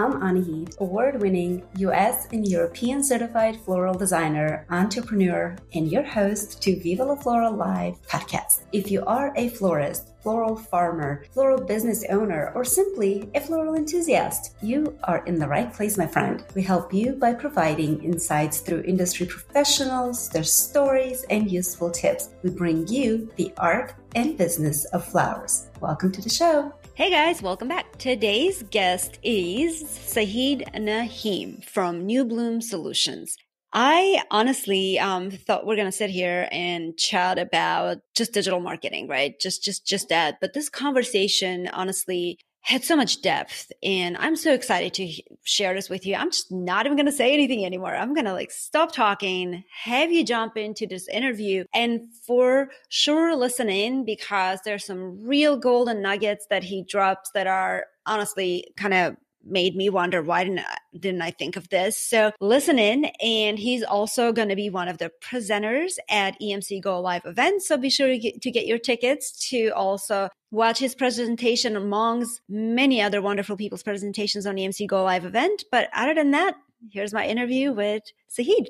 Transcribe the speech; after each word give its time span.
I'm 0.00 0.14
Anahid, 0.22 0.80
award 0.80 1.20
winning 1.20 1.62
US 1.76 2.26
and 2.32 2.48
European 2.48 3.04
certified 3.04 3.60
floral 3.60 3.92
designer, 3.92 4.64
entrepreneur, 4.70 5.54
and 5.74 5.92
your 5.92 6.04
host 6.04 6.62
to 6.62 6.80
Viva 6.80 7.04
la 7.04 7.16
Floral 7.16 7.52
Live 7.52 8.00
podcast. 8.08 8.62
If 8.72 8.90
you 8.90 9.04
are 9.04 9.34
a 9.36 9.50
florist, 9.50 10.12
floral 10.22 10.56
farmer, 10.56 11.26
floral 11.34 11.60
business 11.66 12.02
owner, 12.08 12.50
or 12.54 12.64
simply 12.64 13.28
a 13.34 13.42
floral 13.42 13.74
enthusiast, 13.74 14.56
you 14.62 14.98
are 15.04 15.22
in 15.26 15.38
the 15.38 15.46
right 15.46 15.70
place, 15.70 15.98
my 15.98 16.06
friend. 16.06 16.44
We 16.54 16.62
help 16.62 16.94
you 16.94 17.12
by 17.12 17.34
providing 17.34 18.02
insights 18.02 18.60
through 18.60 18.84
industry 18.84 19.26
professionals, 19.26 20.30
their 20.30 20.44
stories, 20.44 21.26
and 21.28 21.52
useful 21.52 21.90
tips. 21.90 22.30
We 22.42 22.48
bring 22.48 22.88
you 22.88 23.30
the 23.36 23.52
art 23.58 23.92
and 24.14 24.38
business 24.38 24.86
of 24.94 25.04
flowers. 25.04 25.68
Welcome 25.78 26.10
to 26.12 26.22
the 26.22 26.30
show. 26.30 26.72
Hey 27.00 27.08
guys, 27.08 27.40
welcome 27.40 27.68
back. 27.68 27.96
Today's 27.96 28.62
guest 28.64 29.18
is 29.22 29.84
Sahid 29.84 30.70
Naheem 30.74 31.64
from 31.64 32.04
New 32.04 32.26
Bloom 32.26 32.60
Solutions. 32.60 33.38
I 33.72 34.22
honestly 34.30 34.98
um, 34.98 35.30
thought 35.30 35.64
we're 35.64 35.76
gonna 35.76 35.92
sit 35.92 36.10
here 36.10 36.46
and 36.52 36.94
chat 36.98 37.38
about 37.38 38.00
just 38.14 38.34
digital 38.34 38.60
marketing, 38.60 39.08
right? 39.08 39.34
Just, 39.40 39.64
just, 39.64 39.86
just 39.86 40.10
that. 40.10 40.36
But 40.42 40.52
this 40.52 40.68
conversation, 40.68 41.68
honestly, 41.68 42.38
had 42.62 42.84
so 42.84 42.96
much 42.96 43.22
depth, 43.22 43.72
and 43.82 44.16
I'm 44.18 44.36
so 44.36 44.52
excited 44.52 44.94
to 44.94 45.12
share 45.44 45.74
this 45.74 45.88
with 45.88 46.06
you. 46.06 46.14
I'm 46.14 46.30
just 46.30 46.52
not 46.52 46.86
even 46.86 46.96
gonna 46.96 47.12
say 47.12 47.32
anything 47.32 47.64
anymore. 47.64 47.94
I'm 47.94 48.14
gonna 48.14 48.32
like 48.32 48.50
stop 48.50 48.92
talking, 48.92 49.64
have 49.84 50.12
you 50.12 50.24
jump 50.24 50.56
into 50.56 50.86
this 50.86 51.08
interview, 51.08 51.64
and 51.74 52.02
for 52.26 52.70
sure 52.88 53.34
listen 53.34 53.68
in 53.68 54.04
because 54.04 54.60
there's 54.64 54.84
some 54.84 55.26
real 55.26 55.56
golden 55.56 56.02
nuggets 56.02 56.46
that 56.50 56.64
he 56.64 56.84
drops 56.84 57.30
that 57.34 57.46
are 57.46 57.86
honestly 58.06 58.66
kind 58.76 58.94
of 58.94 59.16
made 59.44 59.74
me 59.74 59.88
wonder 59.88 60.22
why 60.22 60.44
didn't 60.44 60.60
I, 60.60 60.76
didn't 60.98 61.22
I 61.22 61.30
think 61.30 61.56
of 61.56 61.68
this? 61.68 61.96
So 61.96 62.32
listen 62.40 62.78
in, 62.78 63.06
and 63.22 63.58
he's 63.58 63.82
also 63.82 64.32
going 64.32 64.48
to 64.48 64.56
be 64.56 64.70
one 64.70 64.88
of 64.88 64.98
the 64.98 65.10
presenters 65.22 65.94
at 66.08 66.38
EMC 66.40 66.82
Go 66.82 67.00
Live 67.00 67.24
event. 67.24 67.62
So 67.62 67.76
be 67.76 67.90
sure 67.90 68.08
to 68.08 68.18
get, 68.18 68.42
to 68.42 68.50
get 68.50 68.66
your 68.66 68.78
tickets 68.78 69.48
to 69.50 69.70
also 69.70 70.28
watch 70.50 70.78
his 70.78 70.94
presentation 70.94 71.76
amongst 71.76 72.40
many 72.48 73.00
other 73.00 73.22
wonderful 73.22 73.56
people's 73.56 73.82
presentations 73.82 74.46
on 74.46 74.56
the 74.56 74.62
EMC 74.62 74.86
Go 74.86 75.02
Live 75.04 75.24
event. 75.24 75.64
But 75.70 75.88
other 75.94 76.14
than 76.14 76.32
that, 76.32 76.56
here's 76.90 77.12
my 77.12 77.26
interview 77.26 77.72
with 77.72 78.02
Sahid. 78.28 78.66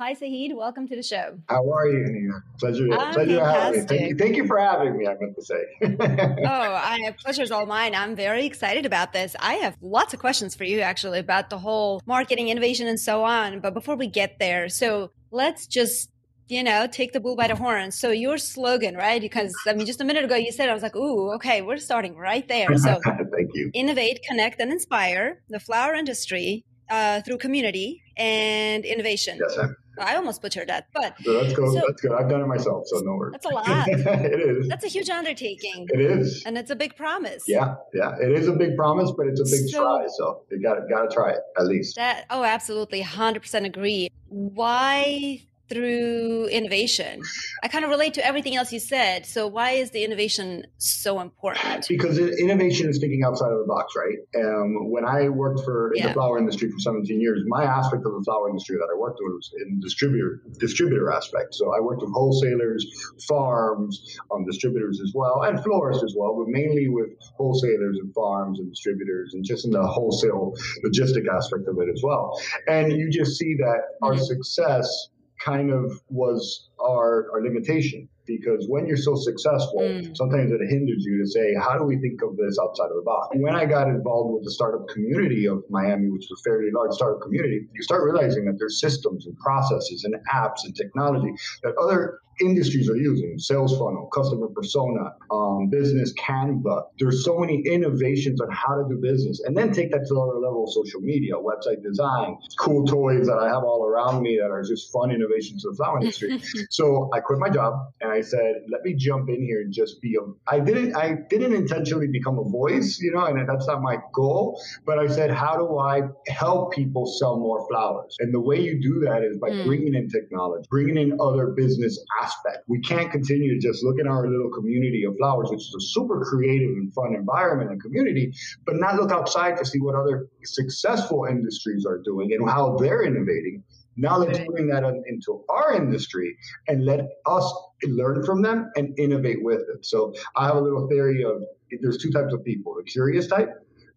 Hi, 0.00 0.14
Sahid. 0.14 0.56
Welcome 0.56 0.88
to 0.88 0.96
the 0.96 1.02
show. 1.02 1.38
How 1.48 1.70
are 1.70 1.86
you, 1.86 2.04
Nina? 2.04 2.42
Pleasure, 2.58 2.92
I'm 2.92 3.14
pleasure 3.14 3.44
having 3.44 3.80
me. 3.82 3.86
Thank 3.86 4.08
you, 4.08 4.16
thank 4.16 4.36
you 4.36 4.46
for 4.46 4.58
having 4.58 4.96
me. 4.96 5.06
I 5.06 5.14
meant 5.20 5.36
to 5.36 5.44
say. 5.44 5.62
oh, 5.82 6.74
I, 6.74 6.98
have 7.04 7.18
pleasure's 7.18 7.52
all 7.52 7.66
mine. 7.66 7.94
I'm 7.94 8.16
very 8.16 8.44
excited 8.44 8.84
about 8.84 9.12
this. 9.12 9.36
I 9.38 9.54
have 9.54 9.76
lots 9.80 10.12
of 10.12 10.18
questions 10.18 10.56
for 10.56 10.64
you, 10.64 10.80
actually, 10.80 11.20
about 11.20 11.50
the 11.50 11.58
whole 11.58 12.02
marketing, 12.04 12.48
innovation, 12.48 12.88
and 12.88 12.98
so 12.98 13.22
on. 13.22 13.60
But 13.60 13.74
before 13.74 13.94
we 13.94 14.08
get 14.08 14.40
there, 14.40 14.68
so 14.68 15.12
let's 15.30 15.68
just 15.68 16.10
you 16.48 16.62
know, 16.62 16.86
take 16.86 17.12
the 17.12 17.20
bull 17.20 17.36
by 17.36 17.48
the 17.48 17.56
horns. 17.56 17.98
So 17.98 18.10
your 18.10 18.38
slogan, 18.38 18.96
right? 18.96 19.20
Because 19.20 19.54
I 19.66 19.72
mean, 19.74 19.86
just 19.86 20.00
a 20.00 20.04
minute 20.04 20.24
ago 20.24 20.36
you 20.36 20.52
said 20.52 20.68
I 20.68 20.74
was 20.74 20.82
like, 20.82 20.96
"Ooh, 20.96 21.32
okay, 21.34 21.62
we're 21.62 21.78
starting 21.78 22.16
right 22.16 22.46
there." 22.48 22.68
So 22.82 23.00
thank 23.04 23.50
you. 23.54 23.70
Innovate, 23.74 24.20
connect, 24.28 24.60
and 24.60 24.72
inspire 24.72 25.40
the 25.48 25.60
flower 25.60 25.94
industry 25.94 26.64
uh, 26.90 27.20
through 27.22 27.38
community 27.38 28.02
and 28.16 28.84
innovation. 28.84 29.38
Yes, 29.40 29.56
ma'am. 29.56 29.76
I 29.98 30.16
almost 30.16 30.40
butchered 30.40 30.68
that, 30.68 30.86
but 30.94 31.14
so 31.22 31.32
that's 31.34 31.52
good. 31.52 31.68
So, 31.68 31.82
that's 31.86 32.00
good. 32.00 32.12
I've 32.12 32.28
done 32.28 32.40
it 32.40 32.46
myself, 32.46 32.84
so 32.86 32.98
no 33.00 33.14
worries. 33.14 33.32
That's 33.32 33.46
a 33.46 33.50
lot. 33.50 33.88
it 33.88 34.40
is. 34.40 34.68
That's 34.68 34.84
a 34.84 34.88
huge 34.88 35.10
undertaking. 35.10 35.86
It 35.90 36.00
is, 36.00 36.42
and 36.46 36.56
it's 36.56 36.70
a 36.70 36.76
big 36.76 36.96
promise. 36.96 37.44
Yeah, 37.46 37.74
yeah, 37.92 38.16
it 38.20 38.32
is 38.32 38.48
a 38.48 38.52
big 38.52 38.74
promise, 38.76 39.12
but 39.16 39.26
it's 39.26 39.40
a 39.40 39.44
big 39.44 39.68
so, 39.68 39.82
try. 39.82 40.06
So 40.16 40.44
you 40.50 40.62
got 40.62 40.78
got 40.88 41.02
to 41.02 41.14
try 41.14 41.32
it 41.32 41.40
at 41.58 41.66
least. 41.66 41.96
That 41.96 42.24
oh, 42.30 42.42
absolutely, 42.42 43.02
hundred 43.02 43.42
percent 43.42 43.66
agree. 43.66 44.08
Why 44.28 45.42
through 45.72 46.48
innovation. 46.48 47.22
I 47.62 47.68
kind 47.68 47.84
of 47.84 47.90
relate 47.90 48.14
to 48.14 48.26
everything 48.26 48.56
else 48.56 48.72
you 48.72 48.80
said. 48.80 49.26
So 49.26 49.46
why 49.46 49.72
is 49.72 49.90
the 49.90 50.04
innovation 50.04 50.66
so 50.78 51.20
important? 51.20 51.86
Because 51.88 52.18
innovation 52.18 52.88
is 52.88 52.98
thinking 52.98 53.22
outside 53.24 53.52
of 53.52 53.58
the 53.58 53.64
box, 53.66 53.94
right? 53.96 54.18
Um, 54.44 54.90
when 54.90 55.04
I 55.04 55.28
worked 55.28 55.60
for 55.64 55.92
yeah. 55.94 56.08
the 56.08 56.14
flower 56.14 56.38
industry 56.38 56.70
for 56.70 56.78
17 56.78 57.20
years, 57.20 57.42
my 57.46 57.64
aspect 57.64 58.04
of 58.04 58.12
the 58.12 58.22
flower 58.24 58.48
industry 58.48 58.76
that 58.76 58.88
I 58.92 58.98
worked 58.98 59.18
with 59.22 59.32
was 59.32 59.50
in 59.60 59.80
distributor 59.80 60.42
distributor 60.58 61.10
aspect. 61.10 61.54
So 61.54 61.74
I 61.74 61.80
worked 61.80 62.02
with 62.02 62.12
wholesalers, 62.12 62.86
farms, 63.26 64.18
um, 64.32 64.44
distributors 64.44 65.00
as 65.02 65.12
well, 65.14 65.42
and 65.42 65.62
florists 65.62 66.04
as 66.04 66.14
well, 66.16 66.36
but 66.36 66.48
mainly 66.48 66.88
with 66.88 67.10
wholesalers 67.36 67.98
and 67.98 68.12
farms 68.14 68.58
and 68.58 68.68
distributors, 68.68 69.34
and 69.34 69.44
just 69.44 69.64
in 69.64 69.70
the 69.70 69.86
wholesale 69.86 70.54
logistic 70.84 71.24
aspect 71.34 71.66
of 71.68 71.78
it 71.78 71.88
as 71.92 72.02
well. 72.02 72.38
And 72.68 72.92
you 72.92 73.10
just 73.10 73.38
see 73.38 73.54
that 73.58 73.82
our 74.02 74.12
mm-hmm. 74.12 74.22
success 74.22 75.08
kind 75.44 75.70
of 75.70 76.00
was 76.08 76.68
our, 76.80 77.30
our 77.32 77.42
limitation 77.42 78.08
because 78.26 78.66
when 78.68 78.86
you're 78.86 78.96
so 78.96 79.14
successful, 79.14 79.80
mm. 79.80 80.16
sometimes 80.16 80.52
it 80.52 80.60
hinders 80.68 81.04
you 81.04 81.22
to 81.22 81.26
say, 81.26 81.54
how 81.54 81.76
do 81.78 81.84
we 81.84 81.96
think 81.98 82.22
of 82.22 82.36
this 82.36 82.58
outside 82.62 82.90
of 82.90 82.96
the 82.96 83.02
box? 83.04 83.28
When 83.34 83.54
I 83.54 83.64
got 83.64 83.88
involved 83.88 84.34
with 84.34 84.44
the 84.44 84.50
startup 84.50 84.88
community 84.88 85.46
of 85.46 85.62
Miami, 85.70 86.08
which 86.08 86.24
is 86.24 86.32
a 86.38 86.42
fairly 86.42 86.70
large 86.72 86.92
startup 86.92 87.20
community, 87.22 87.66
you 87.72 87.82
start 87.82 88.02
realizing 88.04 88.44
that 88.46 88.58
there's 88.58 88.80
systems 88.80 89.26
and 89.26 89.36
processes 89.38 90.04
and 90.04 90.14
apps 90.32 90.64
and 90.64 90.74
technology 90.76 91.32
that 91.62 91.74
other 91.76 92.20
industries 92.40 92.88
are 92.88 92.96
using 92.96 93.38
sales 93.38 93.72
funnel, 93.72 94.08
customer 94.12 94.48
persona, 94.48 95.14
um, 95.30 95.68
business 95.68 96.12
Canva. 96.14 96.84
There's 96.98 97.24
so 97.24 97.38
many 97.38 97.62
innovations 97.66 98.40
on 98.40 98.48
how 98.50 98.76
to 98.76 98.84
do 98.88 99.00
business. 99.00 99.40
And 99.44 99.56
then 99.56 99.72
take 99.72 99.90
that 99.92 100.06
to 100.08 100.14
another 100.14 100.38
level 100.38 100.64
of 100.64 100.72
social 100.72 101.00
media, 101.00 101.34
website 101.34 101.82
design, 101.82 102.38
cool 102.58 102.84
toys 102.86 103.26
that 103.26 103.38
I 103.38 103.48
have 103.48 103.64
all 103.64 103.84
around 103.86 104.22
me 104.22 104.38
that 104.40 104.50
are 104.50 104.62
just 104.62 104.92
fun 104.92 105.10
innovations 105.10 105.64
of 105.64 105.72
the 105.72 105.76
flower 105.76 106.00
industry. 106.00 106.40
so 106.70 107.10
I 107.12 107.20
quit 107.20 107.38
my 107.38 107.50
job 107.50 107.74
and 108.00 108.11
I 108.12 108.20
said, 108.20 108.62
let 108.70 108.82
me 108.82 108.94
jump 108.94 109.28
in 109.28 109.42
here 109.42 109.60
and 109.60 109.72
just 109.72 110.00
be 110.00 110.16
a 110.16 110.24
I 110.46 110.60
didn't 110.60 110.94
I 110.94 111.16
didn't 111.28 111.54
intentionally 111.54 112.08
become 112.08 112.38
a 112.38 112.44
voice, 112.44 112.98
you 113.00 113.12
know, 113.12 113.24
and 113.24 113.48
that's 113.48 113.66
not 113.66 113.80
my 113.82 113.96
goal. 114.12 114.60
But 114.84 114.98
I 114.98 115.06
said, 115.06 115.30
how 115.30 115.56
do 115.56 115.78
I 115.78 116.02
help 116.28 116.72
people 116.72 117.06
sell 117.06 117.38
more 117.38 117.66
flowers? 117.68 118.16
And 118.20 118.32
the 118.32 118.40
way 118.40 118.60
you 118.60 118.80
do 118.80 119.00
that 119.06 119.22
is 119.22 119.38
by 119.38 119.50
mm. 119.50 119.64
bringing 119.66 119.94
in 119.94 120.08
technology, 120.08 120.66
bringing 120.70 120.96
in 120.96 121.18
other 121.20 121.48
business 121.48 121.98
aspect. 122.22 122.58
We 122.68 122.80
can't 122.80 123.10
continue 123.10 123.54
to 123.54 123.60
just 123.60 123.82
look 123.82 123.98
at 123.98 124.06
our 124.06 124.28
little 124.28 124.50
community 124.50 125.04
of 125.04 125.16
flowers, 125.16 125.48
which 125.50 125.60
is 125.60 125.74
a 125.76 125.80
super 125.80 126.24
creative 126.24 126.70
and 126.70 126.92
fun 126.92 127.14
environment 127.14 127.70
and 127.70 127.82
community, 127.82 128.32
but 128.66 128.76
not 128.76 128.96
look 128.96 129.10
outside 129.10 129.56
to 129.58 129.64
see 129.64 129.80
what 129.80 129.94
other 129.94 130.28
successful 130.44 131.26
industries 131.28 131.86
are 131.86 131.98
doing 131.98 132.32
and 132.32 132.48
how 132.48 132.76
they're 132.76 133.02
innovating. 133.02 133.62
Now 133.96 134.18
let's 134.18 134.38
bring 134.38 134.68
that 134.68 134.84
into 135.06 135.44
our 135.50 135.74
industry 135.74 136.36
and 136.66 136.84
let 136.84 137.00
us 137.26 137.52
learn 137.84 138.24
from 138.24 138.42
them 138.42 138.70
and 138.76 138.98
innovate 138.98 139.42
with 139.42 139.60
it. 139.60 139.84
So 139.84 140.14
I 140.36 140.46
have 140.46 140.56
a 140.56 140.60
little 140.60 140.88
theory 140.88 141.24
of 141.24 141.42
there's 141.80 141.98
two 141.98 142.10
types 142.10 142.32
of 142.32 142.44
people: 142.44 142.74
the 142.76 142.84
curious 142.84 143.26
type 143.26 143.50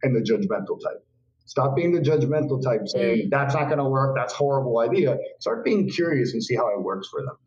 and 0.03 0.15
the 0.15 0.21
judgmental 0.21 0.81
type. 0.81 1.05
Stop 1.45 1.75
being 1.75 1.93
the 1.93 2.01
judgmental 2.01 2.61
type, 2.63 2.87
saying 2.87 3.27
mm. 3.27 3.29
that's 3.29 3.53
not 3.53 3.65
going 3.65 3.77
to 3.77 3.85
work, 3.85 4.15
that's 4.15 4.33
horrible 4.33 4.79
idea. 4.79 5.17
Start 5.39 5.63
being 5.63 5.87
curious 5.87 6.33
and 6.33 6.43
see 6.43 6.55
how 6.55 6.69
it 6.69 6.81
works 6.81 7.07
for 7.07 7.21
them 7.21 7.37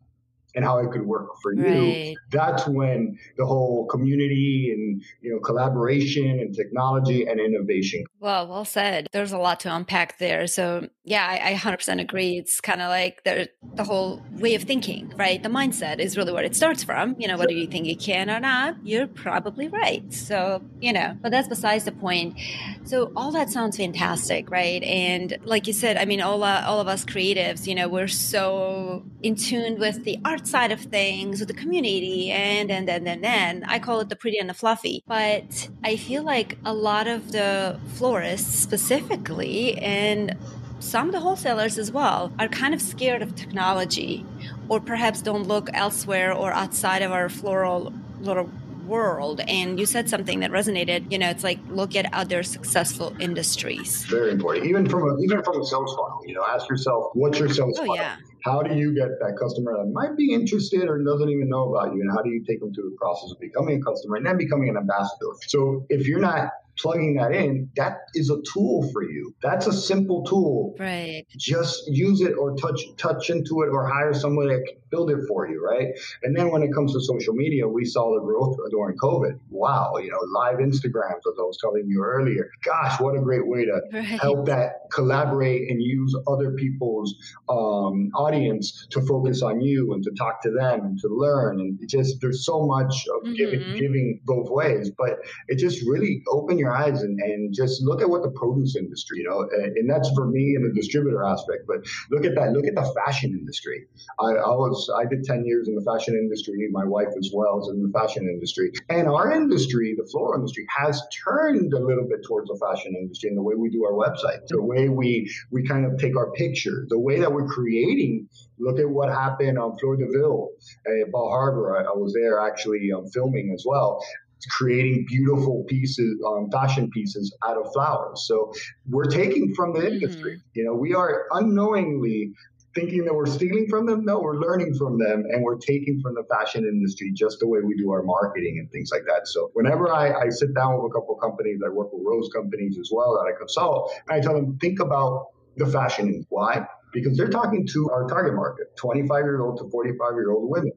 and 0.55 0.65
how 0.65 0.79
it 0.79 0.91
could 0.91 1.05
work 1.05 1.29
for 1.41 1.53
you. 1.53 1.63
Right. 1.63 2.17
that's 2.31 2.67
when 2.67 3.17
the 3.37 3.45
whole 3.45 3.85
community 3.87 4.71
and 4.73 5.03
you 5.21 5.33
know 5.33 5.39
collaboration 5.39 6.39
and 6.39 6.55
technology 6.55 7.25
and 7.25 7.39
innovation. 7.39 8.03
Well 8.19 8.47
well 8.47 8.65
said. 8.65 9.07
There's 9.11 9.31
a 9.31 9.37
lot 9.37 9.59
to 9.61 9.75
unpack 9.75 10.17
there. 10.17 10.47
So 10.47 10.89
yeah 11.03 11.25
i, 11.27 11.51
I 11.51 11.53
100% 11.55 12.01
agree. 12.01 12.37
It's 12.37 12.61
kind 12.61 12.81
of 12.81 12.89
like 12.89 13.23
the, 13.23 13.49
the 13.75 13.83
whole 13.83 14.23
way 14.31 14.55
of 14.55 14.63
thinking 14.63 15.13
right? 15.15 15.41
The 15.41 15.49
mindset 15.49 15.99
is 15.99 16.17
really 16.17 16.33
where 16.33 16.43
it 16.43 16.55
starts 16.55 16.83
from. 16.83 17.15
You 17.19 17.27
know 17.27 17.37
whether 17.37 17.53
you 17.53 17.67
think 17.67 17.85
you 17.85 17.97
can 17.97 18.29
or 18.29 18.39
not 18.39 18.75
you're 18.83 19.07
probably 19.07 19.67
right. 19.67 20.11
So 20.13 20.63
you 20.79 20.93
know 20.93 21.17
but 21.21 21.31
that's 21.31 21.47
besides 21.47 21.85
the 21.85 21.91
point. 21.91 22.37
So 22.85 23.11
all 23.15 23.31
that 23.31 23.49
sounds 23.49 23.77
fantastic 23.77 24.49
right? 24.49 24.81
And 24.83 25.37
like 25.43 25.67
you 25.67 25.73
said 25.73 25.97
i 25.97 26.05
mean 26.05 26.21
all, 26.21 26.43
uh, 26.43 26.63
all 26.65 26.79
of 26.79 26.87
us 26.87 27.05
creatives 27.05 27.67
you 27.67 27.75
know 27.75 27.87
we're 27.87 28.07
so 28.07 29.03
in 29.21 29.35
tune 29.35 29.79
with 29.79 30.03
the 30.03 30.19
art 30.25 30.38
side 30.47 30.71
of 30.71 30.79
things 30.81 31.39
with 31.39 31.47
the 31.47 31.53
community 31.53 32.31
and 32.31 32.71
and 32.71 32.89
and 32.89 33.07
and 33.07 33.23
then 33.23 33.63
I 33.67 33.79
call 33.79 33.99
it 33.99 34.09
the 34.09 34.15
pretty 34.15 34.37
and 34.37 34.49
the 34.49 34.53
fluffy. 34.53 35.03
But 35.07 35.69
I 35.83 35.95
feel 35.95 36.23
like 36.23 36.57
a 36.65 36.73
lot 36.73 37.07
of 37.07 37.31
the 37.31 37.79
florists 37.93 38.59
specifically 38.59 39.77
and 39.77 40.37
some 40.79 41.07
of 41.07 41.11
the 41.11 41.19
wholesalers 41.19 41.77
as 41.77 41.91
well 41.91 42.31
are 42.39 42.47
kind 42.47 42.73
of 42.73 42.81
scared 42.81 43.21
of 43.21 43.35
technology 43.35 44.25
or 44.69 44.79
perhaps 44.79 45.21
don't 45.21 45.43
look 45.43 45.69
elsewhere 45.73 46.33
or 46.33 46.53
outside 46.53 47.01
of 47.01 47.11
our 47.11 47.27
floral 47.29 47.93
little 48.21 48.49
world. 48.85 49.41
And 49.41 49.79
you 49.79 49.85
said 49.85 50.09
something 50.09 50.39
that 50.39 50.51
resonated. 50.51 51.11
You 51.11 51.19
know 51.19 51.29
it's 51.29 51.43
like 51.43 51.59
look 51.69 51.95
at 51.95 52.11
other 52.13 52.43
successful 52.43 53.15
industries. 53.19 54.05
Very 54.05 54.31
important. 54.31 54.65
Even 54.65 54.89
from 54.89 55.09
a 55.09 55.19
even 55.21 55.43
from 55.43 55.61
a 55.61 55.65
sales 55.65 55.93
funnel 55.95 56.23
you 56.25 56.33
know 56.33 56.45
ask 56.47 56.69
yourself 56.69 57.11
what's 57.13 57.39
your 57.39 57.49
sales 57.49 57.77
oh, 57.77 57.81
funnel? 57.81 57.95
yeah 57.95 58.15
how 58.43 58.61
do 58.61 58.75
you 58.75 58.95
get 58.95 59.19
that 59.19 59.37
customer 59.39 59.75
that 59.77 59.91
might 59.91 60.15
be 60.15 60.33
interested 60.33 60.87
or 60.87 61.03
doesn't 61.03 61.29
even 61.29 61.49
know 61.49 61.73
about 61.73 61.93
you? 61.93 62.01
And 62.01 62.11
how 62.11 62.21
do 62.21 62.29
you 62.29 62.43
take 62.47 62.59
them 62.59 62.73
through 62.73 62.89
the 62.91 62.97
process 62.97 63.31
of 63.31 63.39
becoming 63.39 63.81
a 63.81 63.83
customer 63.83 64.15
and 64.15 64.25
then 64.25 64.37
becoming 64.37 64.69
an 64.69 64.77
ambassador? 64.77 65.31
So 65.47 65.85
if 65.89 66.07
you're 66.07 66.19
not 66.19 66.51
plugging 66.77 67.15
that 67.15 67.33
in, 67.33 67.69
that 67.75 67.97
is 68.13 68.29
a 68.29 68.37
tool 68.53 68.89
for 68.91 69.03
you. 69.03 69.35
That's 69.41 69.67
a 69.67 69.73
simple 69.73 70.23
tool. 70.23 70.75
Right. 70.79 71.25
Just 71.37 71.83
use 71.87 72.21
it 72.21 72.33
or 72.33 72.55
touch 72.55 72.81
touch 72.97 73.29
into 73.29 73.61
it 73.61 73.69
or 73.69 73.85
hire 73.87 74.13
someone 74.13 74.47
that 74.47 74.63
can 74.65 74.77
build 74.89 75.11
it 75.11 75.19
for 75.27 75.47
you, 75.47 75.63
right? 75.63 75.87
And 76.23 76.35
then 76.35 76.51
when 76.51 76.63
it 76.63 76.73
comes 76.73 76.93
to 76.93 77.01
social 77.01 77.33
media, 77.33 77.67
we 77.67 77.85
saw 77.85 78.13
the 78.15 78.21
growth 78.21 78.57
during 78.71 78.97
COVID. 78.97 79.39
Wow, 79.49 79.93
you 79.97 80.11
know, 80.11 80.19
live 80.39 80.57
Instagrams, 80.57 81.19
as 81.19 81.37
I 81.37 81.43
was 81.43 81.57
telling 81.61 81.85
you 81.87 82.03
earlier. 82.03 82.49
Gosh, 82.63 82.99
what 82.99 83.15
a 83.15 83.21
great 83.21 83.47
way 83.47 83.65
to 83.65 83.81
right. 83.93 84.03
help 84.03 84.45
that 84.47 84.89
collaborate 84.91 85.69
and 85.69 85.81
use 85.81 86.15
other 86.27 86.51
people's 86.51 87.15
um, 87.49 88.09
audience 88.15 88.87
to 88.91 89.01
focus 89.01 89.41
on 89.41 89.61
you 89.61 89.93
and 89.93 90.03
to 90.03 90.11
talk 90.17 90.41
to 90.43 90.51
them 90.51 90.81
and 90.85 90.99
to 90.99 91.07
learn. 91.07 91.59
And 91.59 91.79
just 91.87 92.21
there's 92.21 92.45
so 92.45 92.65
much 92.65 93.07
of 93.15 93.23
mm-hmm. 93.23 93.33
giving 93.33 93.75
giving 93.77 94.21
both 94.25 94.49
ways, 94.49 94.91
but 94.97 95.19
it 95.47 95.57
just 95.57 95.81
really 95.87 96.21
open 96.29 96.57
your 96.57 96.71
eyes 96.71 97.01
and, 97.01 97.19
and 97.19 97.53
just 97.53 97.81
look 97.83 98.01
at 98.01 98.09
what 98.09 98.23
the 98.23 98.31
produce 98.31 98.75
industry, 98.75 99.19
you 99.19 99.29
know, 99.29 99.41
and, 99.41 99.77
and 99.77 99.89
that's 99.89 100.09
for 100.15 100.27
me 100.27 100.55
in 100.55 100.63
the 100.63 100.73
distributor 100.73 101.23
aspect. 101.23 101.63
But 101.67 101.85
look 102.11 102.25
at 102.25 102.35
that. 102.35 102.51
Look 102.51 102.65
at 102.65 102.75
the 102.75 102.93
fashion 103.05 103.31
industry. 103.31 103.85
I, 104.19 104.31
I 104.31 104.49
was 104.49 104.78
I 104.95 105.05
did 105.05 105.23
ten 105.23 105.45
years 105.45 105.67
in 105.67 105.75
the 105.75 105.81
fashion 105.81 106.13
industry. 106.13 106.67
My 106.71 106.85
wife 106.85 107.09
as 107.17 107.31
well 107.33 107.59
is 107.61 107.69
in 107.69 107.81
the 107.81 107.91
fashion 107.97 108.23
industry, 108.23 108.71
and 108.89 109.07
our 109.07 109.31
industry, 109.31 109.95
the 109.97 110.07
floral 110.11 110.39
industry, 110.39 110.65
has 110.77 111.01
turned 111.25 111.73
a 111.73 111.79
little 111.79 112.07
bit 112.07 112.23
towards 112.23 112.47
the 112.49 112.57
fashion 112.57 112.95
industry 112.95 113.29
in 113.29 113.35
the 113.35 113.43
way 113.43 113.55
we 113.55 113.69
do 113.69 113.83
our 113.85 113.93
website, 113.93 114.45
the 114.47 114.61
way 114.61 114.89
we 114.89 115.29
we 115.51 115.67
kind 115.67 115.85
of 115.85 115.97
take 115.97 116.15
our 116.15 116.31
picture, 116.31 116.85
the 116.89 116.99
way 116.99 117.19
that 117.19 117.31
we're 117.31 117.47
creating 117.47 118.27
Look 118.61 118.77
at 118.79 118.89
what 118.89 119.09
happened 119.09 119.57
on 119.57 119.77
Fleur 119.77 119.95
de 119.95 120.05
Ville 120.11 120.49
at 120.85 121.11
Bal 121.13 121.29
Harbour. 121.29 121.77
I, 121.77 121.83
I 121.83 121.95
was 121.95 122.13
there 122.13 122.41
actually 122.41 122.91
um, 122.91 123.07
filming 123.07 123.53
as 123.53 123.63
well 123.65 124.03
creating 124.51 125.05
beautiful 125.07 125.65
pieces, 125.67 126.17
um, 126.25 126.49
fashion 126.51 126.89
pieces 126.91 127.35
out 127.45 127.57
of 127.57 127.71
flowers. 127.73 128.25
So 128.25 128.53
we're 128.87 129.09
taking 129.09 129.53
from 129.53 129.73
the 129.73 129.85
industry. 129.85 130.37
Mm-hmm. 130.37 130.49
You 130.53 130.63
know, 130.65 130.73
we 130.75 130.93
are 130.93 131.25
unknowingly 131.31 132.31
thinking 132.79 133.05
that 133.05 133.13
we're 133.13 133.25
stealing 133.25 133.67
from 133.69 133.85
them. 133.85 134.05
No, 134.05 134.19
we're 134.19 134.39
learning 134.39 134.73
from 134.75 134.97
them 134.97 135.23
and 135.29 135.43
we're 135.43 135.57
taking 135.57 135.99
from 136.01 136.15
the 136.15 136.23
fashion 136.33 136.63
industry 136.63 137.11
just 137.13 137.39
the 137.39 137.47
way 137.47 137.59
we 137.63 137.75
do 137.75 137.91
our 137.91 138.03
marketing 138.03 138.57
and 138.59 138.71
things 138.71 138.89
like 138.91 139.03
that. 139.05 139.27
So 139.27 139.49
whenever 139.53 139.91
I, 139.91 140.13
I 140.13 140.29
sit 140.29 140.53
down 140.55 140.81
with 140.81 140.91
a 140.91 140.93
couple 140.93 141.15
of 141.15 141.21
companies, 141.21 141.59
I 141.65 141.69
work 141.69 141.91
with 141.91 142.03
rose 142.05 142.29
companies 142.33 142.77
as 142.79 142.89
well 142.93 143.13
that 143.13 143.31
I 143.31 143.37
consult, 143.37 143.91
and 144.07 144.19
I 144.19 144.21
tell 144.21 144.33
them, 144.33 144.57
think 144.59 144.79
about 144.79 145.27
the 145.57 145.67
fashion. 145.67 146.25
Why? 146.29 146.65
because 146.91 147.15
they're 147.17 147.29
talking 147.29 147.67
to 147.67 147.89
our 147.91 148.07
target 148.07 148.33
market 148.33 148.75
25 148.77 149.23
year 149.23 149.41
old 149.41 149.57
to 149.59 149.69
45 149.69 150.13
year 150.13 150.31
old 150.31 150.49
women 150.49 150.71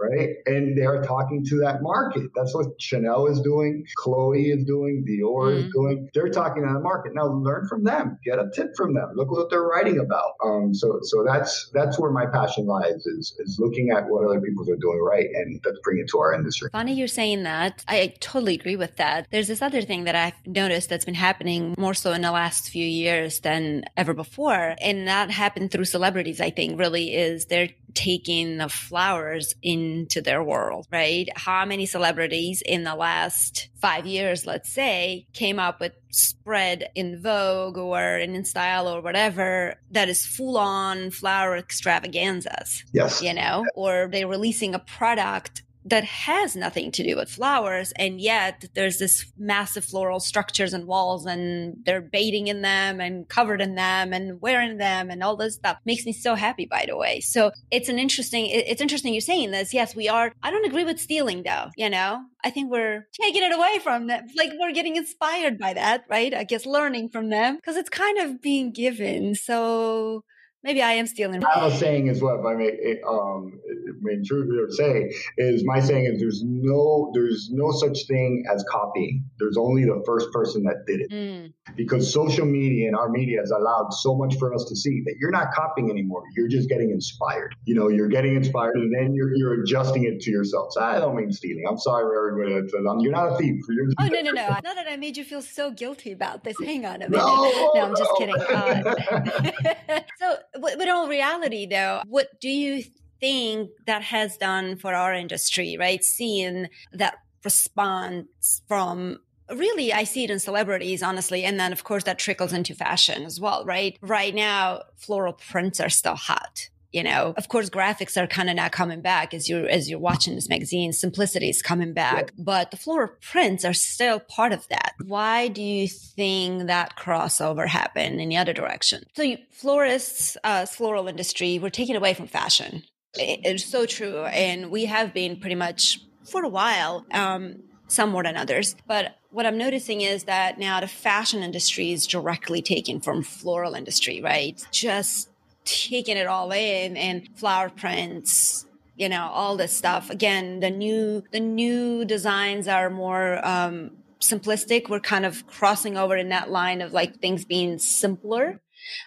right? 0.00 0.30
And 0.46 0.76
they're 0.76 1.02
talking 1.02 1.44
to 1.46 1.60
that 1.60 1.82
market. 1.82 2.30
That's 2.34 2.54
what 2.54 2.66
Chanel 2.80 3.26
is 3.26 3.40
doing, 3.40 3.84
Chloe 3.96 4.50
is 4.50 4.64
doing, 4.64 5.04
Dior 5.08 5.50
mm-hmm. 5.50 5.66
is 5.66 5.72
doing. 5.72 6.08
They're 6.14 6.30
talking 6.30 6.66
to 6.66 6.72
the 6.72 6.80
market. 6.80 7.14
Now 7.14 7.26
learn 7.26 7.66
from 7.68 7.84
them, 7.84 8.18
get 8.24 8.38
a 8.38 8.50
tip 8.54 8.70
from 8.76 8.94
them. 8.94 9.10
Look 9.14 9.30
what 9.30 9.50
they're 9.50 9.62
writing 9.62 9.98
about. 9.98 10.32
Um, 10.44 10.74
so 10.74 10.98
so 11.02 11.24
that's 11.26 11.70
that's 11.72 11.98
where 11.98 12.10
my 12.10 12.26
passion 12.26 12.66
lies 12.66 13.06
is 13.06 13.34
is 13.38 13.58
looking 13.58 13.90
at 13.90 14.04
what 14.08 14.24
other 14.24 14.40
people 14.40 14.62
are 14.70 14.76
doing 14.76 15.00
right 15.00 15.26
and 15.34 15.60
let's 15.64 15.78
bring 15.82 15.98
it 15.98 16.08
to 16.10 16.18
our 16.18 16.34
industry. 16.34 16.70
Funny 16.72 16.94
you're 16.94 17.08
saying 17.08 17.42
that. 17.44 17.84
I 17.88 18.14
totally 18.20 18.54
agree 18.54 18.76
with 18.76 18.96
that. 18.96 19.26
There's 19.30 19.48
this 19.48 19.62
other 19.62 19.82
thing 19.82 20.04
that 20.04 20.14
I've 20.14 20.46
noticed 20.46 20.88
that's 20.88 21.04
been 21.04 21.14
happening 21.14 21.74
more 21.78 21.94
so 21.94 22.12
in 22.12 22.22
the 22.22 22.32
last 22.32 22.70
few 22.70 22.86
years 22.86 23.40
than 23.40 23.84
ever 23.96 24.14
before. 24.14 24.76
And 24.80 25.08
that 25.08 25.30
happened 25.30 25.70
through 25.70 25.86
celebrities, 25.86 26.40
I 26.40 26.50
think, 26.50 26.78
really 26.78 27.14
is 27.14 27.46
they're 27.46 27.70
taking 27.94 28.58
the 28.58 28.68
flowers 28.68 29.54
into 29.62 30.20
their 30.20 30.42
world, 30.42 30.86
right? 30.90 31.28
How 31.36 31.64
many 31.64 31.86
celebrities 31.86 32.62
in 32.64 32.84
the 32.84 32.94
last 32.94 33.68
five 33.80 34.06
years, 34.06 34.46
let's 34.46 34.72
say, 34.72 35.26
came 35.32 35.58
up 35.58 35.80
with 35.80 35.92
spread 36.10 36.90
in 36.94 37.20
Vogue 37.20 37.78
or 37.78 38.18
in 38.18 38.44
Style 38.44 38.88
or 38.88 39.00
whatever 39.00 39.76
that 39.90 40.08
is 40.08 40.26
full 40.26 40.58
on 40.58 41.10
flower 41.10 41.56
extravaganzas. 41.56 42.84
Yes. 42.92 43.22
You 43.22 43.34
know, 43.34 43.64
or 43.74 44.08
they're 44.10 44.28
releasing 44.28 44.74
a 44.74 44.78
product 44.78 45.62
that 45.84 46.04
has 46.04 46.54
nothing 46.54 46.92
to 46.92 47.02
do 47.02 47.16
with 47.16 47.30
flowers 47.30 47.92
and 47.96 48.20
yet 48.20 48.64
there's 48.74 48.98
this 48.98 49.32
massive 49.38 49.84
floral 49.84 50.20
structures 50.20 50.72
and 50.72 50.86
walls 50.86 51.26
and 51.26 51.76
they're 51.84 52.00
bathing 52.00 52.48
in 52.48 52.62
them 52.62 53.00
and 53.00 53.28
covered 53.28 53.60
in 53.60 53.74
them 53.74 54.12
and 54.12 54.40
wearing 54.40 54.76
them 54.76 55.10
and 55.10 55.22
all 55.22 55.36
this 55.36 55.54
stuff. 55.54 55.78
Makes 55.84 56.04
me 56.04 56.12
so 56.12 56.34
happy 56.34 56.66
by 56.66 56.84
the 56.86 56.96
way. 56.96 57.20
So 57.20 57.52
it's 57.70 57.88
an 57.88 57.98
interesting 57.98 58.46
it's 58.46 58.80
interesting 58.80 59.14
you're 59.14 59.20
saying 59.20 59.50
this. 59.50 59.72
Yes 59.72 59.96
we 59.96 60.08
are 60.08 60.32
i 60.42 60.50
don't 60.50 60.66
agree 60.66 60.84
with 60.84 61.00
stealing 61.00 61.42
though 61.42 61.70
you 61.76 61.88
know? 61.90 62.22
I 62.42 62.50
think 62.50 62.70
we're 62.70 63.06
taking 63.12 63.42
it 63.42 63.52
away 63.52 63.80
from 63.82 64.06
them. 64.06 64.26
Like 64.34 64.52
we're 64.58 64.72
getting 64.72 64.96
inspired 64.96 65.58
by 65.58 65.74
that 65.74 66.04
right? 66.08 66.34
I 66.34 66.44
guess 66.44 66.66
learning 66.66 67.10
from 67.10 67.30
them 67.30 67.56
because 67.56 67.76
it's 67.76 67.90
kind 67.90 68.18
of 68.18 68.40
being 68.42 68.72
given. 68.72 69.34
So 69.34 70.24
Maybe 70.62 70.82
I 70.82 70.92
am 70.92 71.06
stealing. 71.06 71.42
A 71.42 71.70
saying 71.70 72.10
as 72.10 72.20
well, 72.20 72.38
if 72.38 72.44
I 72.44 72.54
may, 72.54 72.68
eh, 72.68 72.96
um, 73.08 73.58
I 73.88 73.92
mean, 74.02 74.22
true 74.24 74.44
to 74.44 74.72
say, 74.74 75.10
is 75.38 75.64
my 75.64 75.80
saying 75.80 76.04
is 76.04 76.20
there's 76.20 76.42
no, 76.44 77.10
there's 77.14 77.48
no 77.50 77.70
such 77.72 78.06
thing 78.06 78.44
as 78.52 78.62
copying. 78.70 79.24
There's 79.38 79.56
only 79.56 79.84
the 79.84 80.02
first 80.04 80.30
person 80.32 80.64
that 80.64 80.84
did 80.86 81.00
it. 81.00 81.10
Mm. 81.10 81.52
Because 81.76 82.12
social 82.12 82.44
media 82.44 82.88
and 82.88 82.96
our 82.96 83.08
media 83.08 83.40
has 83.40 83.50
allowed 83.50 83.88
so 83.94 84.14
much 84.14 84.36
for 84.36 84.54
us 84.54 84.64
to 84.66 84.76
see 84.76 85.02
that 85.06 85.14
you're 85.18 85.30
not 85.30 85.48
copying 85.54 85.90
anymore. 85.90 86.22
You're 86.36 86.48
just 86.48 86.68
getting 86.68 86.90
inspired. 86.90 87.54
You 87.64 87.74
know, 87.74 87.88
you're 87.88 88.08
getting 88.08 88.36
inspired 88.36 88.76
and 88.76 88.94
then 88.94 89.14
you're, 89.14 89.34
you're 89.34 89.62
adjusting 89.62 90.04
it 90.04 90.20
to 90.20 90.30
yourself. 90.30 90.72
So 90.72 90.82
I 90.82 90.98
don't 90.98 91.16
mean 91.16 91.32
stealing. 91.32 91.64
I'm 91.68 91.78
sorry, 91.78 92.04
everybody. 92.04 92.68
You're 93.02 93.12
not 93.12 93.32
a 93.32 93.36
thief. 93.38 93.56
You're 93.68 93.86
oh, 93.98 94.06
no, 94.08 94.20
no, 94.20 94.32
no. 94.32 94.48
Not 94.48 94.62
that 94.62 94.86
I 94.88 94.96
made 94.96 95.16
you 95.16 95.24
feel 95.24 95.42
so 95.42 95.70
guilty 95.70 96.12
about 96.12 96.44
this. 96.44 96.56
Hang 96.62 96.84
on 96.84 96.96
a 96.96 97.08
minute. 97.08 97.12
No, 97.12 97.70
no 97.74 97.82
I'm 97.82 97.96
just 97.96 98.10
kidding. 98.18 98.36
Uh, 98.36 100.00
so, 100.18 100.36
but 100.58 100.80
in 100.80 100.88
all 100.88 101.08
reality, 101.08 101.66
though, 101.66 102.02
what 102.06 102.28
do 102.40 102.48
you 102.48 102.82
think 103.20 103.70
that 103.86 104.02
has 104.02 104.36
done 104.36 104.76
for 104.76 104.94
our 104.94 105.12
industry, 105.12 105.76
right? 105.78 106.02
Seeing 106.02 106.68
that 106.92 107.16
response 107.44 108.62
from 108.68 109.18
really 109.54 109.92
i 109.92 110.04
see 110.04 110.24
it 110.24 110.30
in 110.30 110.38
celebrities 110.38 111.02
honestly 111.02 111.42
and 111.44 111.58
then 111.58 111.72
of 111.72 111.82
course 111.84 112.04
that 112.04 112.18
trickles 112.18 112.52
into 112.52 112.74
fashion 112.74 113.24
as 113.24 113.40
well 113.40 113.64
right 113.64 113.98
right 114.02 114.34
now 114.34 114.82
floral 114.96 115.32
prints 115.32 115.80
are 115.80 115.88
still 115.88 116.14
hot 116.14 116.68
you 116.92 117.02
know 117.02 117.34
of 117.36 117.48
course 117.48 117.70
graphics 117.70 118.20
are 118.20 118.26
kind 118.26 118.50
of 118.50 118.56
not 118.56 118.72
coming 118.72 119.00
back 119.00 119.32
as 119.34 119.48
you're 119.48 119.68
as 119.68 119.88
you're 119.88 119.98
watching 119.98 120.34
this 120.34 120.48
magazine. 120.48 120.92
Simplicity 120.92 121.48
is 121.48 121.62
coming 121.62 121.92
back. 121.92 122.32
But 122.38 122.70
the 122.70 122.76
floral 122.76 123.10
prints 123.20 123.64
are 123.64 123.72
still 123.72 124.20
part 124.20 124.52
of 124.52 124.66
that. 124.68 124.94
Why 125.06 125.48
do 125.48 125.62
you 125.62 125.88
think 125.88 126.66
that 126.66 126.96
crossover 126.96 127.66
happened 127.66 128.20
in 128.20 128.28
the 128.28 128.36
other 128.36 128.52
direction? 128.52 129.04
So 129.14 129.22
you, 129.22 129.38
florists 129.50 130.36
uh 130.44 130.66
floral 130.66 131.08
industry 131.08 131.58
we're 131.58 131.70
taking 131.70 131.96
away 131.96 132.14
from 132.14 132.26
fashion. 132.26 132.82
It, 133.14 133.40
it's 133.44 133.64
so 133.64 133.86
true. 133.86 134.24
And 134.24 134.70
we 134.70 134.86
have 134.86 135.12
been 135.14 135.38
pretty 135.40 135.56
much 135.56 136.00
for 136.24 136.42
a 136.42 136.48
while 136.48 137.06
um 137.12 137.62
some 137.88 138.10
more 138.10 138.22
than 138.22 138.36
others. 138.36 138.76
But 138.86 139.16
what 139.30 139.46
i'm 139.46 139.58
noticing 139.58 140.00
is 140.00 140.24
that 140.24 140.58
now 140.58 140.80
the 140.80 140.88
fashion 140.88 141.42
industry 141.42 141.92
is 141.92 142.06
directly 142.06 142.60
taken 142.60 143.00
from 143.00 143.22
floral 143.22 143.74
industry 143.74 144.20
right? 144.20 144.60
Just 144.72 145.28
taking 145.64 146.16
it 146.16 146.26
all 146.26 146.50
in 146.52 146.96
and 146.96 147.28
flower 147.36 147.68
prints 147.70 148.66
you 149.00 149.08
know 149.08 149.30
all 149.32 149.56
this 149.56 149.74
stuff. 149.74 150.10
Again 150.10 150.60
the 150.60 150.70
new 150.70 151.24
the 151.32 151.40
new 151.40 152.04
designs 152.04 152.68
are 152.68 152.90
more 152.90 153.44
um 153.44 153.92
simplistic. 154.20 154.90
We're 154.90 155.00
kind 155.00 155.24
of 155.24 155.46
crossing 155.46 155.96
over 155.96 156.16
in 156.16 156.28
that 156.28 156.50
line 156.50 156.82
of 156.82 156.92
like 156.92 157.16
things 157.16 157.46
being 157.46 157.78
simpler 157.78 158.60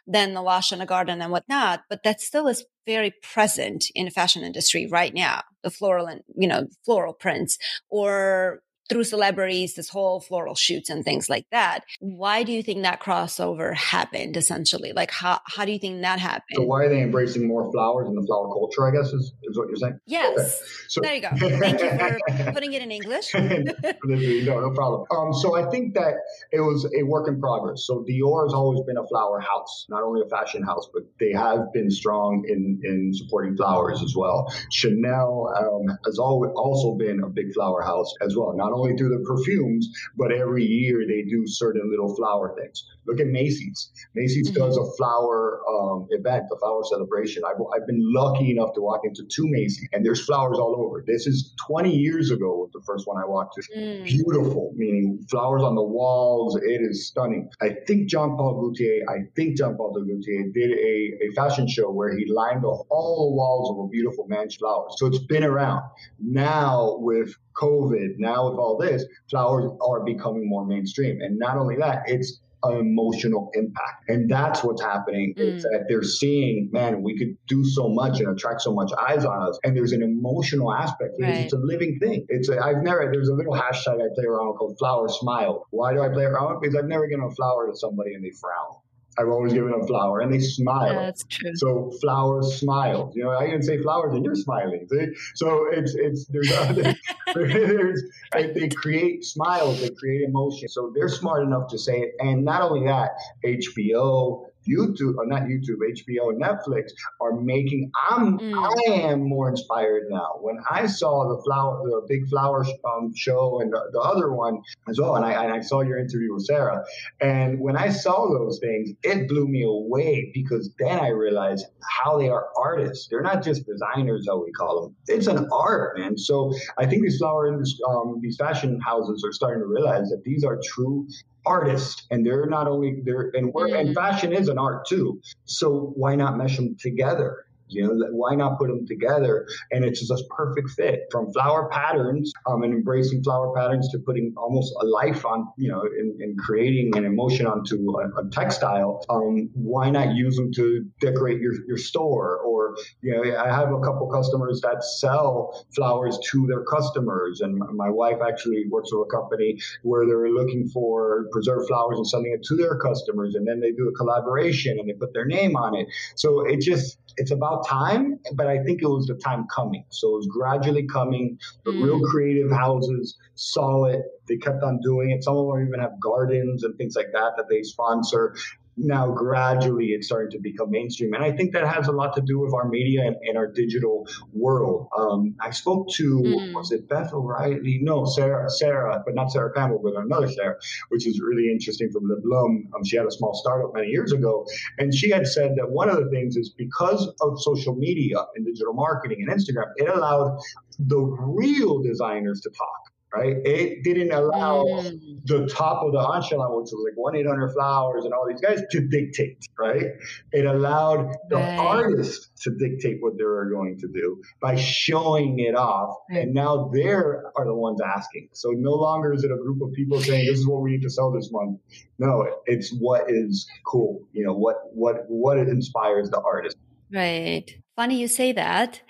than 0.07 0.33
the 0.33 0.41
Lush 0.41 0.71
and 0.71 0.81
the 0.81 0.87
garden 0.87 1.21
and 1.21 1.31
whatnot 1.31 1.83
but 1.89 2.01
that 2.03 2.21
still 2.21 2.47
is 2.47 2.65
very 2.85 3.13
present 3.21 3.85
in 3.93 4.05
the 4.05 4.11
fashion 4.11 4.43
industry 4.43 4.87
right 4.87 5.13
now. 5.13 5.43
The 5.61 5.69
floral 5.69 6.07
and 6.07 6.21
you 6.35 6.47
know 6.47 6.67
floral 6.83 7.13
prints 7.13 7.59
or 7.89 8.63
through 8.89 9.03
celebrities, 9.03 9.75
this 9.75 9.89
whole 9.89 10.19
floral 10.19 10.55
shoots 10.55 10.89
and 10.89 11.03
things 11.03 11.29
like 11.29 11.45
that. 11.51 11.81
Why 11.99 12.43
do 12.43 12.51
you 12.51 12.61
think 12.61 12.83
that 12.83 13.01
crossover 13.01 13.73
happened 13.75 14.35
essentially? 14.35 14.91
Like 14.93 15.11
how, 15.11 15.39
how 15.45 15.65
do 15.65 15.71
you 15.71 15.79
think 15.79 16.01
that 16.01 16.19
happened? 16.19 16.55
So 16.55 16.63
why 16.63 16.83
are 16.83 16.89
they 16.89 17.01
embracing 17.01 17.47
more 17.47 17.71
flowers 17.71 18.07
in 18.07 18.15
the 18.15 18.23
flower 18.23 18.47
culture, 18.47 18.87
I 18.87 18.91
guess 18.91 19.13
is, 19.13 19.33
is 19.43 19.57
what 19.57 19.67
you're 19.67 19.77
saying? 19.77 19.99
Yes. 20.05 20.37
Okay. 20.37 20.51
So, 20.87 21.01
there 21.01 21.15
you 21.15 21.21
go. 21.21 21.29
Thank 21.59 21.81
you 21.81 22.43
for 22.43 22.51
putting 22.51 22.73
it 22.73 22.81
in 22.81 22.91
English. 22.91 23.33
no, 23.35 24.59
no 24.59 24.71
problem. 24.71 25.05
Um, 25.11 25.33
so 25.33 25.55
I 25.55 25.69
think 25.69 25.93
that 25.95 26.15
it 26.51 26.59
was 26.59 26.85
a 26.97 27.03
work 27.03 27.27
in 27.27 27.39
progress. 27.39 27.85
So 27.85 28.05
Dior 28.09 28.45
has 28.45 28.53
always 28.53 28.81
been 28.85 28.97
a 28.97 29.07
flower 29.07 29.39
house, 29.39 29.85
not 29.89 30.03
only 30.03 30.21
a 30.21 30.29
fashion 30.29 30.63
house, 30.63 30.89
but 30.93 31.03
they 31.19 31.31
have 31.31 31.71
been 31.73 31.89
strong 31.89 32.43
in, 32.47 32.79
in 32.83 33.13
supporting 33.13 33.55
flowers 33.55 34.01
as 34.03 34.13
well. 34.15 34.53
Chanel 34.71 35.53
um, 35.57 35.97
has 36.05 36.19
always 36.19 36.51
also 36.55 36.95
been 36.95 37.21
a 37.23 37.29
big 37.29 37.53
flower 37.53 37.81
house 37.81 38.13
as 38.21 38.35
well, 38.35 38.53
Not 38.53 38.72
only 38.73 38.95
do 38.95 39.09
the 39.09 39.23
perfumes, 39.25 39.89
but 40.17 40.31
every 40.31 40.65
year 40.65 41.03
they 41.07 41.23
do 41.23 41.43
certain 41.45 41.89
little 41.89 42.15
flower 42.15 42.55
things. 42.59 42.85
Look 43.05 43.19
at 43.19 43.27
Macy's. 43.27 43.91
Macy's 44.15 44.49
mm-hmm. 44.49 44.59
does 44.59 44.77
a 44.77 44.85
flower 44.97 45.61
um, 45.69 46.07
event, 46.11 46.45
a 46.51 46.57
flower 46.59 46.81
celebration. 46.89 47.43
I've, 47.45 47.61
I've 47.75 47.85
been 47.85 48.01
lucky 48.13 48.51
enough 48.51 48.73
to 48.75 48.81
walk 48.81 49.01
into 49.03 49.23
two 49.29 49.45
Macy's, 49.47 49.87
and 49.91 50.05
there's 50.05 50.25
flowers 50.25 50.57
all 50.57 50.75
over. 50.79 51.03
This 51.05 51.27
is 51.27 51.53
20 51.67 51.93
years 51.93 52.31
ago 52.31 52.55
was 52.55 52.71
the 52.73 52.81
first 52.85 53.07
one 53.07 53.21
I 53.21 53.25
walked 53.25 53.55
to. 53.55 53.61
Mm. 53.77 54.05
Beautiful, 54.05 54.71
meaning 54.75 55.25
flowers 55.29 55.63
on 55.63 55.75
the 55.75 55.83
walls. 55.83 56.55
It 56.55 56.81
is 56.81 57.07
stunning. 57.07 57.49
I 57.61 57.75
think 57.87 58.09
Jean 58.09 58.35
Paul 58.37 58.61
Gaultier, 58.61 59.03
I 59.09 59.27
think 59.35 59.57
Jean 59.57 59.75
Paul 59.75 59.93
Gaultier 59.93 60.49
did 60.53 60.71
a, 60.71 61.27
a 61.27 61.33
fashion 61.35 61.67
show 61.67 61.91
where 61.91 62.15
he 62.17 62.25
lined 62.31 62.63
all 62.63 63.29
the 63.29 63.35
walls 63.35 63.71
of 63.71 63.85
a 63.85 63.87
beautiful 63.89 64.27
man's 64.27 64.55
flowers. 64.55 64.95
So 64.97 65.07
it's 65.07 65.19
been 65.19 65.43
around. 65.43 65.83
Now 66.19 66.97
with 66.99 67.35
COVID, 67.61 68.15
now 68.17 68.49
with 68.49 68.59
all 68.59 68.77
this, 68.77 69.05
flowers 69.29 69.71
are 69.81 70.03
becoming 70.03 70.47
more 70.47 70.65
mainstream. 70.65 71.19
And 71.21 71.37
not 71.37 71.57
only 71.57 71.77
that, 71.77 72.03
it's 72.07 72.39
an 72.63 72.77
emotional 72.77 73.51
impact. 73.53 74.09
And 74.09 74.29
that's 74.29 74.63
what's 74.63 74.81
happening 74.81 75.35
mm. 75.37 75.55
is 75.57 75.63
that 75.63 75.85
they're 75.87 76.03
seeing, 76.03 76.69
man, 76.71 77.03
we 77.03 77.17
could 77.17 77.37
do 77.47 77.63
so 77.65 77.89
much 77.89 78.19
and 78.19 78.29
attract 78.29 78.61
so 78.61 78.73
much 78.73 78.91
eyes 78.93 79.25
on 79.25 79.49
us. 79.49 79.59
And 79.63 79.75
there's 79.75 79.91
an 79.91 80.01
emotional 80.01 80.73
aspect 80.73 81.15
right. 81.19 81.35
it's 81.35 81.53
a 81.53 81.57
living 81.57 81.99
thing. 81.99 82.25
It's 82.29 82.49
a, 82.49 82.59
I've 82.59 82.81
never, 82.81 83.09
there's 83.11 83.29
a 83.29 83.33
little 83.33 83.53
hashtag 83.53 83.95
I 83.95 84.07
play 84.15 84.25
around 84.25 84.55
called 84.55 84.77
flower 84.79 85.09
smile. 85.09 85.67
Why 85.71 85.93
do 85.93 86.01
I 86.01 86.09
play 86.09 86.23
around? 86.23 86.61
Because 86.61 86.75
I've 86.75 86.85
never 86.85 87.07
given 87.07 87.25
a 87.25 87.31
flower 87.31 87.67
to 87.69 87.77
somebody 87.77 88.13
and 88.13 88.23
they 88.23 88.31
frown. 88.39 88.79
I've 89.17 89.29
always 89.29 89.53
given 89.53 89.71
them 89.71 89.85
flower 89.85 90.21
and 90.21 90.33
they 90.33 90.39
smile. 90.39 90.93
Yeah, 90.93 90.99
that's 90.99 91.23
true. 91.29 91.55
So 91.55 91.91
flowers 92.01 92.59
smile. 92.59 93.11
You 93.13 93.23
know, 93.23 93.37
I 93.37 93.47
can 93.47 93.61
say 93.61 93.81
flowers 93.81 94.13
and 94.13 94.25
you're 94.25 94.35
smiling. 94.35 94.87
See? 94.89 95.07
So 95.35 95.67
it's, 95.71 95.95
it's, 95.95 96.25
there's, 96.25 96.51
other, 96.57 96.95
there's, 97.35 98.03
they 98.33 98.69
create 98.69 99.23
smiles, 99.23 99.81
they 99.81 99.89
create 99.89 100.21
emotion. 100.27 100.67
So 100.69 100.91
they're 100.95 101.09
smart 101.09 101.43
enough 101.43 101.69
to 101.69 101.77
say 101.77 102.01
it. 102.01 102.15
And 102.19 102.43
not 102.43 102.61
only 102.61 102.87
that, 102.87 103.11
HBO, 103.45 104.45
YouTube, 104.67 105.15
or 105.17 105.25
not 105.25 105.43
YouTube, 105.43 105.77
HBO, 105.81 106.29
and 106.29 106.41
Netflix 106.41 106.91
are 107.21 107.33
making. 107.33 107.91
I'm 108.09 108.39
mm. 108.39 108.53
I 108.55 108.91
am 109.11 109.27
more 109.27 109.49
inspired 109.49 110.03
now. 110.09 110.37
When 110.41 110.57
I 110.69 110.85
saw 110.87 111.35
the 111.35 111.41
flower, 111.43 111.81
the 111.83 112.05
big 112.07 112.27
flower 112.29 112.65
um, 112.85 113.13
show, 113.15 113.59
and 113.61 113.71
the, 113.71 113.81
the, 113.91 113.99
other 113.99 114.33
one 114.33 114.61
as 114.87 114.99
well, 114.99 115.15
and 115.15 115.25
I, 115.25 115.43
and 115.43 115.53
I 115.53 115.61
saw 115.61 115.81
your 115.81 115.97
interview 115.97 116.33
with 116.33 116.45
Sarah, 116.45 116.83
and 117.21 117.59
when 117.59 117.77
I 117.77 117.89
saw 117.89 118.29
those 118.29 118.59
things, 118.59 118.91
it 119.03 119.27
blew 119.27 119.47
me 119.47 119.63
away 119.63 120.31
because 120.33 120.73
then 120.79 120.99
I 120.99 121.09
realized 121.09 121.65
how 122.03 122.17
they 122.17 122.29
are 122.29 122.47
artists. 122.57 123.07
They're 123.09 123.21
not 123.21 123.43
just 123.43 123.65
designers, 123.65 124.25
how 124.27 124.43
we 124.43 124.51
call 124.51 124.83
them. 124.83 124.95
It's 125.07 125.27
an 125.27 125.47
art, 125.51 125.97
man. 125.97 126.17
So 126.17 126.53
I 126.77 126.85
think 126.85 127.03
these 127.03 127.17
flower, 127.17 127.61
um, 127.89 128.19
these 128.21 128.37
fashion 128.37 128.79
houses 128.81 129.23
are 129.25 129.31
starting 129.31 129.61
to 129.61 129.67
realize 129.67 130.09
that 130.09 130.23
these 130.23 130.43
are 130.43 130.59
true 130.63 131.07
artists 131.45 132.07
and 132.11 132.25
they're 132.25 132.45
not 132.45 132.67
only 132.67 133.01
they're 133.03 133.31
and 133.33 133.53
work 133.53 133.69
mm-hmm. 133.69 133.87
and 133.87 133.95
fashion 133.95 134.33
is 134.33 134.47
an 134.47 134.57
art 134.57 134.85
too 134.87 135.21
so 135.45 135.91
why 135.95 136.15
not 136.15 136.37
mesh 136.37 136.55
them 136.55 136.75
together 136.79 137.42
you 137.67 137.83
know, 137.83 138.07
why 138.11 138.35
not 138.35 138.57
put 138.57 138.67
them 138.67 138.85
together? 138.87 139.47
And 139.71 139.83
it's 139.83 139.99
just 139.99 140.11
a 140.11 140.23
perfect 140.35 140.71
fit 140.71 141.01
from 141.11 141.31
flower 141.33 141.69
patterns 141.69 142.31
um, 142.47 142.63
and 142.63 142.73
embracing 142.73 143.23
flower 143.23 143.53
patterns 143.55 143.89
to 143.91 143.99
putting 143.99 144.33
almost 144.37 144.73
a 144.81 144.85
life 144.85 145.25
on, 145.25 145.47
you 145.57 145.69
know, 145.69 145.83
in, 145.83 146.35
creating 146.39 146.91
an 146.97 147.05
emotion 147.05 147.45
onto 147.45 147.75
a, 147.97 148.21
a 148.21 148.29
textile. 148.31 149.05
Um, 149.09 149.49
why 149.53 149.89
not 149.89 150.15
use 150.15 150.35
them 150.35 150.51
to 150.53 150.85
decorate 150.99 151.39
your, 151.39 151.53
your 151.67 151.77
store? 151.77 152.39
Or, 152.39 152.75
you 153.01 153.13
know, 153.13 153.37
I 153.37 153.47
have 153.47 153.71
a 153.71 153.79
couple 153.79 154.07
customers 154.07 154.61
that 154.61 154.83
sell 154.83 155.65
flowers 155.75 156.17
to 156.31 156.47
their 156.47 156.63
customers. 156.63 157.41
And 157.41 157.61
my 157.75 157.89
wife 157.89 158.17
actually 158.27 158.65
works 158.69 158.89
with 158.91 159.07
a 159.07 159.15
company 159.15 159.59
where 159.83 160.05
they're 160.05 160.29
looking 160.29 160.67
for 160.67 161.27
preserved 161.31 161.67
flowers 161.67 161.97
and 161.97 162.07
selling 162.07 162.33
it 162.33 162.43
to 162.47 162.55
their 162.55 162.77
customers. 162.77 163.35
And 163.35 163.47
then 163.47 163.59
they 163.59 163.71
do 163.71 163.87
a 163.87 163.93
collaboration 163.93 164.77
and 164.79 164.89
they 164.89 164.93
put 164.93 165.13
their 165.13 165.25
name 165.25 165.55
on 165.55 165.75
it. 165.75 165.87
So 166.15 166.45
it 166.45 166.59
just, 166.61 166.97
it's 167.17 167.31
about 167.31 167.52
time, 167.61 168.19
but 168.35 168.47
I 168.47 168.63
think 168.63 168.81
it 168.81 168.87
was 168.87 169.07
the 169.07 169.15
time 169.15 169.45
coming. 169.53 169.85
So 169.89 170.09
it 170.09 170.17
was 170.17 170.27
gradually 170.27 170.87
coming. 170.87 171.37
The 171.65 171.71
mm. 171.71 171.83
real 171.83 172.01
creative 172.01 172.51
houses 172.51 173.17
saw 173.35 173.85
it. 173.85 174.01
They 174.27 174.37
kept 174.37 174.63
on 174.63 174.79
doing 174.81 175.11
it. 175.11 175.23
Some 175.23 175.35
of 175.37 175.47
them 175.47 175.67
even 175.67 175.79
have 175.79 175.99
gardens 175.99 176.63
and 176.63 176.75
things 176.77 176.95
like 176.95 177.11
that 177.13 177.33
that 177.37 177.45
they 177.49 177.63
sponsor 177.63 178.35
now 178.77 179.11
gradually 179.11 179.87
it's 179.87 180.07
starting 180.07 180.31
to 180.31 180.39
become 180.39 180.71
mainstream. 180.71 181.13
And 181.13 181.23
I 181.23 181.31
think 181.31 181.53
that 181.53 181.67
has 181.67 181.87
a 181.87 181.91
lot 181.91 182.15
to 182.15 182.21
do 182.21 182.39
with 182.39 182.53
our 182.53 182.67
media 182.67 183.01
and, 183.05 183.15
and 183.27 183.37
our 183.37 183.47
digital 183.47 184.07
world. 184.31 184.87
Um, 184.97 185.35
I 185.39 185.51
spoke 185.51 185.89
to, 185.95 186.21
mm. 186.21 186.53
was 186.53 186.71
it 186.71 186.89
Beth 186.89 187.13
O'Reilly? 187.13 187.79
No, 187.81 188.05
Sarah, 188.05 188.49
Sarah, 188.49 189.01
but 189.05 189.15
not 189.15 189.31
Sarah 189.31 189.53
Campbell, 189.53 189.79
but 189.83 189.95
another 189.95 190.29
Sarah, 190.29 190.55
which 190.89 191.07
is 191.07 191.21
really 191.21 191.51
interesting 191.51 191.91
from 191.91 192.07
Le 192.07 192.19
Blum. 192.21 192.69
Um, 192.75 192.83
she 192.83 192.97
had 192.97 193.05
a 193.05 193.11
small 193.11 193.33
startup 193.33 193.73
many 193.73 193.87
years 193.87 194.11
ago. 194.11 194.45
And 194.77 194.93
she 194.93 195.09
had 195.09 195.27
said 195.27 195.51
that 195.57 195.69
one 195.69 195.89
of 195.89 195.97
the 195.97 196.09
things 196.09 196.35
is 196.35 196.53
because 196.57 197.07
of 197.21 197.41
social 197.41 197.75
media 197.75 198.17
and 198.35 198.45
digital 198.45 198.73
marketing 198.73 199.25
and 199.27 199.29
Instagram, 199.29 199.71
it 199.75 199.89
allowed 199.89 200.39
the 200.79 200.97
real 200.97 201.81
designers 201.81 202.41
to 202.41 202.49
talk 202.49 202.82
right? 203.13 203.35
It 203.45 203.83
didn't 203.83 204.11
allow 204.11 204.63
mm. 204.63 204.99
the 205.25 205.47
top 205.47 205.83
of 205.83 205.91
the 205.91 205.99
echelon, 205.99 206.55
which 206.55 206.69
was 206.71 206.85
like 206.89 206.97
1 206.97 207.15
800 207.17 207.53
Flowers 207.53 208.05
and 208.05 208.13
all 208.13 208.27
these 208.27 208.41
guys, 208.41 208.61
to 208.71 208.87
dictate, 208.87 209.45
right? 209.57 209.85
It 210.31 210.45
allowed 210.45 211.15
the 211.29 211.35
right. 211.35 211.59
artist 211.59 212.31
to 212.43 212.51
dictate 212.57 212.97
what 213.01 213.17
they 213.17 213.23
were 213.23 213.49
going 213.49 213.77
to 213.79 213.87
do 213.87 214.21
by 214.41 214.55
showing 214.55 215.39
it 215.39 215.55
off. 215.55 215.95
Right. 216.09 216.23
And 216.23 216.33
now 216.33 216.69
they 216.73 216.87
are 216.87 217.31
the 217.45 217.53
ones 217.53 217.79
asking. 217.81 218.29
So 218.33 218.49
no 218.51 218.71
longer 218.71 219.13
is 219.13 219.23
it 219.23 219.31
a 219.31 219.37
group 219.37 219.61
of 219.61 219.73
people 219.73 220.01
saying, 220.01 220.25
this 220.25 220.39
is 220.39 220.47
what 220.47 220.61
we 220.61 220.71
need 220.71 220.81
to 220.81 220.89
sell 220.89 221.11
this 221.11 221.29
month. 221.31 221.59
No, 221.99 222.27
it's 222.45 222.71
what 222.71 223.09
is 223.09 223.47
cool, 223.65 224.07
you 224.11 224.25
know, 224.25 224.33
what, 224.33 224.57
what, 224.73 225.05
what 225.07 225.37
it 225.37 225.47
inspires 225.49 226.09
the 226.09 226.21
artist. 226.21 226.57
Right. 226.91 227.49
Funny 227.75 227.99
you 227.99 228.07
say 228.07 228.31
that. 228.33 228.81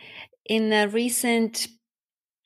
In 0.45 0.73
a 0.73 0.87
recent 0.87 1.67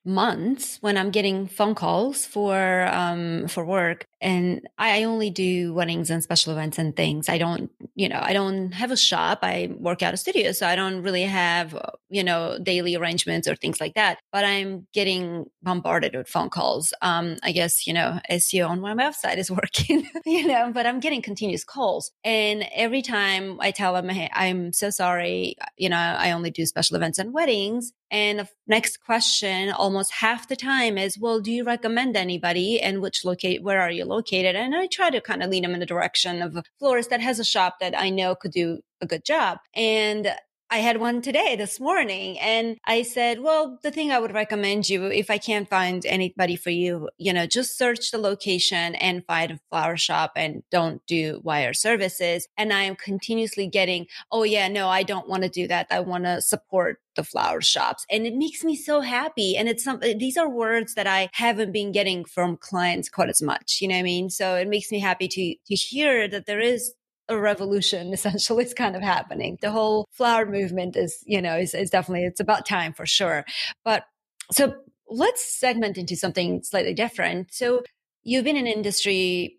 months 0.08 0.78
when 0.82 0.98
I'm 0.98 1.12
getting 1.12 1.48
phone 1.48 1.76
calls 1.76 2.26
for 2.26 2.88
um, 2.88 3.48
for 3.48 3.66
work, 3.66 4.06
and 4.22 4.68
I 4.78 5.04
only 5.04 5.30
do 5.30 5.74
weddings 5.74 6.10
and 6.10 6.24
special 6.24 6.54
events 6.54 6.80
and 6.80 6.96
things. 6.96 7.30
I 7.30 7.38
don't, 7.38 7.70
you 7.94 8.10
know, 8.10 8.20
I 8.22 8.34
don't 8.34 8.72
have 8.72 8.90
a 8.90 8.98
shop. 8.98 9.40
I 9.44 9.70
work 9.78 10.02
out 10.02 10.14
a 10.14 10.18
studio, 10.18 10.54
so 10.54 10.66
I 10.66 10.76
don't 10.76 11.04
really 11.04 11.24
have, 11.24 11.78
you 12.10 12.24
know, 12.24 12.58
daily 12.64 12.96
arrangements 12.96 13.48
or 13.48 13.56
things 13.56 13.82
like 13.82 13.96
that. 13.96 14.20
But 14.32 14.46
I'm 14.46 14.88
getting 14.94 15.46
bombarded 15.62 16.16
with 16.16 16.30
phone 16.30 16.50
calls. 16.50 16.94
Um, 17.02 17.36
I 17.44 17.52
guess 17.52 17.86
you 17.86 17.94
know, 17.94 18.20
SEO 18.32 18.70
on 18.70 18.80
my 18.80 18.96
website 18.96 19.38
is 19.38 19.52
working, 19.62 20.08
you 20.26 20.48
know, 20.48 20.72
but 20.74 20.88
I'm 20.88 21.00
getting 21.02 21.22
continuous 21.22 21.64
calls, 21.64 22.12
and 22.24 22.66
every 22.74 23.02
time 23.02 23.60
I 23.60 23.72
tell 23.72 23.94
them, 23.94 24.10
"Hey, 24.10 24.30
I'm 24.34 24.72
so 24.72 24.90
sorry," 24.90 25.56
you 25.78 25.90
know, 25.90 25.98
I 25.98 26.32
only 26.32 26.50
do 26.50 26.66
special 26.66 26.96
events 26.96 27.20
and 27.20 27.34
weddings. 27.34 27.92
And 28.10 28.40
the 28.40 28.48
next 28.68 28.98
question, 28.98 29.70
almost 29.70 30.14
half 30.14 30.48
the 30.48 30.56
time, 30.56 30.98
is, 30.98 31.20
"Well, 31.20 31.40
do 31.42 31.52
you 31.52 31.64
recommend 31.64 32.16
anybody? 32.16 32.80
And 32.80 33.02
which 33.02 33.26
locate? 33.26 33.64
Where 33.64 33.82
are 33.82 33.92
you 33.92 34.06
located. 34.06 34.56
And 34.56 34.76
I 34.76 34.88
try 34.88 35.10
to 35.10 35.22
kind 35.22 35.44
of 35.44 35.50
lead 35.50 35.64
them 35.64 35.74
in 35.74 35.80
the 35.80 35.86
direction 35.86 36.42
of 36.42 36.56
a 36.56 36.64
florist 36.80 37.10
that 37.10 37.22
has 37.22 37.40
a 37.40 37.44
shop 37.44 37.78
that 37.80 37.98
I 37.98 38.10
know 38.10 38.36
could 38.36 38.52
do 38.52 38.80
a 39.02 39.06
good 39.06 39.26
job. 39.26 39.60
And 39.76 40.34
I 40.70 40.80
had 40.80 41.00
one 41.00 41.22
today 41.22 41.56
this 41.56 41.80
morning 41.80 42.38
and 42.40 42.78
I 42.86 43.04
said, 43.04 43.40
well, 43.40 43.80
the 43.84 43.92
thing 43.92 44.12
I 44.12 44.20
would 44.20 44.34
recommend 44.34 44.90
you, 44.90 45.06
if 45.06 45.30
I 45.30 45.38
can't 45.38 45.70
find 45.70 46.06
anybody 46.06 46.58
for 46.58 46.72
you, 46.72 47.10
you 47.18 47.32
know, 47.32 47.46
just 47.46 47.78
search 47.78 48.12
the 48.12 48.18
location 48.18 48.96
and 48.96 49.26
find 49.26 49.52
a 49.52 49.60
flower 49.70 49.96
shop 49.96 50.34
and 50.36 50.64
don't 50.70 51.02
do 51.08 51.40
wire 51.42 51.74
services. 51.74 52.50
And 52.58 52.74
I 52.74 52.84
am 52.84 52.98
continuously 52.98 53.68
getting, 53.68 54.08
oh 54.30 54.44
yeah, 54.44 54.68
no, 54.68 54.90
I 54.90 55.04
don't 55.04 55.30
want 55.30 55.44
to 55.44 55.50
do 55.50 55.70
that. 55.70 55.88
I 55.90 56.02
want 56.02 56.26
to 56.26 56.42
support 56.42 57.00
the 57.16 57.24
flower 57.24 57.62
shops 57.62 58.06
and 58.12 58.28
it 58.28 58.36
makes 58.36 58.64
me 58.64 58.76
so 58.76 59.00
happy. 59.02 59.56
And 59.56 59.70
it's 59.70 59.84
some, 59.84 60.00
these 60.00 60.38
are 60.38 60.50
words 60.50 60.96
that 60.96 61.08
I 61.08 61.30
haven't 61.34 61.72
been 61.72 61.92
getting 61.94 62.26
from 62.26 62.58
clients 62.58 63.10
quite 63.10 63.30
as 63.30 63.42
much. 63.42 63.80
You 63.82 63.88
know 63.88 63.96
what 63.96 64.00
I 64.00 64.04
mean? 64.04 64.30
So 64.30 64.56
it 64.56 64.68
makes 64.68 64.92
me 64.92 65.00
happy 65.00 65.30
to, 65.30 65.56
to 65.68 65.76
hear 65.76 66.28
that 66.28 66.46
there 66.46 66.60
is 66.60 66.94
a 67.30 67.38
revolution 67.38 68.14
essentially 68.14 68.64
is 68.64 68.74
kind 68.74 68.96
of 68.96 69.02
happening. 69.02 69.58
The 69.62 69.72
whole 69.72 70.08
flower 70.12 70.46
movement 70.46 70.96
is, 70.96 71.24
you 71.26 71.42
know, 71.42 71.58
is, 71.58 71.74
is 71.74 71.90
definitely, 71.90 72.26
it's 72.26 72.40
about 72.40 72.66
time 72.66 72.94
for 72.94 73.06
sure. 73.06 73.46
But 73.84 74.04
so 74.52 74.76
let's 75.10 75.60
segment 75.60 75.98
into 75.98 76.16
something 76.16 76.64
slightly 76.64 76.94
different. 76.94 77.54
So 77.54 77.84
you've 78.24 78.46
been 78.46 78.58
in 78.58 78.68
industry 78.68 79.58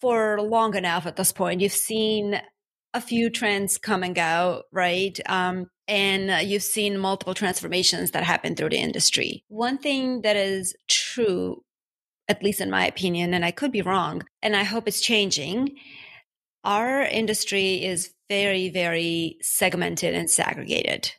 for 0.00 0.40
long 0.40 0.76
enough 0.76 1.06
at 1.06 1.16
this 1.16 1.32
point. 1.32 1.60
You've 1.60 1.72
seen 1.72 2.40
a 2.94 3.00
few 3.00 3.30
trends 3.30 3.76
come 3.76 4.02
and 4.02 4.14
go, 4.14 4.62
right? 4.72 5.18
Um, 5.26 5.66
and 5.86 6.48
you've 6.48 6.62
seen 6.62 6.98
multiple 6.98 7.34
transformations 7.34 8.12
that 8.12 8.22
happen 8.22 8.54
through 8.54 8.70
the 8.70 8.78
industry. 8.78 9.44
One 9.48 9.78
thing 9.78 10.22
that 10.22 10.36
is 10.36 10.74
true, 10.88 11.62
at 12.28 12.42
least 12.42 12.60
in 12.60 12.70
my 12.70 12.86
opinion, 12.86 13.34
and 13.34 13.44
I 13.44 13.50
could 13.50 13.72
be 13.72 13.82
wrong, 13.82 14.22
and 14.42 14.54
I 14.54 14.64
hope 14.64 14.86
it's 14.86 15.00
changing, 15.00 15.76
our 16.64 17.02
industry 17.02 17.84
is 17.84 18.12
very, 18.28 18.68
very 18.68 19.38
segmented 19.40 20.14
and 20.14 20.30
segregated 20.30 21.12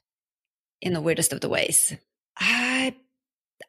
in 0.82 0.94
the 0.94 1.02
weirdest 1.02 1.34
of 1.34 1.42
the 1.42 1.50
ways. 1.50 1.96
I, 2.38 2.96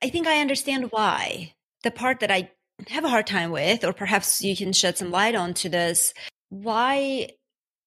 I 0.02 0.10
think 0.10 0.26
I 0.26 0.40
understand 0.40 0.92
why. 0.92 1.54
the 1.82 1.90
part 1.90 2.20
that 2.20 2.30
I 2.30 2.50
have 2.88 3.04
a 3.04 3.08
hard 3.08 3.26
time 3.26 3.50
with, 3.50 3.84
or 3.84 3.92
perhaps 3.92 4.42
you 4.42 4.56
can 4.56 4.72
shed 4.72 4.98
some 4.98 5.10
light 5.10 5.34
onto 5.34 5.68
this. 5.68 6.14
Why 6.48 7.30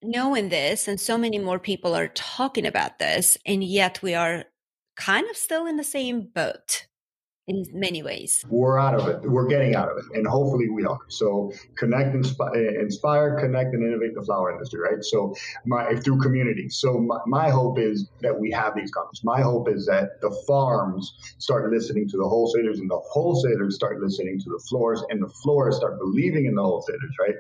knowing 0.02 0.50
this 0.50 0.88
and 0.88 1.00
so 1.00 1.18
many 1.18 1.40
more 1.40 1.60
people 1.60 1.96
are 1.96 2.10
talking 2.10 2.66
about 2.66 3.00
this, 3.00 3.38
and 3.46 3.64
yet 3.64 4.02
we 4.02 4.14
are 4.14 4.46
kind 4.96 5.30
of 5.30 5.38
still 5.38 5.66
in 5.66 5.78
the 5.78 5.84
same 5.84 6.30
boat? 6.34 6.88
In 7.48 7.66
many 7.74 8.02
ways. 8.02 8.46
We're 8.48 8.80
out 8.80 8.96
of 8.96 9.08
it. 9.08 9.30
We're 9.30 9.48
getting 9.48 9.76
out 9.76 9.90
of 9.90 9.98
it, 9.98 10.06
and 10.14 10.26
hopefully 10.26 10.70
we 10.70 10.86
are. 10.86 11.00
So 11.10 11.52
connect, 11.78 12.16
inspi- 12.16 12.80
inspire, 12.80 13.38
connect, 13.40 13.74
and 13.74 13.86
innovate 13.86 14.16
the 14.16 14.22
flower 14.22 14.52
industry, 14.52 14.80
right? 14.80 15.04
So 15.04 15.36
my 15.66 15.96
through 15.96 16.20
community. 16.22 16.70
So 16.70 17.00
my, 17.00 17.18
my 17.28 17.50
hope 17.50 17.80
is 17.80 18.10
that 18.22 18.40
we 18.40 18.50
have 18.52 18.76
these 18.76 18.92
conversations. 18.92 19.26
My 19.26 19.42
hope 19.42 19.68
is 19.70 19.86
that 19.88 20.22
the 20.22 20.32
farms 20.48 21.14
start 21.38 21.70
listening 21.72 22.08
to 22.10 22.18
the 22.18 22.28
wholesalers, 22.28 22.80
and 22.80 22.90
the 22.90 23.02
wholesalers 23.12 23.76
start 23.76 24.00
listening 24.00 24.40
to 24.40 24.50
the 24.50 24.64
florists, 24.70 25.06
and 25.10 25.22
the 25.22 25.34
florists 25.44 25.80
start 25.80 26.00
believing 26.00 26.46
in 26.46 26.56
the 26.56 26.64
wholesalers, 26.64 27.16
right? 27.20 27.36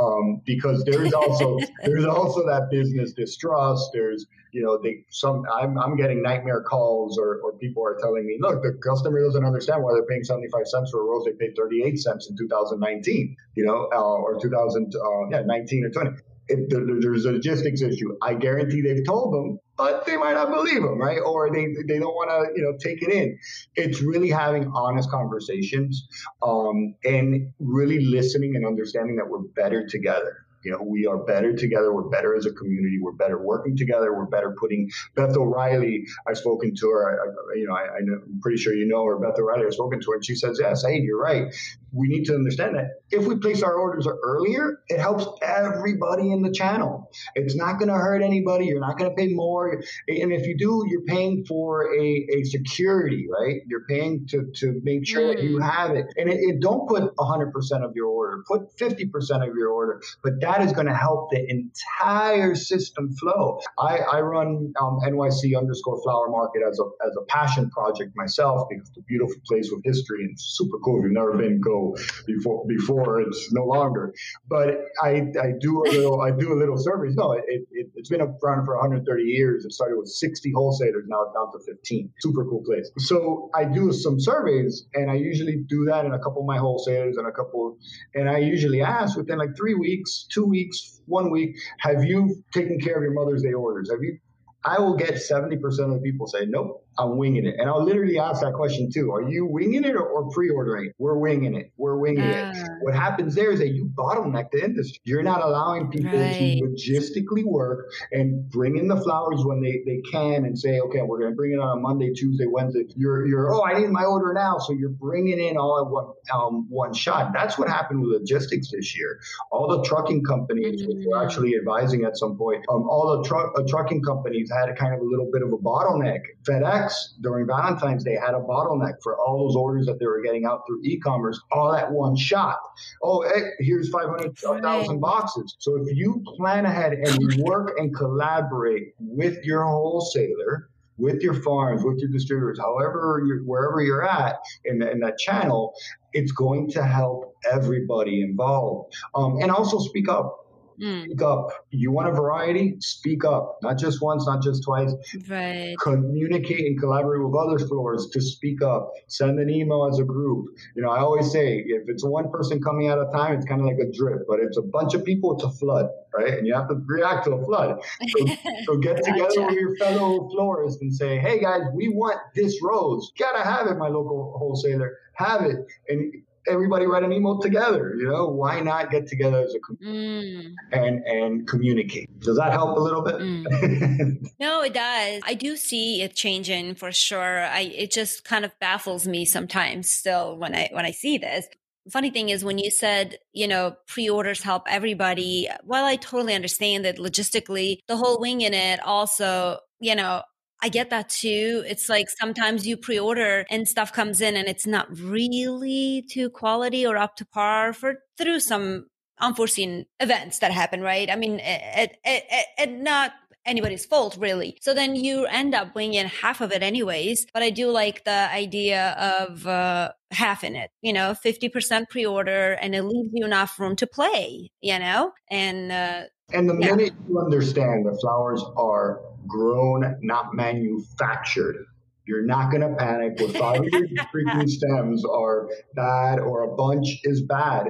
Um, 0.00 0.42
because 0.44 0.84
there's 0.84 1.14
also 1.14 1.58
there's 1.84 2.04
also 2.04 2.44
that 2.46 2.68
business 2.70 3.12
distrust. 3.12 3.88
There's 3.94 4.26
you 4.56 4.62
know, 4.62 4.78
they 4.82 5.04
some 5.10 5.42
I'm, 5.52 5.78
I'm 5.78 5.96
getting 5.96 6.22
nightmare 6.22 6.62
calls 6.62 7.18
or, 7.18 7.40
or 7.44 7.58
people 7.58 7.84
are 7.84 7.98
telling 8.00 8.26
me, 8.26 8.38
look, 8.40 8.62
the 8.62 8.72
customer 8.82 9.22
doesn't 9.22 9.44
understand 9.44 9.82
why 9.82 9.92
they're 9.92 10.06
paying 10.06 10.24
75 10.24 10.66
cents 10.66 10.90
for 10.90 11.02
a 11.02 11.04
rose 11.04 11.26
they 11.26 11.32
paid 11.32 11.54
38 11.54 11.98
cents 11.98 12.30
in 12.30 12.38
2019, 12.38 13.36
you 13.54 13.66
know, 13.66 13.90
uh, 13.92 14.16
or 14.16 14.40
2000, 14.40 14.94
uh, 14.96 15.28
yeah, 15.30 15.42
19 15.44 15.84
or 15.84 15.90
20. 15.90 16.10
If 16.48 16.70
there's 16.70 17.26
a 17.26 17.32
logistics 17.32 17.82
issue, 17.82 18.16
I 18.22 18.32
guarantee 18.32 18.80
they've 18.80 19.04
told 19.04 19.34
them, 19.34 19.58
but 19.76 20.06
they 20.06 20.16
might 20.16 20.34
not 20.34 20.48
believe 20.48 20.80
them, 20.80 20.98
right? 20.98 21.18
Or 21.18 21.52
they, 21.52 21.66
they 21.86 21.98
don't 21.98 22.14
want 22.14 22.30
to, 22.30 22.58
you 22.58 22.64
know, 22.64 22.78
take 22.78 23.02
it 23.02 23.12
in. 23.12 23.36
It's 23.74 24.00
really 24.00 24.30
having 24.30 24.70
honest 24.74 25.10
conversations 25.10 26.06
um, 26.42 26.94
and 27.04 27.52
really 27.58 28.02
listening 28.06 28.54
and 28.56 28.64
understanding 28.64 29.16
that 29.16 29.28
we're 29.28 29.42
better 29.54 29.86
together 29.86 30.45
you 30.66 30.72
know, 30.72 30.82
we 30.82 31.06
are 31.06 31.18
better 31.18 31.54
together. 31.54 31.94
We're 31.94 32.08
better 32.08 32.34
as 32.34 32.44
a 32.44 32.52
community. 32.52 32.98
We're 33.00 33.12
better 33.12 33.40
working 33.40 33.76
together. 33.76 34.12
We're 34.12 34.26
better 34.26 34.52
putting 34.58 34.90
Beth 35.14 35.36
O'Reilly. 35.36 36.06
I've 36.26 36.36
spoken 36.36 36.74
to 36.74 36.90
her. 36.90 37.08
I, 37.08 37.54
you 37.54 37.68
know, 37.68 37.74
I, 37.74 37.98
am 37.98 38.40
pretty 38.42 38.58
sure 38.58 38.74
you 38.74 38.88
know 38.88 39.04
her. 39.04 39.16
Beth 39.16 39.38
O'Reilly. 39.38 39.64
I've 39.64 39.74
spoken 39.74 40.00
to 40.00 40.06
her, 40.10 40.14
and 40.16 40.24
she 40.24 40.34
says, 40.34 40.58
"Yes, 40.60 40.84
hey, 40.84 40.98
you're 40.98 41.20
right. 41.20 41.54
We 41.96 42.08
need 42.08 42.24
to 42.24 42.34
understand 42.34 42.76
that 42.76 43.02
if 43.10 43.26
we 43.26 43.36
place 43.36 43.62
our 43.62 43.74
orders 43.74 44.06
earlier, 44.06 44.80
it 44.88 44.98
helps 44.98 45.26
everybody 45.42 46.32
in 46.32 46.42
the 46.42 46.50
channel. 46.50 47.10
It's 47.34 47.54
not 47.54 47.78
going 47.78 47.88
to 47.88 47.94
hurt 47.94 48.22
anybody. 48.22 48.66
You're 48.66 48.80
not 48.80 48.98
going 48.98 49.10
to 49.10 49.16
pay 49.16 49.28
more, 49.28 49.70
and 49.70 50.32
if 50.32 50.46
you 50.46 50.56
do, 50.58 50.84
you're 50.88 51.04
paying 51.04 51.44
for 51.46 51.94
a, 51.94 52.26
a 52.34 52.44
security, 52.44 53.26
right? 53.30 53.60
You're 53.66 53.84
paying 53.88 54.26
to 54.30 54.50
to 54.56 54.80
make 54.82 55.06
sure 55.06 55.22
mm. 55.22 55.36
that 55.36 55.44
you 55.44 55.58
mm. 55.58 55.70
have 55.70 55.92
it, 55.92 56.06
and 56.16 56.28
it, 56.28 56.38
it 56.40 56.60
don't 56.60 56.88
put 56.88 57.14
100% 57.16 57.52
of 57.84 57.92
your 57.94 58.06
order. 58.06 58.42
Put 58.46 58.76
50% 58.76 59.48
of 59.48 59.54
your 59.54 59.70
order, 59.70 60.00
but 60.22 60.40
that 60.40 60.56
that 60.56 60.66
is 60.66 60.72
going 60.72 60.86
to 60.86 60.94
help 60.94 61.30
the 61.30 61.44
entire 61.48 62.54
system 62.54 63.14
flow. 63.16 63.60
I, 63.78 63.98
I 63.98 64.20
run 64.20 64.72
um, 64.80 65.00
NYC 65.04 65.56
underscore 65.56 66.00
flower 66.02 66.28
market 66.30 66.62
as 66.68 66.78
a, 66.78 66.84
as 67.06 67.14
a 67.20 67.24
passion 67.26 67.70
project 67.70 68.12
myself 68.16 68.66
because 68.70 68.88
it's 68.88 68.98
a 68.98 69.02
beautiful 69.02 69.36
place 69.46 69.70
with 69.70 69.82
history 69.84 70.24
and 70.24 70.38
super 70.38 70.78
cool. 70.84 70.98
If 70.98 71.04
you've 71.04 71.12
never 71.12 71.36
been, 71.36 71.60
go 71.60 71.85
before, 72.26 72.64
before 72.66 73.20
it's 73.20 73.52
no 73.52 73.64
longer. 73.64 74.14
But 74.48 74.78
I, 75.02 75.26
I 75.40 75.52
do 75.60 75.82
a 75.84 75.88
little, 75.90 76.20
I 76.20 76.30
do 76.30 76.52
a 76.52 76.58
little 76.58 76.78
surveys. 76.78 77.14
No, 77.16 77.32
it, 77.32 77.44
it, 77.46 77.88
has 77.96 78.08
been 78.08 78.20
around 78.20 78.64
for 78.64 78.76
130 78.76 79.22
years. 79.22 79.64
It 79.64 79.72
started 79.72 79.96
with 79.98 80.08
60 80.08 80.52
wholesalers. 80.52 81.04
Now 81.06 81.24
it's 81.24 81.34
down 81.34 81.52
to 81.52 81.72
15. 81.72 82.10
Super 82.20 82.44
cool 82.44 82.62
place. 82.64 82.90
So 82.98 83.50
I 83.54 83.64
do 83.64 83.92
some 83.92 84.18
surveys 84.18 84.86
and 84.94 85.10
I 85.10 85.14
usually 85.14 85.64
do 85.68 85.84
that 85.86 86.04
in 86.04 86.12
a 86.12 86.18
couple 86.18 86.42
of 86.42 86.46
my 86.46 86.58
wholesalers 86.58 87.16
and 87.16 87.26
a 87.26 87.32
couple, 87.32 87.78
and 88.14 88.28
I 88.28 88.38
usually 88.38 88.82
ask 88.82 89.16
within 89.16 89.38
like 89.38 89.56
three 89.56 89.74
weeks, 89.74 90.26
two 90.32 90.44
weeks, 90.44 91.00
one 91.06 91.30
week, 91.30 91.56
have 91.78 92.04
you 92.04 92.42
taken 92.52 92.78
care 92.80 92.96
of 92.96 93.02
your 93.02 93.12
Mother's 93.12 93.42
Day 93.42 93.52
orders? 93.52 93.90
Have 93.90 94.02
you? 94.02 94.18
I 94.64 94.80
will 94.80 94.96
get 94.96 95.14
70% 95.14 95.54
of 95.62 95.90
the 95.90 96.00
people 96.02 96.26
say, 96.26 96.44
nope, 96.46 96.85
I'm 96.98 97.16
winging 97.16 97.46
it. 97.46 97.56
And 97.58 97.68
I'll 97.68 97.84
literally 97.84 98.18
ask 98.18 98.42
that 98.42 98.54
question 98.54 98.90
too. 98.92 99.12
Are 99.12 99.22
you 99.22 99.46
winging 99.46 99.84
it 99.84 99.94
or, 99.94 100.06
or 100.06 100.30
pre-ordering? 100.30 100.92
We're 100.98 101.18
winging 101.18 101.54
it. 101.54 101.72
We're 101.76 101.96
winging 101.96 102.24
uh, 102.24 102.52
it. 102.54 102.70
What 102.82 102.94
happens 102.94 103.34
there 103.34 103.52
is 103.52 103.58
that 103.60 103.68
you 103.68 103.86
bottleneck 103.86 104.50
the 104.52 104.64
industry. 104.64 105.00
You're 105.04 105.22
not 105.22 105.42
allowing 105.42 105.90
people 105.90 106.18
right. 106.18 106.58
to 106.58 106.62
logistically 106.62 107.44
work 107.44 107.90
and 108.12 108.48
bring 108.48 108.76
in 108.76 108.88
the 108.88 109.00
flowers 109.00 109.44
when 109.44 109.60
they, 109.62 109.82
they 109.84 110.00
can 110.10 110.44
and 110.44 110.58
say, 110.58 110.80
okay, 110.80 111.02
we're 111.02 111.18
going 111.18 111.32
to 111.32 111.36
bring 111.36 111.52
it 111.52 111.58
on 111.58 111.78
a 111.78 111.80
Monday, 111.80 112.12
Tuesday, 112.14 112.46
Wednesday. 112.46 112.84
You're, 112.96 113.26
you're, 113.26 113.54
oh, 113.54 113.64
I 113.64 113.78
need 113.78 113.90
my 113.90 114.04
order 114.04 114.32
now. 114.32 114.58
So 114.58 114.72
you're 114.72 114.88
bringing 114.88 115.38
in 115.38 115.56
all 115.56 115.84
at 115.84 115.90
one, 115.90 116.06
um, 116.32 116.66
one 116.68 116.94
shot. 116.94 117.32
That's 117.34 117.58
what 117.58 117.68
happened 117.68 118.00
with 118.00 118.20
logistics 118.20 118.70
this 118.70 118.96
year. 118.96 119.20
All 119.50 119.68
the 119.68 119.82
trucking 119.88 120.24
companies, 120.24 120.86
which 120.86 121.06
were 121.06 121.22
actually 121.22 121.54
advising 121.56 122.04
at 122.04 122.16
some 122.16 122.36
point, 122.36 122.64
um, 122.68 122.88
all 122.88 123.18
the 123.18 123.28
truck, 123.28 123.52
uh, 123.58 123.62
trucking 123.68 124.02
companies 124.02 124.50
had 124.50 124.68
a 124.68 124.74
kind 124.74 124.94
of 124.94 125.00
a 125.00 125.04
little 125.04 125.28
bit 125.32 125.42
of 125.42 125.52
a 125.52 125.58
bottleneck. 125.58 126.20
FedEx 126.44 126.85
during 127.20 127.46
Valentine's 127.46 128.04
Day 128.04 128.16
had 128.16 128.34
a 128.34 128.40
bottleneck 128.40 128.94
for 129.02 129.18
all 129.18 129.46
those 129.46 129.56
orders 129.56 129.86
that 129.86 129.98
they 129.98 130.06
were 130.06 130.20
getting 130.20 130.44
out 130.44 130.62
through 130.66 130.82
e-commerce 130.84 131.40
all 131.52 131.74
at 131.74 131.90
one 131.90 132.16
shot. 132.16 132.58
Oh, 133.02 133.22
hey, 133.22 133.42
here's 133.58 133.88
500,000 133.90 135.00
boxes. 135.00 135.56
So 135.58 135.76
if 135.76 135.96
you 135.96 136.22
plan 136.36 136.66
ahead 136.66 136.92
and 136.94 137.42
work 137.42 137.78
and 137.78 137.94
collaborate 137.94 138.94
with 138.98 139.44
your 139.44 139.64
wholesaler, 139.64 140.68
with 140.98 141.20
your 141.20 141.34
farms, 141.34 141.82
with 141.84 141.98
your 141.98 142.08
distributors, 142.08 142.58
however, 142.58 143.22
you're, 143.26 143.40
wherever 143.40 143.82
you're 143.82 144.06
at 144.06 144.36
in, 144.64 144.78
the, 144.78 144.90
in 144.90 145.00
that 145.00 145.18
channel, 145.18 145.74
it's 146.12 146.32
going 146.32 146.70
to 146.70 146.82
help 146.82 147.34
everybody 147.50 148.22
involved. 148.22 148.94
Um, 149.14 149.38
and 149.42 149.50
also 149.50 149.78
speak 149.78 150.08
up 150.08 150.45
Mm. 150.80 151.04
Speak 151.04 151.22
up. 151.22 151.48
You 151.70 151.90
want 151.90 152.08
a 152.08 152.12
variety? 152.12 152.76
Speak 152.80 153.24
up. 153.24 153.58
Not 153.62 153.78
just 153.78 154.02
once, 154.02 154.26
not 154.26 154.42
just 154.42 154.64
twice. 154.64 154.92
Right. 155.28 155.74
Communicate 155.82 156.66
and 156.66 156.78
collaborate 156.78 157.24
with 157.24 157.34
other 157.34 157.58
stores 157.58 158.08
to 158.12 158.20
speak 158.20 158.62
up. 158.62 158.90
Send 159.08 159.38
an 159.38 159.50
email 159.50 159.88
as 159.90 159.98
a 159.98 160.04
group. 160.04 160.46
You 160.74 160.82
know, 160.82 160.90
I 160.90 161.00
always 161.00 161.30
say 161.30 161.64
if 161.66 161.88
it's 161.88 162.04
one 162.04 162.30
person 162.30 162.60
coming 162.60 162.88
at 162.88 162.98
a 162.98 163.08
time, 163.12 163.36
it's 163.36 163.46
kind 163.46 163.60
of 163.60 163.66
like 163.66 163.78
a 163.78 163.90
drip. 163.90 164.26
But 164.28 164.40
if 164.40 164.48
it's 164.48 164.58
a 164.58 164.62
bunch 164.62 164.94
of 164.94 165.04
people, 165.04 165.34
it's 165.34 165.44
a 165.44 165.50
flood, 165.50 165.86
right? 166.14 166.34
And 166.34 166.46
you 166.46 166.54
have 166.54 166.68
to 166.68 166.76
react 166.86 167.24
to 167.24 167.32
a 167.32 167.44
flood. 167.44 167.78
So, 168.08 168.26
so 168.64 168.76
get 168.78 169.02
together 169.02 169.46
with 169.46 169.54
your 169.54 169.76
fellow 169.76 170.28
florists 170.30 170.80
and 170.82 170.94
say, 170.94 171.18
hey 171.18 171.40
guys, 171.40 171.62
we 171.74 171.88
want 171.88 172.18
this 172.34 172.60
rose. 172.62 173.12
Gotta 173.18 173.42
have 173.42 173.66
it, 173.66 173.76
my 173.76 173.88
local 173.88 174.34
wholesaler. 174.38 174.98
Have 175.14 175.42
it. 175.42 175.56
And 175.88 176.12
everybody 176.48 176.86
write 176.86 177.02
an 177.02 177.12
email 177.12 177.38
together. 177.38 177.94
You 177.96 178.08
know, 178.08 178.26
why 178.26 178.60
not 178.60 178.90
get 178.90 179.06
together 179.06 179.42
as 179.42 179.54
a 179.54 179.60
community 179.60 180.48
mm. 180.48 180.54
and 180.72 181.04
and 181.04 181.48
communicate? 181.48 182.20
Does 182.20 182.36
that 182.36 182.52
help 182.52 182.76
a 182.76 182.80
little 182.80 183.02
bit? 183.02 183.16
Mm. 183.16 184.30
no, 184.40 184.62
it 184.62 184.74
does. 184.74 185.22
I 185.24 185.34
do 185.34 185.56
see 185.56 186.02
it 186.02 186.14
changing 186.14 186.74
for 186.74 186.92
sure. 186.92 187.44
I 187.44 187.60
it 187.60 187.90
just 187.90 188.24
kind 188.24 188.44
of 188.44 188.58
baffles 188.60 189.06
me 189.06 189.24
sometimes 189.24 189.90
still 189.90 190.36
when 190.36 190.54
I 190.54 190.68
when 190.72 190.84
I 190.84 190.90
see 190.90 191.18
this. 191.18 191.46
Funny 191.90 192.10
thing 192.10 192.30
is 192.30 192.44
when 192.44 192.58
you 192.58 192.68
said, 192.68 193.18
you 193.32 193.46
know, 193.46 193.76
pre-orders 193.86 194.42
help 194.42 194.64
everybody, 194.68 195.48
while 195.62 195.84
I 195.84 195.94
totally 195.94 196.34
understand 196.34 196.84
that 196.84 196.98
logistically 196.98 197.78
the 197.86 197.96
whole 197.96 198.18
wing 198.20 198.40
in 198.40 198.54
it 198.54 198.80
also, 198.84 199.58
you 199.78 199.94
know, 199.94 200.22
I 200.62 200.68
get 200.68 200.90
that 200.90 201.08
too. 201.08 201.64
It's 201.66 201.88
like 201.88 202.08
sometimes 202.08 202.66
you 202.66 202.76
pre 202.76 202.98
order 202.98 203.44
and 203.50 203.68
stuff 203.68 203.92
comes 203.92 204.20
in 204.20 204.36
and 204.36 204.48
it's 204.48 204.66
not 204.66 204.86
really 204.98 206.04
to 206.10 206.30
quality 206.30 206.86
or 206.86 206.96
up 206.96 207.16
to 207.16 207.26
par 207.26 207.72
for 207.72 207.96
through 208.16 208.40
some 208.40 208.86
unforeseen 209.20 209.86
events 210.00 210.38
that 210.38 210.52
happen, 210.52 210.80
right? 210.80 211.10
I 211.10 211.16
mean, 211.16 211.40
it, 211.40 211.98
it, 212.04 212.24
it, 212.30 212.46
it 212.58 212.70
not 212.72 213.12
anybody's 213.46 213.86
fault 213.86 214.16
really. 214.18 214.58
So 214.60 214.74
then 214.74 214.96
you 214.96 215.24
end 215.26 215.54
up 215.54 215.72
bringing 215.72 216.06
half 216.06 216.40
of 216.40 216.52
it 216.52 216.62
anyways. 216.62 217.26
But 217.32 217.42
I 217.42 217.50
do 217.50 217.70
like 217.70 218.04
the 218.04 218.30
idea 218.32 218.90
of 218.98 219.46
uh, 219.46 219.92
half 220.10 220.44
in 220.44 220.56
it, 220.56 220.70
you 220.82 220.92
know, 220.92 221.14
50% 221.24 221.88
pre-order 221.88 222.54
and 222.54 222.74
it 222.74 222.82
leaves 222.82 223.10
you 223.12 223.24
enough 223.24 223.58
room 223.58 223.76
to 223.76 223.86
play, 223.86 224.50
you 224.60 224.78
know, 224.78 225.12
and, 225.30 225.72
uh, 225.72 226.02
and 226.32 226.50
the 226.50 226.58
yeah. 226.58 226.74
minute 226.74 226.92
you 227.08 227.20
understand 227.20 227.86
the 227.86 227.96
flowers 228.00 228.42
are 228.56 229.00
grown, 229.26 229.98
not 230.02 230.34
manufactured. 230.34 231.66
You're 232.06 232.24
not 232.24 232.52
going 232.52 232.60
to 232.60 232.76
panic 232.76 233.18
with 233.18 233.36
five 233.36 233.60
of 233.60 233.66
your 233.66 234.04
freaking 234.14 234.48
stems 234.48 235.04
are 235.04 235.48
bad 235.74 236.20
or 236.20 236.44
a 236.44 236.54
bunch 236.54 237.00
is 237.02 237.22
bad. 237.22 237.68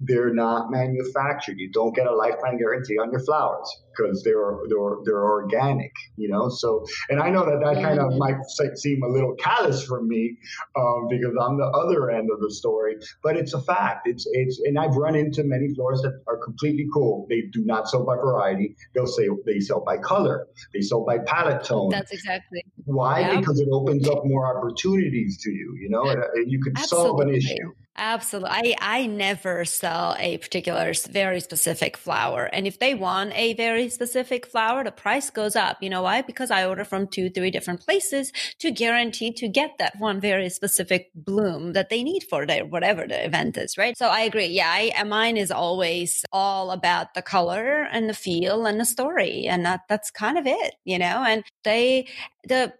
They're 0.00 0.32
not 0.32 0.70
manufactured. 0.70 1.58
You 1.58 1.70
don't 1.70 1.94
get 1.94 2.06
a 2.06 2.14
lifetime 2.14 2.58
guarantee 2.58 2.98
on 2.98 3.10
your 3.10 3.20
flowers. 3.20 3.68
because 4.00 4.22
they're 4.22 4.58
they're 4.68 4.96
they're 5.04 5.24
organic, 5.24 5.92
you 6.16 6.28
know. 6.28 6.48
So, 6.48 6.84
and 7.08 7.20
I 7.20 7.30
know 7.30 7.44
that 7.44 7.60
that 7.64 7.82
kind 7.82 7.98
of 7.98 8.12
might 8.16 8.36
seem 8.74 9.02
a 9.02 9.08
little 9.08 9.34
callous 9.34 9.84
for 9.84 10.02
me 10.02 10.36
um, 10.76 11.08
because 11.08 11.34
I'm 11.40 11.56
the 11.56 11.66
other 11.66 12.10
end 12.10 12.28
of 12.32 12.40
the 12.40 12.50
story, 12.52 12.96
but 13.22 13.36
it's 13.36 13.54
a 13.54 13.60
fact. 13.60 14.06
It's 14.06 14.26
it's, 14.32 14.60
and 14.64 14.78
I've 14.78 14.94
run 14.96 15.14
into 15.14 15.42
many 15.44 15.74
florists 15.74 16.04
that 16.04 16.20
are 16.26 16.38
completely 16.38 16.86
cool. 16.92 17.26
They 17.28 17.42
do 17.52 17.64
not 17.64 17.88
sell 17.88 18.04
by 18.04 18.16
variety. 18.16 18.76
They'll 18.94 19.06
say 19.06 19.28
they 19.46 19.60
sell 19.60 19.80
by 19.80 19.98
color. 19.98 20.46
They 20.72 20.80
sell 20.80 21.04
by 21.04 21.18
palette 21.18 21.64
tone. 21.64 21.90
That's 21.90 22.12
exactly 22.12 22.64
why 22.84 23.20
yep. 23.20 23.40
because 23.40 23.60
it 23.60 23.68
opens 23.70 24.08
up 24.08 24.24
more 24.24 24.56
opportunities 24.56 25.38
to 25.42 25.50
you. 25.50 25.76
You 25.80 25.90
know, 25.90 26.04
and, 26.04 26.22
and 26.34 26.50
you 26.50 26.60
could 26.62 26.76
Absolutely. 26.76 27.08
solve 27.08 27.20
an 27.20 27.34
issue. 27.34 27.72
Absolutely. 27.96 28.74
I, 28.80 29.02
I 29.02 29.06
never 29.06 29.64
sell 29.66 30.16
a 30.18 30.38
particular 30.38 30.92
very 31.10 31.40
specific 31.40 31.98
flower. 31.98 32.44
And 32.50 32.66
if 32.66 32.78
they 32.78 32.94
want 32.94 33.32
a 33.34 33.52
very 33.54 33.90
specific 33.90 34.46
flower, 34.46 34.82
the 34.84 34.90
price 34.92 35.28
goes 35.28 35.54
up. 35.54 35.82
You 35.82 35.90
know 35.90 36.00
why? 36.02 36.22
Because 36.22 36.50
I 36.50 36.64
order 36.64 36.84
from 36.84 37.08
two, 37.08 37.28
three 37.28 37.50
different 37.50 37.80
places 37.80 38.32
to 38.60 38.70
guarantee 38.70 39.32
to 39.34 39.48
get 39.48 39.72
that 39.78 39.98
one 39.98 40.18
very 40.18 40.48
specific 40.48 41.10
bloom 41.14 41.74
that 41.74 41.90
they 41.90 42.02
need 42.02 42.22
for 42.30 42.46
their 42.46 42.64
whatever 42.64 43.06
the 43.06 43.22
event 43.22 43.58
is, 43.58 43.76
right? 43.76 43.98
So 43.98 44.06
I 44.06 44.20
agree. 44.20 44.46
Yeah, 44.46 44.70
I, 44.70 45.02
mine 45.02 45.36
is 45.36 45.50
always 45.50 46.24
all 46.32 46.70
about 46.70 47.12
the 47.12 47.22
color 47.22 47.82
and 47.92 48.08
the 48.08 48.14
feel 48.14 48.64
and 48.64 48.80
the 48.80 48.86
story. 48.86 49.46
And 49.46 49.66
that, 49.66 49.80
that's 49.90 50.10
kind 50.10 50.38
of 50.38 50.46
it, 50.46 50.74
you 50.84 50.98
know? 50.98 51.22
And 51.26 51.44
they, 51.64 52.06
the, 52.44 52.72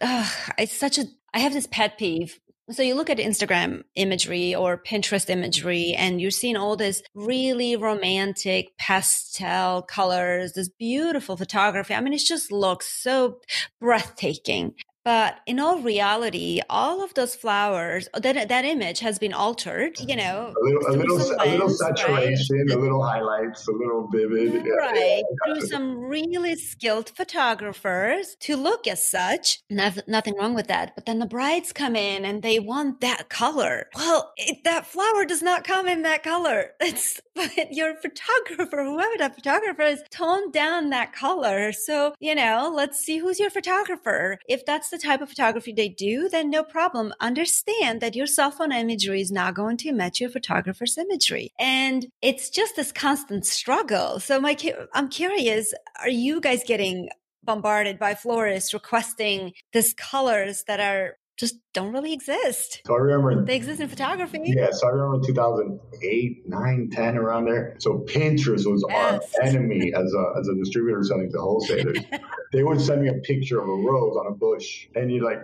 uh, 0.00 0.28
it's 0.58 0.76
such 0.76 0.98
a, 0.98 1.04
I 1.34 1.40
have 1.40 1.52
this 1.54 1.68
pet 1.68 1.98
peeve 1.98 2.38
so 2.74 2.82
you 2.82 2.94
look 2.94 3.10
at 3.10 3.18
Instagram 3.18 3.82
imagery 3.94 4.54
or 4.54 4.76
Pinterest 4.78 5.28
imagery 5.30 5.94
and 5.96 6.20
you're 6.20 6.30
seeing 6.30 6.56
all 6.56 6.76
this 6.76 7.02
really 7.14 7.76
romantic 7.76 8.76
pastel 8.78 9.82
colors, 9.82 10.52
this 10.52 10.68
beautiful 10.68 11.36
photography. 11.36 11.94
I 11.94 12.00
mean, 12.00 12.12
it 12.12 12.18
just 12.18 12.52
looks 12.52 12.88
so 12.88 13.40
breathtaking. 13.80 14.74
But 15.04 15.38
in 15.46 15.58
all 15.58 15.78
reality, 15.80 16.60
all 16.68 17.02
of 17.02 17.14
those 17.14 17.34
flowers, 17.34 18.08
uh, 18.12 18.20
that 18.20 18.48
that 18.48 18.64
image 18.64 19.00
has 19.00 19.18
been 19.18 19.32
altered. 19.32 19.98
You 20.00 20.16
know, 20.16 20.54
a 20.56 20.64
little, 20.64 20.86
a 20.88 20.92
little, 20.92 21.16
lens, 21.16 21.30
a 21.30 21.46
little 21.46 21.68
saturation, 21.70 22.66
right? 22.68 22.76
a 22.76 22.78
little 22.78 23.02
highlights, 23.02 23.66
a 23.68 23.72
little 23.72 24.08
vivid, 24.12 24.66
right? 24.66 25.22
Yeah, 25.46 25.54
Through 25.54 25.66
some 25.68 25.98
really 26.00 26.54
skilled 26.56 27.10
photographers 27.10 28.36
to 28.40 28.56
look 28.56 28.86
as 28.86 29.08
such. 29.08 29.60
nothing 29.70 30.34
wrong 30.38 30.54
with 30.54 30.66
that. 30.68 30.94
But 30.94 31.06
then 31.06 31.18
the 31.18 31.26
brides 31.26 31.72
come 31.72 31.96
in 31.96 32.24
and 32.24 32.42
they 32.42 32.58
want 32.58 33.00
that 33.00 33.28
color. 33.28 33.88
Well, 33.94 34.32
it, 34.36 34.64
that 34.64 34.86
flower 34.86 35.24
does 35.24 35.42
not 35.42 35.64
come 35.64 35.86
in 35.88 36.02
that 36.02 36.22
color. 36.22 36.72
It's 36.90 37.20
but 37.36 37.72
your 37.72 37.94
photographer, 37.94 38.82
whoever 38.82 39.16
that 39.18 39.36
photographer 39.36 39.82
is, 39.82 40.02
toned 40.10 40.52
down 40.52 40.90
that 40.90 41.12
color. 41.12 41.72
So 41.72 42.14
you 42.20 42.34
know, 42.34 42.72
let's 42.74 42.98
see 42.98 43.18
who's 43.18 43.38
your 43.38 43.50
photographer. 43.50 44.38
If 44.48 44.66
that's 44.66 44.89
the 44.90 44.98
type 44.98 45.20
of 45.20 45.28
photography 45.28 45.72
they 45.72 45.88
do, 45.88 46.28
then 46.28 46.50
no 46.50 46.62
problem. 46.62 47.12
Understand 47.20 48.00
that 48.00 48.14
your 48.14 48.26
cell 48.26 48.50
phone 48.50 48.72
imagery 48.72 49.20
is 49.20 49.30
not 49.30 49.54
going 49.54 49.76
to 49.78 49.92
match 49.92 50.20
your 50.20 50.30
photographer's 50.30 50.98
imagery. 50.98 51.52
And 51.58 52.06
it's 52.20 52.50
just 52.50 52.76
this 52.76 52.92
constant 52.92 53.46
struggle. 53.46 54.20
So 54.20 54.40
my, 54.40 54.56
I'm 54.92 55.08
curious, 55.08 55.72
are 56.00 56.10
you 56.10 56.40
guys 56.40 56.62
getting 56.66 57.08
bombarded 57.42 57.98
by 57.98 58.14
florists 58.14 58.74
requesting 58.74 59.52
these 59.72 59.94
colors 59.94 60.64
that 60.66 60.80
are 60.80 61.16
just 61.40 61.56
don't 61.72 61.92
really 61.92 62.12
exist. 62.12 62.82
So 62.86 62.94
I 62.94 62.98
remember 62.98 63.44
they 63.44 63.56
exist 63.56 63.80
in 63.80 63.88
photography. 63.88 64.40
Yeah, 64.44 64.68
so 64.72 64.88
I 64.88 64.90
remember 64.90 65.26
2008, 65.26 66.42
9, 66.46 66.90
10, 66.92 67.16
around 67.16 67.46
there. 67.46 67.76
So 67.78 68.04
Pinterest 68.06 68.70
was 68.70 68.84
yes. 68.88 69.34
our 69.40 69.46
enemy 69.46 69.92
as 69.96 70.12
a 70.12 70.38
as 70.38 70.48
a 70.48 70.54
distributor 70.56 71.02
selling 71.02 71.30
to 71.32 71.38
wholesalers. 71.38 71.98
they 72.52 72.62
would 72.62 72.80
send 72.80 73.02
me 73.02 73.08
a 73.08 73.14
picture 73.22 73.58
of 73.60 73.68
a 73.68 73.72
rose 73.72 74.16
on 74.16 74.26
a 74.26 74.36
bush, 74.36 74.88
and 74.94 75.10
you're 75.10 75.24
like, 75.24 75.38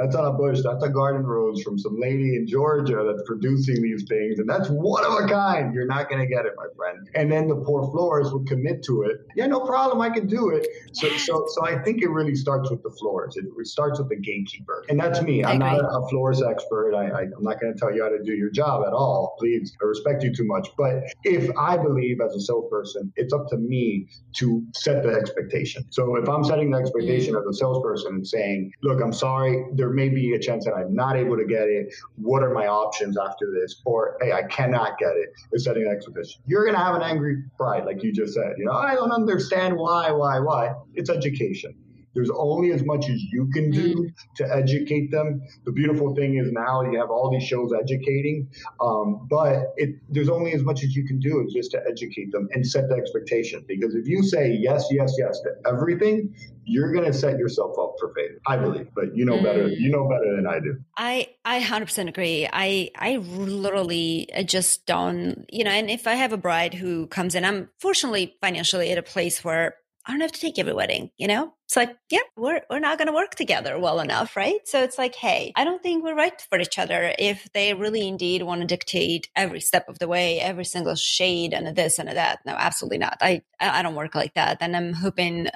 "That's 0.00 0.16
not 0.16 0.24
a 0.24 0.32
bush. 0.32 0.60
That's 0.64 0.82
a 0.82 0.88
garden 0.88 1.24
rose 1.24 1.62
from 1.62 1.78
some 1.78 1.96
lady 2.00 2.34
in 2.34 2.46
Georgia 2.48 3.04
that's 3.06 3.22
producing 3.26 3.80
these 3.82 4.04
things, 4.08 4.40
and 4.40 4.48
that's 4.48 4.68
one 4.68 5.04
of 5.04 5.12
a 5.12 5.28
kind. 5.28 5.72
You're 5.72 5.86
not 5.86 6.10
gonna 6.10 6.26
get 6.26 6.44
it, 6.46 6.54
my 6.56 6.66
friend." 6.76 7.08
And 7.14 7.30
then 7.30 7.46
the 7.46 7.56
poor 7.56 7.88
florist 7.92 8.32
would 8.32 8.48
commit 8.48 8.82
to 8.84 9.02
it. 9.02 9.18
Yeah, 9.36 9.46
no 9.46 9.60
problem. 9.60 10.00
I 10.00 10.10
can 10.10 10.26
do 10.26 10.48
it. 10.50 10.66
So 10.92 11.08
so 11.18 11.44
so 11.46 11.64
I 11.64 11.78
think 11.82 12.02
it 12.02 12.10
really 12.10 12.34
starts 12.34 12.68
with 12.68 12.82
the 12.82 12.90
florist. 12.90 13.36
It, 13.36 13.44
it 13.56 13.66
starts 13.66 14.00
with 14.00 14.08
the 14.08 14.16
gatekeeper, 14.16 14.84
and 14.88 14.98
that's 14.98 15.22
me. 15.22 15.35
I'm 15.44 15.58
not 15.58 15.80
a 15.80 16.08
florist 16.08 16.42
expert. 16.48 16.94
I, 16.94 17.22
am 17.22 17.32
not 17.40 17.60
going 17.60 17.74
to 17.74 17.78
tell 17.78 17.94
you 17.94 18.02
how 18.02 18.08
to 18.08 18.22
do 18.22 18.32
your 18.32 18.50
job 18.50 18.84
at 18.86 18.92
all. 18.92 19.36
Please, 19.38 19.76
I 19.82 19.86
respect 19.86 20.22
you 20.22 20.34
too 20.34 20.46
much. 20.46 20.68
But 20.78 21.02
if 21.24 21.50
I 21.58 21.76
believe 21.76 22.20
as 22.20 22.34
a 22.34 22.40
salesperson, 22.40 23.12
it's 23.16 23.32
up 23.32 23.48
to 23.48 23.56
me 23.56 24.08
to 24.36 24.64
set 24.74 25.02
the 25.02 25.10
expectation. 25.10 25.84
So 25.90 26.16
if 26.16 26.28
I'm 26.28 26.44
setting 26.44 26.70
the 26.70 26.78
expectation 26.78 27.34
mm. 27.34 27.40
as 27.40 27.46
a 27.46 27.52
salesperson 27.52 28.14
and 28.14 28.26
saying, 28.26 28.72
look, 28.82 29.02
I'm 29.02 29.12
sorry, 29.12 29.64
there 29.74 29.90
may 29.90 30.08
be 30.08 30.34
a 30.34 30.38
chance 30.38 30.64
that 30.64 30.74
I'm 30.74 30.94
not 30.94 31.16
able 31.16 31.36
to 31.36 31.44
get 31.44 31.68
it. 31.68 31.92
What 32.16 32.42
are 32.42 32.54
my 32.54 32.66
options 32.66 33.18
after 33.18 33.52
this? 33.52 33.82
Or, 33.84 34.16
hey, 34.20 34.32
I 34.32 34.44
cannot 34.44 34.98
get 34.98 35.10
it. 35.16 35.26
it. 35.26 35.32
Is 35.52 35.64
setting 35.64 35.84
an 35.84 35.92
expectation. 35.92 36.42
You're 36.46 36.64
going 36.64 36.74
to 36.74 36.82
have 36.82 36.94
an 36.94 37.02
angry 37.02 37.42
bride, 37.58 37.84
like 37.84 38.02
you 38.02 38.12
just 38.12 38.34
said. 38.34 38.54
You 38.58 38.66
know, 38.66 38.72
I 38.72 38.94
don't 38.94 39.12
understand 39.12 39.76
why, 39.76 40.10
why, 40.10 40.40
why. 40.40 40.74
It's 40.94 41.10
education. 41.10 41.74
There's 42.16 42.30
only 42.30 42.72
as 42.72 42.82
much 42.82 43.10
as 43.10 43.22
you 43.30 43.48
can 43.52 43.70
do 43.70 43.94
mm. 43.94 44.14
to 44.36 44.56
educate 44.56 45.10
them. 45.10 45.42
The 45.66 45.72
beautiful 45.72 46.14
thing 46.14 46.38
is 46.38 46.50
now 46.50 46.80
you 46.80 46.98
have 46.98 47.10
all 47.10 47.30
these 47.30 47.46
shows 47.46 47.72
educating, 47.78 48.48
um, 48.80 49.26
but 49.28 49.74
it, 49.76 49.96
there's 50.08 50.30
only 50.30 50.52
as 50.54 50.62
much 50.62 50.82
as 50.82 50.96
you 50.96 51.04
can 51.04 51.20
do 51.20 51.44
is 51.46 51.52
just 51.52 51.72
to 51.72 51.80
educate 51.86 52.32
them 52.32 52.48
and 52.52 52.66
set 52.66 52.88
the 52.88 52.94
expectation. 52.94 53.64
Because 53.68 53.94
if 53.94 54.08
you 54.08 54.22
say 54.22 54.56
yes, 54.58 54.88
yes, 54.90 55.14
yes 55.18 55.40
to 55.40 55.50
everything, 55.70 56.34
you're 56.64 56.90
going 56.90 57.04
to 57.04 57.12
set 57.12 57.38
yourself 57.38 57.78
up 57.78 57.96
for 58.00 58.12
failure. 58.14 58.40
I 58.46 58.56
believe, 58.56 58.88
but 58.94 59.14
you 59.14 59.26
know 59.26 59.40
better. 59.42 59.68
You 59.68 59.90
know 59.90 60.08
better 60.08 60.34
than 60.34 60.46
I 60.46 60.58
do. 60.58 60.78
I 60.96 61.28
I 61.44 61.60
100% 61.60 62.08
agree. 62.08 62.48
I 62.50 62.90
I 62.96 63.16
literally 63.18 64.30
just 64.46 64.86
don't, 64.86 65.44
you 65.50 65.64
know. 65.64 65.70
And 65.70 65.90
if 65.90 66.06
I 66.06 66.14
have 66.14 66.32
a 66.32 66.38
bride 66.38 66.72
who 66.72 67.06
comes 67.08 67.34
in, 67.34 67.44
I'm 67.44 67.68
fortunately 67.78 68.36
financially 68.40 68.90
at 68.90 68.98
a 68.98 69.02
place 69.02 69.44
where 69.44 69.76
I 70.06 70.12
don't 70.12 70.20
have 70.20 70.32
to 70.32 70.40
take 70.40 70.58
every 70.58 70.72
wedding, 70.72 71.10
you 71.16 71.26
know? 71.26 71.52
It's 71.66 71.76
like, 71.76 71.96
yeah, 72.10 72.20
we're, 72.36 72.60
we're 72.70 72.78
not 72.78 72.96
going 72.96 73.08
to 73.08 73.14
work 73.14 73.34
together 73.34 73.76
well 73.78 73.98
enough, 73.98 74.36
right? 74.36 74.60
So 74.64 74.82
it's 74.84 74.98
like, 74.98 75.16
hey, 75.16 75.52
I 75.56 75.64
don't 75.64 75.82
think 75.82 76.04
we're 76.04 76.14
right 76.14 76.40
for 76.48 76.60
each 76.60 76.78
other 76.78 77.12
if 77.18 77.48
they 77.54 77.74
really 77.74 78.06
indeed 78.06 78.42
want 78.42 78.60
to 78.60 78.66
dictate 78.68 79.28
every 79.34 79.60
step 79.60 79.88
of 79.88 79.98
the 79.98 80.06
way, 80.06 80.40
every 80.40 80.64
single 80.64 80.94
shade 80.94 81.52
and 81.52 81.76
this 81.76 81.98
and 81.98 82.08
that. 82.08 82.38
No, 82.46 82.52
absolutely 82.52 82.98
not. 82.98 83.18
I, 83.20 83.42
I 83.58 83.82
don't 83.82 83.96
work 83.96 84.14
like 84.14 84.34
that. 84.34 84.58
And 84.60 84.76
I'm 84.76 84.92
hoping 84.92 85.48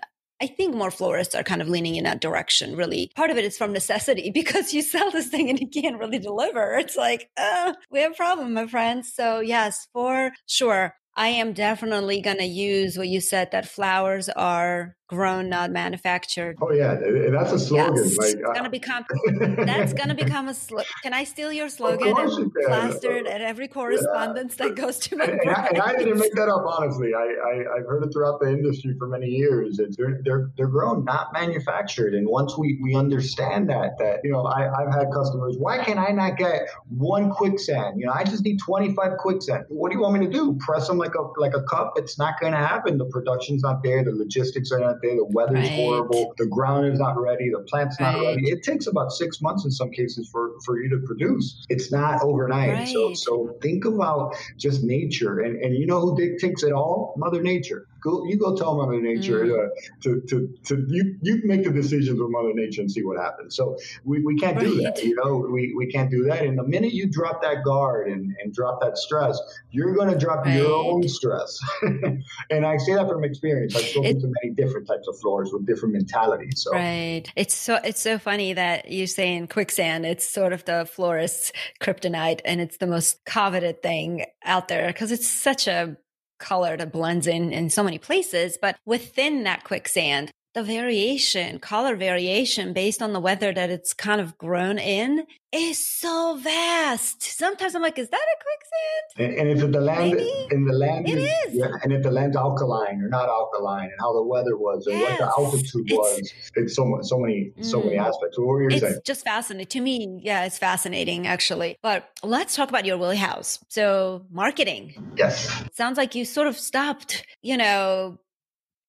I 0.43 0.47
think 0.47 0.75
more 0.75 0.91
florists 0.91 1.35
are 1.35 1.43
kind 1.43 1.61
of 1.61 1.69
leaning 1.69 1.97
in 1.97 2.05
that 2.05 2.21
direction, 2.21 2.75
really. 2.75 3.13
Part 3.15 3.31
of 3.31 3.37
it 3.37 3.45
is 3.45 3.59
from 3.59 3.73
necessity 3.73 4.31
because 4.35 4.73
you 4.73 4.83
sell 4.83 5.11
this 5.11 5.29
thing 5.29 5.49
and 5.51 5.61
you 5.61 5.69
can't 5.69 5.99
really 5.99 6.19
deliver. 6.19 6.77
It's 6.79 6.97
like, 6.97 7.29
uh, 7.37 7.75
we 7.91 8.01
have 8.01 8.13
a 8.13 8.17
problem, 8.17 8.55
my 8.55 8.67
friends. 8.67 9.13
So, 9.13 9.41
yes, 9.41 9.87
for 9.93 10.33
sure. 10.47 10.95
I 11.17 11.29
am 11.29 11.53
definitely 11.53 12.21
going 12.23 12.39
to 12.39 12.45
use 12.45 12.97
what 12.97 13.09
you 13.09 13.21
said 13.21 13.51
that 13.51 13.69
flowers 13.69 14.29
are 14.31 14.97
grown, 15.11 15.49
not 15.49 15.73
manufactured. 15.73 16.57
Oh 16.63 16.73
yeah, 16.73 16.95
that's 17.31 17.53
a 17.53 17.59
slogan. 17.59 17.97
Yes. 17.97 18.17
Like, 18.17 18.35
it's 18.35 18.43
gonna 18.43 18.69
uh, 18.69 18.69
become 18.69 19.05
that's 19.67 19.93
gonna 19.93 20.15
become 20.15 20.49
a 20.49 20.55
slogan. 20.55 20.87
Can 21.03 21.13
I 21.13 21.25
steal 21.25 21.53
your 21.53 21.69
slogan 21.69 22.15
and 22.17 22.53
plastered 22.67 23.27
at 23.27 23.41
every 23.41 23.67
correspondence 23.67 24.57
yeah. 24.59 24.69
that 24.69 24.77
goes 24.77 24.99
to 25.01 25.17
my? 25.17 25.25
And, 25.25 25.41
and, 25.41 25.51
I, 25.51 25.67
and, 25.67 25.83
I, 25.83 25.97
didn't 25.97 26.19
make 26.19 26.33
that 26.35 26.49
up. 26.49 26.65
Honestly, 26.65 27.13
I, 27.15 27.27
I 27.51 27.79
have 27.79 27.87
heard 27.87 28.05
it 28.05 28.13
throughout 28.13 28.41
the 28.41 28.49
industry 28.49 28.95
for 28.99 29.09
many 29.09 29.27
years. 29.27 29.81
It's, 29.81 29.97
they're 29.97 30.21
they're 30.25 30.51
they're 30.57 30.69
grown, 30.69 31.05
not 31.05 31.33
manufactured. 31.33 32.15
And 32.15 32.29
once 32.29 32.57
we 32.57 32.79
we 32.81 32.95
understand 32.95 33.69
that, 33.71 33.99
that 33.99 34.21
you 34.23 34.31
know, 34.31 34.43
I, 34.43 34.71
I've 34.73 34.95
had 34.95 35.11
customers. 35.13 35.57
Why 35.59 35.83
can 35.83 35.99
I 35.99 36.11
not 36.11 36.37
get 36.37 36.69
one 36.89 37.31
quicksand? 37.31 37.99
You 37.99 38.07
know, 38.07 38.13
I 38.13 38.23
just 38.23 38.45
need 38.45 38.59
twenty 38.59 38.95
five 38.95 39.19
quicksand. 39.19 39.65
What 39.69 39.91
do 39.91 39.97
you 39.97 40.03
want 40.03 40.21
me 40.21 40.27
to 40.27 40.33
do? 40.33 40.57
Press 40.61 40.87
them 40.87 40.99
like 40.99 41.17
a 41.17 41.23
like 41.37 41.55
a 41.55 41.63
cup? 41.65 41.95
It's 41.97 42.17
not 42.17 42.41
going 42.41 42.53
to 42.53 42.59
happen. 42.59 42.97
The 42.97 43.07
production's 43.07 43.63
not 43.63 43.83
there. 43.83 44.05
The 44.05 44.13
logistics 44.13 44.71
are 44.71 44.79
not 44.79 45.00
there. 45.03 45.17
The 45.17 45.25
weather's 45.25 45.69
right. 45.69 45.71
horrible. 45.71 46.35
The 46.39 46.47
ground 46.47 46.87
is 46.93 46.99
not 46.99 47.21
ready. 47.21 47.51
The 47.51 47.65
plant's 47.69 47.99
not 48.01 48.17
right. 48.17 48.27
ready. 48.27 48.51
It 48.51 48.63
takes 48.63 48.87
about 48.87 49.13
six 49.13 49.41
months 49.41 49.65
in 49.65 49.71
some 49.71 49.91
cases 49.91 50.29
for, 50.31 50.53
for 50.65 50.81
you 50.81 50.89
to 50.91 51.07
produce. 51.07 51.65
It's 51.69 51.93
not 51.93 52.23
overnight. 52.23 52.73
Right. 52.73 52.89
So 52.89 53.15
so 53.15 53.57
think 53.63 53.85
about 53.85 54.37
just 54.57 54.83
nature. 54.83 55.41
And 55.41 55.57
and 55.63 55.75
you 55.75 55.87
know 55.87 56.01
who 56.01 56.17
dictates 56.17 56.63
it 56.63 56.73
all? 56.73 57.15
Mother 57.17 57.43
Nature. 57.43 57.87
Go, 58.01 58.25
you 58.25 58.39
go 58.39 58.57
tell 58.57 58.77
Mother 58.77 59.01
Nature 59.01 59.45
mm. 59.45 59.69
to, 60.03 60.21
to, 60.29 60.55
to, 60.65 60.87
you, 60.89 61.17
you 61.23 61.41
make 61.45 61.65
the 61.65 61.71
decisions 61.71 62.19
with 62.21 62.31
Mother 62.31 62.53
Nature 62.55 62.83
and 62.83 62.91
see 62.91 63.03
what 63.03 63.19
happens. 63.19 63.57
So 63.57 63.77
we, 64.05 64.23
we 64.23 64.37
can't 64.37 64.57
right. 64.57 64.67
do 64.67 64.83
that, 64.83 65.03
you 65.03 65.15
know, 65.17 65.47
we, 65.51 65.75
we 65.77 65.87
can't 65.87 66.11
do 66.11 66.25
that. 66.25 66.45
And 66.45 66.59
the 66.59 66.65
minute 66.65 66.93
you 66.93 67.07
drop 67.07 67.43
that 67.43 67.65
guard 67.65 68.09
and, 68.09 68.35
and 68.43 68.53
drop 68.55 68.81
that 68.81 68.97
stress, 68.97 69.39
you're 69.71 69.95
going 69.95 70.11
to 70.11 70.19
drop 70.19 70.45
right. 70.45 70.57
your 70.57 70.73
own 70.73 71.07
stress. 71.09 71.59
and 71.83 72.67
I 72.67 72.77
say 72.79 72.95
that 72.95 73.09
from 73.09 73.25
experience. 73.25 73.77
I've 73.77 73.83
spoken 73.83 74.21
to 74.21 74.33
many 74.43 74.55
different 74.55 74.87
types 74.87 75.07
of 75.09 75.19
floors 75.19 75.51
with 75.53 75.67
different 75.67 75.95
mentalities. 75.95 76.63
So. 76.63 76.73
Right. 76.73 77.25
It's 77.37 77.55
so, 77.55 77.79
it's 77.85 78.01
so 78.01 78.19
funny 78.19 78.53
that 78.55 78.91
you 78.91 79.07
say 79.07 79.35
in 79.35 79.47
quicksand, 79.47 80.07
it's 80.07 80.29
sort 80.29 80.53
of 80.53 80.65
the 80.65 80.89
florist's 80.91 81.53
kryptonite 81.81 82.41
and 82.45 82.61
it's 82.61 82.79
the 82.79 82.87
most 82.87 83.25
coveted 83.25 83.83
thing 83.83 84.25
out 84.45 84.69
there 84.69 84.87
because 84.89 85.13
it's 85.13 85.29
such 85.29 85.67
a 85.67 85.97
color 86.41 86.77
that 86.77 86.93
blends 86.93 87.27
in 87.27 87.53
in 87.53 87.71
so 87.71 87.83
many 87.83 87.99
places. 87.99 88.59
But 88.61 88.77
within 88.85 89.45
that 89.45 89.65
quicksand, 89.65 90.31
the 90.61 90.73
variation, 90.75 91.59
color 91.59 91.97
variation 91.97 92.73
based 92.73 93.01
on 93.01 93.13
the 93.13 93.21
weather 93.21 93.53
that 93.53 93.71
it's 93.71 93.95
kind 93.95 94.21
of 94.21 94.37
grown 94.37 94.79
in 94.79 95.27
is 95.53 95.79
so 95.85 96.39
vast. 96.41 97.23
Sometimes 97.23 97.75
I'm 97.75 97.83
like, 97.83 97.99
is 97.99 98.09
that 98.11 98.17
a 98.19 98.37
quicksand? 98.45 99.39
And, 99.39 99.49
and 99.49 99.59
if 99.59 99.73
the 99.73 99.81
land, 99.81 100.13
Maybe? 100.13 100.49
in 100.51 100.67
the 100.67 100.75
land, 100.75 101.09
it 101.09 101.19
is, 101.19 101.33
is. 101.47 101.55
Yeah, 101.55 101.71
and 101.83 101.93
if 101.93 102.03
the 102.03 102.11
land's 102.11 102.37
alkaline 102.37 103.01
or 103.01 103.09
not 103.09 103.29
alkaline, 103.29 103.85
and 103.85 103.99
how 104.01 104.13
the 104.13 104.23
weather 104.23 104.57
was, 104.57 104.87
or 104.87 104.93
yes. 104.93 105.19
what 105.19 105.19
the 105.19 105.43
altitude 105.43 105.83
it's, 105.87 105.93
was, 105.93 106.33
it's 106.57 106.77
so 106.77 106.99
so 107.03 107.19
many 107.19 107.53
so 107.63 107.83
many 107.83 107.97
mm. 107.97 108.07
aspects. 108.07 108.39
What 108.39 108.47
were 108.47 108.63
you 108.63 108.69
it's 108.77 108.81
saying? 108.81 109.01
just 109.05 109.25
fascinating 109.25 109.67
to 109.67 109.81
me. 109.81 110.21
Yeah, 110.23 110.45
it's 110.45 110.59
fascinating 110.59 111.27
actually. 111.27 111.79
But 111.83 112.09
let's 112.23 112.55
talk 112.55 112.69
about 112.69 112.85
your 112.85 112.99
Willie 112.99 113.17
House. 113.17 113.59
So 113.69 114.27
marketing. 114.31 115.15
Yes. 115.17 115.65
Sounds 115.73 115.97
like 115.97 116.15
you 116.15 116.25
sort 116.25 116.47
of 116.47 116.57
stopped. 116.57 117.25
You 117.43 117.57
know 117.57 118.19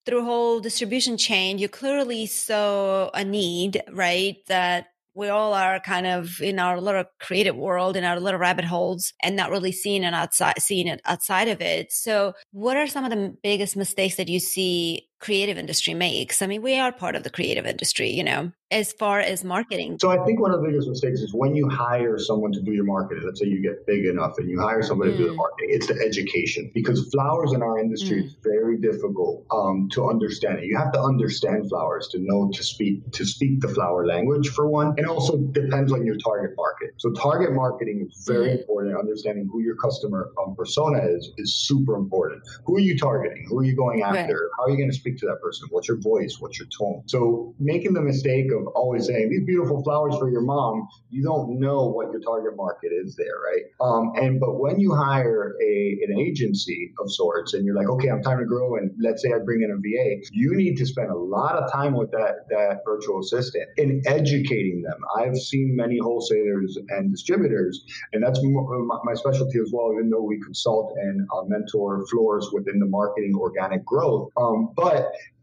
through 0.05 0.23
whole 0.23 0.59
distribution 0.59 1.17
chain, 1.17 1.57
you 1.57 1.69
clearly 1.69 2.25
saw 2.25 3.05
uh, 3.05 3.09
a 3.13 3.23
need, 3.23 3.81
right? 3.91 4.37
That 4.47 4.87
we 5.13 5.27
all 5.27 5.53
are 5.53 5.79
kind 5.79 6.07
of 6.07 6.41
in 6.41 6.57
our 6.57 6.79
little 6.79 7.03
creative 7.19 7.55
world, 7.55 7.97
in 7.97 8.03
our 8.03 8.19
little 8.19 8.39
rabbit 8.39 8.65
holes, 8.65 9.13
and 9.21 9.35
not 9.35 9.51
really 9.51 9.71
seeing 9.71 10.03
it 10.03 10.13
outside, 10.13 10.59
seeing 10.59 10.87
it 10.87 11.01
outside 11.05 11.47
of 11.47 11.61
it. 11.61 11.91
So, 11.91 12.33
what 12.51 12.77
are 12.77 12.87
some 12.87 13.03
of 13.03 13.11
the 13.11 13.35
biggest 13.43 13.75
mistakes 13.75 14.15
that 14.15 14.29
you 14.29 14.39
see 14.39 15.07
creative 15.21 15.57
industry 15.57 15.93
makes? 15.93 16.41
I 16.41 16.47
mean, 16.47 16.61
we 16.61 16.77
are 16.77 16.91
part 16.91 17.15
of 17.15 17.23
the 17.23 17.29
creative 17.29 17.65
industry, 17.65 18.09
you 18.09 18.23
know 18.23 18.51
as 18.71 18.93
far 18.93 19.19
as 19.19 19.43
marketing? 19.43 19.97
So 19.99 20.09
I 20.09 20.23
think 20.25 20.39
one 20.39 20.51
of 20.51 20.61
the 20.61 20.67
biggest 20.67 20.87
mistakes 20.87 21.19
is 21.19 21.33
when 21.33 21.55
you 21.55 21.69
hire 21.69 22.17
someone 22.17 22.53
to 22.53 22.61
do 22.61 22.71
your 22.71 22.85
marketing. 22.85 23.23
Let's 23.25 23.41
say 23.41 23.47
you 23.47 23.61
get 23.61 23.85
big 23.85 24.05
enough 24.05 24.37
and 24.37 24.49
you 24.49 24.59
hire 24.59 24.81
somebody 24.81 25.11
mm. 25.11 25.17
to 25.17 25.23
do 25.23 25.27
the 25.27 25.33
mm. 25.33 25.37
marketing. 25.37 25.69
It's 25.71 25.87
the 25.87 25.99
education 25.99 26.71
because 26.73 27.07
flowers 27.11 27.51
in 27.51 27.61
our 27.61 27.77
industry 27.77 28.23
mm. 28.23 28.25
is 28.25 28.35
very 28.43 28.77
difficult 28.77 29.45
um, 29.51 29.89
to 29.91 30.09
understand. 30.09 30.59
You 30.63 30.77
have 30.77 30.93
to 30.93 31.01
understand 31.01 31.69
flowers 31.69 32.07
to 32.13 32.19
know 32.21 32.49
to 32.53 32.63
speak 32.63 33.11
to 33.11 33.25
speak 33.25 33.59
the 33.59 33.67
flower 33.67 34.05
language 34.05 34.49
for 34.49 34.69
one, 34.69 34.95
and 34.97 35.05
also 35.05 35.37
depends 35.37 35.91
on 35.91 36.05
your 36.05 36.15
target 36.15 36.55
market. 36.55 36.91
So 36.97 37.11
target 37.11 37.53
marketing 37.53 38.07
is 38.09 38.23
very 38.25 38.49
mm. 38.49 38.59
important. 38.59 38.97
Understanding 38.97 39.49
who 39.51 39.61
your 39.61 39.75
customer 39.75 40.31
um, 40.41 40.55
persona 40.55 40.99
is 41.03 41.29
is 41.37 41.55
super 41.67 41.95
important. 41.95 42.41
Who 42.65 42.77
are 42.77 42.79
you 42.79 42.97
targeting? 42.97 43.45
Who 43.49 43.59
are 43.59 43.65
you 43.65 43.75
going 43.75 44.01
after? 44.01 44.19
Right. 44.19 44.51
How 44.57 44.65
are 44.65 44.69
you 44.69 44.77
going 44.77 44.89
to 44.89 44.95
speak 44.95 45.10
to 45.17 45.25
that 45.27 45.41
person? 45.41 45.67
What's 45.71 45.87
your 45.87 45.99
voice? 45.99 46.37
What's 46.39 46.57
your 46.57 46.67
tone? 46.67 47.03
So 47.07 47.53
making 47.59 47.93
the 47.93 48.01
mistake 48.01 48.51
of 48.51 48.61
of 48.61 48.73
always 48.75 49.07
saying 49.07 49.29
these 49.29 49.45
beautiful 49.45 49.83
flowers 49.83 50.15
for 50.17 50.29
your 50.29 50.41
mom, 50.41 50.87
you 51.09 51.23
don't 51.23 51.59
know 51.59 51.87
what 51.87 52.11
your 52.11 52.21
target 52.21 52.55
market 52.55 52.91
is 52.91 53.15
there, 53.15 53.37
right? 53.43 53.63
Um, 53.81 54.11
and 54.15 54.39
but 54.39 54.59
when 54.59 54.79
you 54.79 54.95
hire 54.95 55.55
a 55.61 55.99
an 56.07 56.19
agency 56.19 56.93
of 56.99 57.11
sorts, 57.11 57.53
and 57.53 57.65
you're 57.65 57.75
like, 57.75 57.89
okay, 57.89 58.09
I'm 58.09 58.21
time 58.21 58.39
to 58.39 58.45
grow, 58.45 58.75
and 58.75 58.91
let's 58.99 59.23
say 59.23 59.29
I 59.33 59.39
bring 59.43 59.61
in 59.61 59.71
a 59.71 59.77
VA, 59.77 60.21
you 60.31 60.55
need 60.55 60.77
to 60.77 60.85
spend 60.85 61.09
a 61.09 61.17
lot 61.17 61.55
of 61.55 61.71
time 61.71 61.93
with 61.95 62.11
that 62.11 62.47
that 62.49 62.79
virtual 62.85 63.19
assistant 63.19 63.65
in 63.77 64.01
educating 64.05 64.81
them. 64.81 64.99
I've 65.17 65.37
seen 65.37 65.75
many 65.75 65.97
wholesalers 65.97 66.77
and 66.89 67.11
distributors, 67.11 67.83
and 68.13 68.23
that's 68.23 68.39
my 68.43 69.13
specialty 69.13 69.59
as 69.59 69.71
well. 69.73 69.91
Even 69.93 70.09
though 70.09 70.23
we 70.23 70.39
consult 70.41 70.93
and 70.97 71.27
uh, 71.33 71.43
mentor 71.47 72.05
floors 72.07 72.49
within 72.53 72.79
the 72.79 72.87
marketing 72.87 73.33
organic 73.37 73.85
growth, 73.85 74.29
um, 74.37 74.71
but 74.75 75.00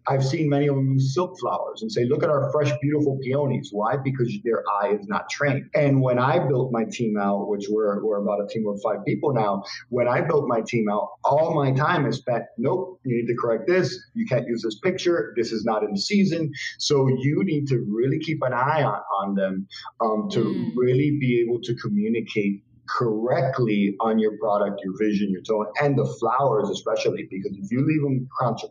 I've 0.08 0.24
seen 0.24 0.48
many 0.48 0.68
of 0.68 0.76
them 0.76 0.92
use 0.92 1.12
silk 1.12 1.38
flowers 1.38 1.82
and 1.82 1.92
say, 1.92 2.06
look 2.06 2.22
at 2.22 2.30
our 2.30 2.50
fresh, 2.50 2.72
beautiful 2.80 3.18
peonies. 3.22 3.68
Why? 3.72 3.96
Because 4.02 4.32
their 4.42 4.64
eye 4.80 4.94
is 4.98 5.06
not 5.06 5.28
trained. 5.28 5.68
And 5.74 6.00
when 6.00 6.18
I 6.18 6.38
built 6.38 6.72
my 6.72 6.84
team 6.90 7.18
out, 7.18 7.48
which 7.48 7.66
we're, 7.68 8.02
we're 8.02 8.22
about 8.22 8.40
a 8.42 8.46
team 8.48 8.66
of 8.66 8.80
five 8.82 9.04
people 9.04 9.34
now, 9.34 9.62
when 9.90 10.08
I 10.08 10.22
built 10.22 10.48
my 10.48 10.62
team 10.62 10.88
out, 10.90 11.08
all 11.24 11.54
my 11.54 11.72
time 11.72 12.06
is 12.06 12.16
spent, 12.16 12.44
nope, 12.56 12.98
you 13.04 13.16
need 13.18 13.26
to 13.26 13.36
correct 13.38 13.66
this. 13.66 13.98
You 14.14 14.24
can't 14.26 14.46
use 14.46 14.62
this 14.62 14.78
picture. 14.78 15.34
This 15.36 15.52
is 15.52 15.64
not 15.64 15.82
in 15.82 15.94
season. 15.96 16.52
So 16.78 17.06
you 17.08 17.42
need 17.44 17.66
to 17.68 17.84
really 17.86 18.18
keep 18.18 18.38
an 18.42 18.54
eye 18.54 18.82
on, 18.82 19.02
on 19.20 19.34
them 19.34 19.68
um, 20.00 20.28
to 20.32 20.40
mm. 20.40 20.70
really 20.74 21.18
be 21.20 21.44
able 21.46 21.60
to 21.62 21.74
communicate 21.74 22.62
correctly 22.88 23.96
on 24.00 24.18
your 24.18 24.36
product, 24.38 24.80
your 24.84 24.96
vision, 24.98 25.30
your 25.30 25.42
tone, 25.42 25.66
and 25.80 25.96
the 25.98 26.06
flowers 26.20 26.68
especially, 26.70 27.28
because 27.30 27.56
if 27.56 27.70
you 27.70 27.86
leave 27.86 28.02
them 28.02 28.28
Carte 28.38 28.62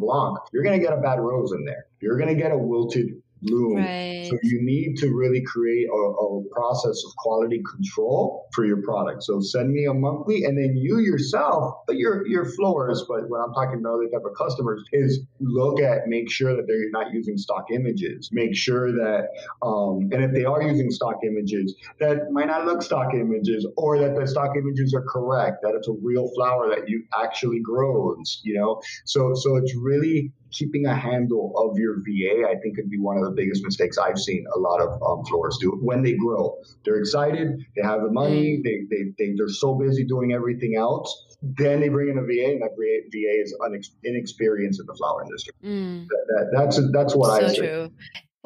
Blanc, 0.00 0.38
you're 0.52 0.62
going 0.62 0.78
to 0.78 0.84
get 0.84 0.92
a 0.92 1.00
bad 1.00 1.20
rose 1.20 1.52
in 1.52 1.64
there. 1.64 1.86
You're 2.00 2.18
going 2.18 2.34
to 2.34 2.40
get 2.40 2.52
a 2.52 2.58
wilted 2.58 3.22
bloom. 3.42 3.76
Right. 3.76 4.26
So 4.28 4.38
you 4.42 4.62
need 4.62 4.96
to 4.98 5.14
really 5.14 5.42
create 5.42 5.86
a, 5.88 5.96
a, 5.96 6.42
process 6.50 7.02
of 7.06 7.14
quality 7.16 7.62
control 7.70 8.48
for 8.52 8.64
your 8.64 8.82
product. 8.82 9.22
So 9.22 9.40
send 9.40 9.70
me 9.72 9.86
a 9.86 9.94
monthly, 9.94 10.44
and 10.44 10.56
then 10.56 10.76
you 10.76 10.98
yourself, 10.98 11.74
but 11.86 11.96
your 11.96 12.26
your 12.26 12.44
florist, 12.44 13.04
but 13.08 13.28
when 13.28 13.40
I'm 13.40 13.52
talking 13.52 13.82
to 13.82 13.88
other 13.88 14.08
type 14.08 14.24
of 14.24 14.36
customers, 14.36 14.82
is 14.92 15.20
look 15.40 15.80
at 15.80 16.06
make 16.06 16.30
sure 16.30 16.56
that 16.56 16.66
they're 16.66 16.90
not 16.90 17.12
using 17.12 17.36
stock 17.36 17.66
images. 17.70 18.30
Make 18.32 18.54
sure 18.54 18.92
that, 18.92 19.28
um, 19.62 20.08
and 20.12 20.24
if 20.24 20.32
they 20.32 20.44
are 20.44 20.62
using 20.62 20.90
stock 20.90 21.16
images, 21.24 21.74
that 22.00 22.30
might 22.30 22.46
not 22.46 22.64
look 22.64 22.82
stock 22.82 23.12
images, 23.14 23.66
or 23.76 23.98
that 23.98 24.16
the 24.18 24.26
stock 24.26 24.56
images 24.56 24.94
are 24.94 25.02
correct, 25.02 25.58
that 25.62 25.74
it's 25.74 25.88
a 25.88 25.96
real 26.02 26.30
flower 26.34 26.68
that 26.70 26.88
you 26.88 27.04
actually 27.20 27.60
grows. 27.60 28.40
You 28.44 28.54
know, 28.54 28.80
so 29.04 29.34
so 29.34 29.56
it's 29.56 29.74
really 29.76 30.32
keeping 30.50 30.86
a 30.86 30.94
handle 30.94 31.52
of 31.56 31.78
your 31.78 31.96
VA, 31.96 32.48
I 32.48 32.54
think 32.60 32.76
could 32.76 32.90
be 32.90 32.98
one 32.98 33.16
of 33.16 33.24
the 33.24 33.30
biggest 33.30 33.64
mistakes 33.64 33.98
I've 33.98 34.18
seen 34.18 34.44
a 34.54 34.58
lot 34.58 34.80
of 34.80 35.00
um, 35.02 35.24
florists 35.26 35.60
do 35.60 35.78
when 35.82 36.02
they 36.02 36.14
grow. 36.14 36.56
They're 36.84 36.98
excited, 36.98 37.64
they 37.76 37.82
have 37.82 38.02
the 38.02 38.10
money, 38.10 38.58
mm. 38.58 38.64
they, 38.64 38.86
they, 38.90 39.12
they, 39.18 39.34
they're 39.36 39.48
so 39.48 39.74
busy 39.74 40.04
doing 40.04 40.32
everything 40.32 40.76
else. 40.76 41.36
Then 41.42 41.80
they 41.80 41.88
bring 41.88 42.08
in 42.08 42.18
a 42.18 42.22
VA, 42.22 42.52
and 42.52 42.62
that 42.62 42.70
VA 42.76 43.42
is 43.42 43.54
unex- 43.60 43.94
inexperienced 44.04 44.80
in 44.80 44.86
the 44.86 44.94
flower 44.94 45.22
industry. 45.22 45.52
Mm. 45.64 46.06
That, 46.06 46.26
that, 46.28 46.46
that's 46.56 46.92
that's 46.92 47.14
what 47.14 47.40
so 47.40 47.46
I 47.46 47.48
say. 47.48 47.56
True. 47.56 47.90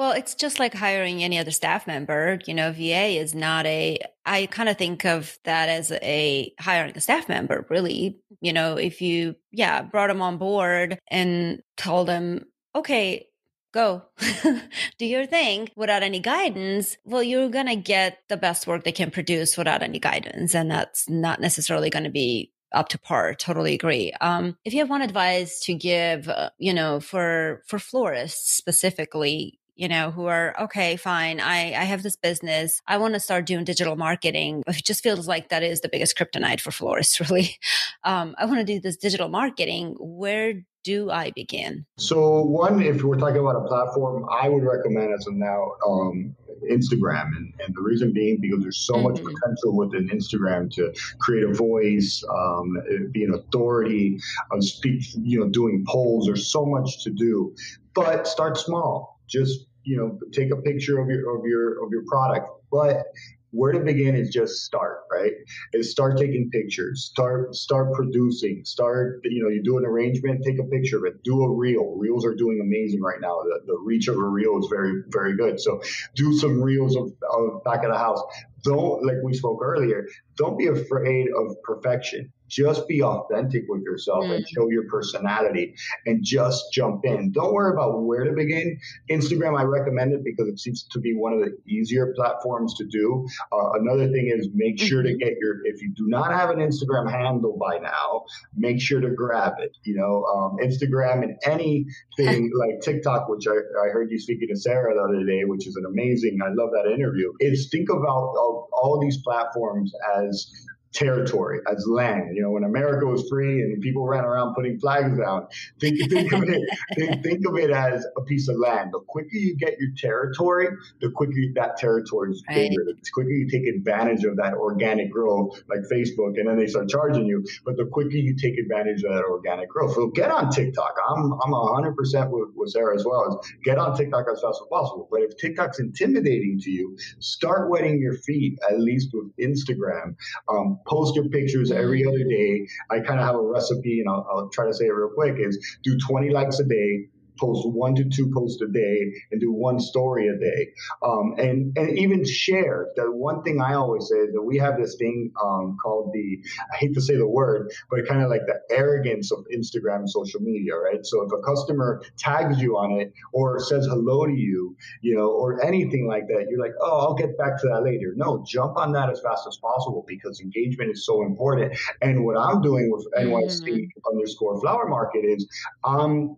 Well, 0.01 0.13
it's 0.13 0.35
just 0.35 0.59
like 0.59 0.73
hiring 0.73 1.23
any 1.23 1.39
other 1.39 1.51
staff 1.51 1.87
member. 1.87 2.39
You 2.47 2.55
know, 2.55 2.73
VA 2.73 3.21
is 3.21 3.35
not 3.35 3.67
a, 3.67 3.99
I 4.25 4.47
kind 4.47 4.71
of 4.71 4.79
think 4.79 5.05
of 5.05 5.39
that 5.45 5.69
as 5.69 5.93
a 5.93 6.55
hiring 6.59 6.97
a 6.97 7.03
staff 7.03 7.29
member, 7.29 7.67
really. 7.69 8.19
You 8.41 8.55
know, 8.55 8.79
if 8.79 9.03
you, 9.03 9.37
yeah, 9.53 9.83
brought 9.83 10.07
them 10.07 10.23
on 10.23 10.39
board 10.39 10.99
and 11.09 11.61
told 11.77 12.09
them, 12.09 12.47
okay, 12.75 13.27
go 13.75 14.05
do 14.99 15.05
your 15.05 15.27
thing 15.27 15.69
without 15.77 16.03
any 16.03 16.21
guidance, 16.21 16.97
well, 17.05 17.23
you're 17.23 17.51
going 17.51 17.67
to 17.67 17.77
get 17.77 18.21
the 18.31 18.39
best 18.39 18.67
work 18.67 18.85
they 18.85 18.93
can 18.93 19.11
produce 19.11 19.59
without 19.59 19.83
any 19.83 19.99
guidance. 19.99 20.55
And 20.55 20.71
that's 20.71 21.11
not 21.11 21.43
necessarily 21.43 21.91
going 21.91 22.05
to 22.05 22.11
be 22.11 22.55
up 22.73 22.89
to 22.89 22.99
par. 22.99 23.35
Totally 23.35 23.75
agree. 23.75 24.13
Um, 24.21 24.57
if 24.65 24.73
you 24.73 24.79
have 24.81 24.89
one 24.89 25.03
advice 25.03 25.61
to 25.65 25.75
give, 25.75 26.29
uh, 26.29 26.51
you 26.59 26.73
know, 26.73 27.01
for 27.01 27.63
for 27.67 27.79
florists 27.79 28.57
specifically, 28.57 29.60
you 29.77 29.89
know, 29.89 30.11
who 30.11 30.27
are, 30.27 30.55
okay, 30.61 30.97
fine. 30.97 31.41
I, 31.41 31.75
I 31.75 31.85
have 31.85 32.03
this 32.03 32.17
business. 32.17 32.83
I 32.87 32.99
want 32.99 33.15
to 33.15 33.21
start 33.21 33.47
doing 33.47 33.65
digital 33.65 33.97
marketing. 33.97 34.63
It 34.67 34.85
just 34.85 35.03
feels 35.03 35.27
like 35.29 35.49
that 35.49 35.63
is 35.63 35.81
the 35.81 35.89
biggest 35.89 36.17
kryptonite 36.17 36.61
for 36.61 36.71
florists, 36.71 37.21
really. 37.31 37.59
Um, 38.05 38.35
I 38.39 38.47
want 38.47 38.59
to 38.59 38.65
do 38.65 38.81
this 38.81 38.97
digital 38.97 39.29
marketing. 39.29 39.97
Where 39.99 40.55
do 40.85 41.11
I 41.11 41.31
begin? 41.33 41.85
So, 41.99 42.43
one, 42.43 42.83
if 42.83 43.03
we're 43.03 43.19
talking 43.19 43.41
about 43.41 43.57
a 43.57 43.67
platform, 43.69 44.27
I 44.31 44.49
would 44.49 44.63
recommend 44.63 45.13
as 45.13 45.27
of 45.27 45.35
now 45.35 45.73
um, 45.87 46.35
Instagram. 46.71 47.27
And, 47.37 47.55
and, 47.61 47.75
the 47.75 47.83
reason 47.83 48.13
being 48.13 48.39
because 48.41 48.61
there's 48.63 48.87
so 48.87 48.95
mm-hmm. 48.95 49.05
much 49.05 49.17
potential 49.17 49.77
within 49.77 50.09
Instagram 50.09 50.71
to 50.75 50.93
create 51.19 51.45
a 51.45 51.53
voice, 51.53 52.23
um, 52.35 52.77
be 53.13 53.25
an 53.25 53.35
authority, 53.35 54.19
uh, 54.53 54.61
speak, 54.61 55.05
you 55.23 55.41
know, 55.41 55.49
doing 55.49 55.85
polls. 55.87 56.27
There's 56.27 56.51
so 56.51 56.65
much 56.65 57.03
to 57.05 57.11
do. 57.11 57.55
But 57.95 58.27
start 58.27 58.57
small. 58.57 59.21
Just 59.29 59.67
you 59.85 59.97
know, 59.97 60.19
take 60.33 60.53
a 60.53 60.57
picture 60.57 60.99
of 60.99 61.09
your 61.09 61.39
of 61.39 61.45
your 61.45 61.85
of 61.85 61.91
your 61.91 62.03
product. 62.07 62.49
But 62.71 63.07
where 63.53 63.73
to 63.73 63.81
begin 63.81 64.15
is 64.15 64.31
just 64.31 64.65
start, 64.65 65.01
right? 65.11 65.33
Is 65.73 65.91
start 65.91 66.17
taking 66.17 66.51
pictures, 66.51 67.09
start 67.11 67.55
start 67.55 67.93
producing, 67.95 68.65
start 68.65 69.21
you 69.25 69.43
know, 69.43 69.49
you 69.49 69.63
do 69.63 69.79
an 69.79 69.85
arrangement, 69.85 70.45
take 70.45 70.59
a 70.61 70.65
picture 70.65 70.99
of 70.99 71.05
it, 71.05 71.23
do 71.25 71.43
a 71.43 71.51
reel. 71.51 71.97
Reels 71.97 72.25
are 72.25 72.35
doing 72.35 72.61
amazing 72.63 73.01
right 73.01 73.21
now. 73.21 73.39
The, 73.43 73.61
the 73.67 73.79
reach 73.79 74.09
of 74.09 74.17
a 74.17 74.23
reel 74.23 74.59
is 74.59 74.69
very 74.71 75.03
very 75.09 75.37
good. 75.37 75.61
So 75.61 75.81
do 76.15 76.33
some 76.37 76.63
reels 76.63 76.97
of, 76.97 77.13
of 77.33 77.65
back 77.65 77.83
of 77.85 77.91
the 77.91 77.99
house. 77.99 78.23
Don't 78.63 79.05
like 79.05 79.17
we 79.25 79.35
spoke 79.35 79.61
earlier. 79.63 80.07
Don't 80.37 80.59
be 80.59 80.67
afraid 80.67 81.29
of 81.37 81.57
perfection 81.65 82.33
just 82.51 82.87
be 82.89 83.03
authentic 83.03 83.63
with 83.69 83.83
yourself 83.83 84.25
mm. 84.25 84.35
and 84.35 84.49
show 84.49 84.69
your 84.69 84.85
personality 84.89 85.75
and 86.07 86.23
just 86.23 86.73
jump 86.73 87.05
in. 87.05 87.31
Don't 87.33 87.55
worry 87.55 87.73
about 87.73 88.03
where 88.03 88.25
to 88.25 88.33
begin. 88.33 88.79
Instagram, 89.11 89.59
I 89.59 89.63
recommend 89.63 90.13
it 90.13 90.23
because 90.25 90.49
it 90.49 90.59
seems 90.59 90.83
to 90.91 90.99
be 90.99 91.15
one 91.15 91.33
of 91.33 91.41
the 91.41 91.57
easier 91.71 92.13
platforms 92.17 92.75
to 92.75 92.85
do. 92.85 93.27
Uh, 93.53 93.71
another 93.81 94.09
thing 94.09 94.33
is 94.37 94.49
make 94.53 94.79
sure 94.79 95.03
mm-hmm. 95.03 95.19
to 95.19 95.25
get 95.25 95.35
your, 95.41 95.61
if 95.65 95.81
you 95.81 95.93
do 95.97 96.07
not 96.09 96.33
have 96.33 96.51
an 96.51 96.59
Instagram 96.59 97.11
handle 97.11 97.57
by 97.59 97.79
now, 97.79 98.25
make 98.57 98.81
sure 98.81 99.01
to 99.01 99.11
grab 99.11 99.55
it. 99.59 99.77
You 99.85 99.97
know, 99.97 100.25
um, 100.25 100.57
Instagram 100.63 101.23
and 101.23 101.37
anything 101.47 102.51
like 102.59 102.81
TikTok, 102.83 103.29
which 103.29 103.47
I, 103.47 103.53
I 103.53 103.89
heard 103.91 104.11
you 104.11 104.19
speaking 104.19 104.49
to 104.49 104.57
Sarah 104.57 104.95
the 104.95 105.01
other 105.01 105.25
day, 105.25 105.45
which 105.45 105.67
is 105.67 105.77
an 105.77 105.85
amazing, 105.87 106.39
I 106.43 106.49
love 106.49 106.71
that 106.73 106.91
interview, 106.93 107.33
is 107.41 107.69
think 107.71 107.89
about 107.91 108.35
all, 108.37 108.69
all 108.73 109.01
these 109.01 109.23
platforms 109.23 109.93
as 110.19 110.51
territory, 110.93 111.61
as 111.71 111.87
land. 111.89 112.35
You 112.35 112.43
know, 112.43 112.51
when 112.51 112.65
America 112.65 113.07
was 113.07 113.29
free 113.29 113.63
and 113.63 113.81
people 113.81 114.07
ran 114.07 114.25
around 114.25 114.55
putting 114.55 114.79
flags 114.79 115.17
down, 115.19 115.47
think, 115.81 115.99
think 116.11 116.33
of 116.33 116.43
it 116.43 116.63
think, 116.97 117.23
think 117.23 117.47
of 117.47 117.57
it 117.57 117.71
as 117.71 118.07
a 118.17 118.23
piece 118.23 118.49
of 118.49 118.57
land. 118.57 118.91
The 118.93 119.01
quicker 119.07 119.37
you 119.37 119.57
get 119.57 119.79
your 119.79 119.91
territory, 119.97 120.69
the 121.01 121.11
quicker 121.11 121.33
that 121.55 121.77
territory 121.77 122.33
is 122.33 122.43
bigger. 122.49 122.85
Right. 122.87 122.97
The 123.03 123.11
quicker 123.13 123.31
you 123.31 123.49
take 123.49 123.67
advantage 123.67 124.25
of 124.25 124.37
that 124.37 124.55
organic 124.55 125.11
growth, 125.11 125.63
like 125.69 125.81
Facebook, 125.91 126.39
and 126.39 126.49
then 126.49 126.59
they 126.59 126.67
start 126.67 126.89
charging 126.89 127.27
you. 127.27 127.45
But 127.65 127.77
the 127.77 127.87
quicker 127.87 128.17
you 128.17 128.37
take 128.37 128.59
advantage 128.59 129.03
of 129.05 129.15
that 129.15 129.25
organic 129.25 129.69
growth, 129.69 129.95
so 129.95 130.09
get 130.09 130.31
on 130.31 130.51
TikTok. 130.51 130.95
I'm 131.09 131.33
I'm 131.33 131.53
hundred 131.75 131.97
percent 131.97 132.31
with, 132.31 132.51
with 132.57 132.71
Sarah 132.71 132.95
as 132.97 133.05
well. 133.05 133.43
Get 133.65 133.79
on 133.79 133.97
TikTok 133.97 134.27
as 134.31 134.41
fast 134.41 134.61
as 134.63 134.69
possible. 134.71 135.09
But 135.11 135.23
if 135.23 135.37
TikTok's 135.37 135.79
intimidating 135.79 136.59
to 136.63 136.71
you, 136.71 136.97
start 137.21 137.71
wetting 137.71 138.01
your 138.01 138.15
feet 138.15 138.59
at 138.69 138.81
least 138.81 139.11
with 139.13 139.31
Instagram. 139.39 140.17
Um, 140.49 140.80
post 140.87 141.15
your 141.15 141.29
pictures 141.29 141.71
every 141.71 142.01
mm-hmm. 142.03 142.09
other 142.09 142.25
day. 142.25 142.69
I 142.91 143.01
kind 143.01 143.21
of 143.21 143.27
have 143.27 143.37
a 143.37 143.43
recipe, 143.43 144.01
and 144.01 144.09
I'll, 144.09 144.27
I'll 144.31 144.49
try 144.49 144.67
to 144.67 144.75
say 144.75 144.87
it 144.87 144.91
real 144.93 145.11
quick: 145.15 145.37
is 145.39 145.79
do 145.83 145.99
20 145.99 146.31
likes 146.31 146.59
a 146.61 146.65
day, 146.65 147.09
post 147.41 147.67
one 147.69 147.95
to 147.97 148.05
two 148.05 148.31
posts 148.35 148.61
a 148.63 148.69
day 148.69 149.13
and 149.31 149.41
do 149.41 149.53
one 149.53 149.81
story 149.81 150.29
a 150.29 150.37
day. 150.39 150.73
Um, 151.03 151.35
and, 151.39 151.77
and 151.77 151.99
even 151.99 152.25
share. 152.25 152.89
The 152.97 153.11
one 153.11 153.43
thing 153.43 153.61
I 153.61 153.75
always 153.75 154.09
say 154.09 154.17
is 154.17 154.33
that 154.33 154.43
we 154.43 154.59
have 154.59 154.79
this 154.79 154.97
thing 154.97 155.33
um, 155.43 155.77
called 155.83 156.13
the, 156.13 156.43
I 156.73 156.77
hate 156.77 156.95
to 156.95 157.01
say 157.01 157.17
the 157.17 157.29
word, 157.29 157.73
but 157.91 158.07
kind 158.07 158.23
of 158.23 158.31
like 158.31 158.43
the 158.47 158.61
arrogance 158.71 159.33
of 159.33 159.45
Instagram 159.55 160.01
and 160.01 160.11
social 160.11 160.41
media, 160.41 160.77
right? 160.77 161.05
So 161.05 161.23
if 161.23 161.33
a 161.33 161.43
customer 161.43 162.03
tags 162.19 162.61
you 162.61 162.77
on 162.77 163.01
it 163.01 163.13
or 163.33 163.61
says 163.61 163.87
hello 163.87 164.27
to 164.27 164.33
you, 164.33 164.77
you 165.01 165.17
know, 165.17 165.29
or 165.29 165.65
anything 165.65 166.07
like 166.07 166.27
that, 166.29 166.47
you're 166.51 166.61
like, 166.61 166.75
oh, 166.81 167.01
I'll 167.01 167.15
get 167.15 167.37
back 167.39 167.61
to 167.61 167.69
that 167.69 167.83
later. 167.83 168.13
No, 168.17 168.45
jump 168.47 168.77
on 168.77 168.93
that 168.93 169.11
as 169.11 169.21
fast 169.21 169.47
as 169.47 169.57
possible 169.57 170.05
because 170.07 170.41
engagement 170.41 170.91
is 170.91 171.07
so 171.07 171.23
important. 171.23 171.77
And 172.03 172.25
what 172.25 172.37
I'm 172.37 172.61
doing 172.63 172.91
with 172.91 173.07
NYC 173.17 173.63
mm-hmm. 173.63 174.13
underscore 174.13 174.61
flower 174.61 174.89
market 174.89 175.25
is 175.25 175.47
I'm 175.85 176.37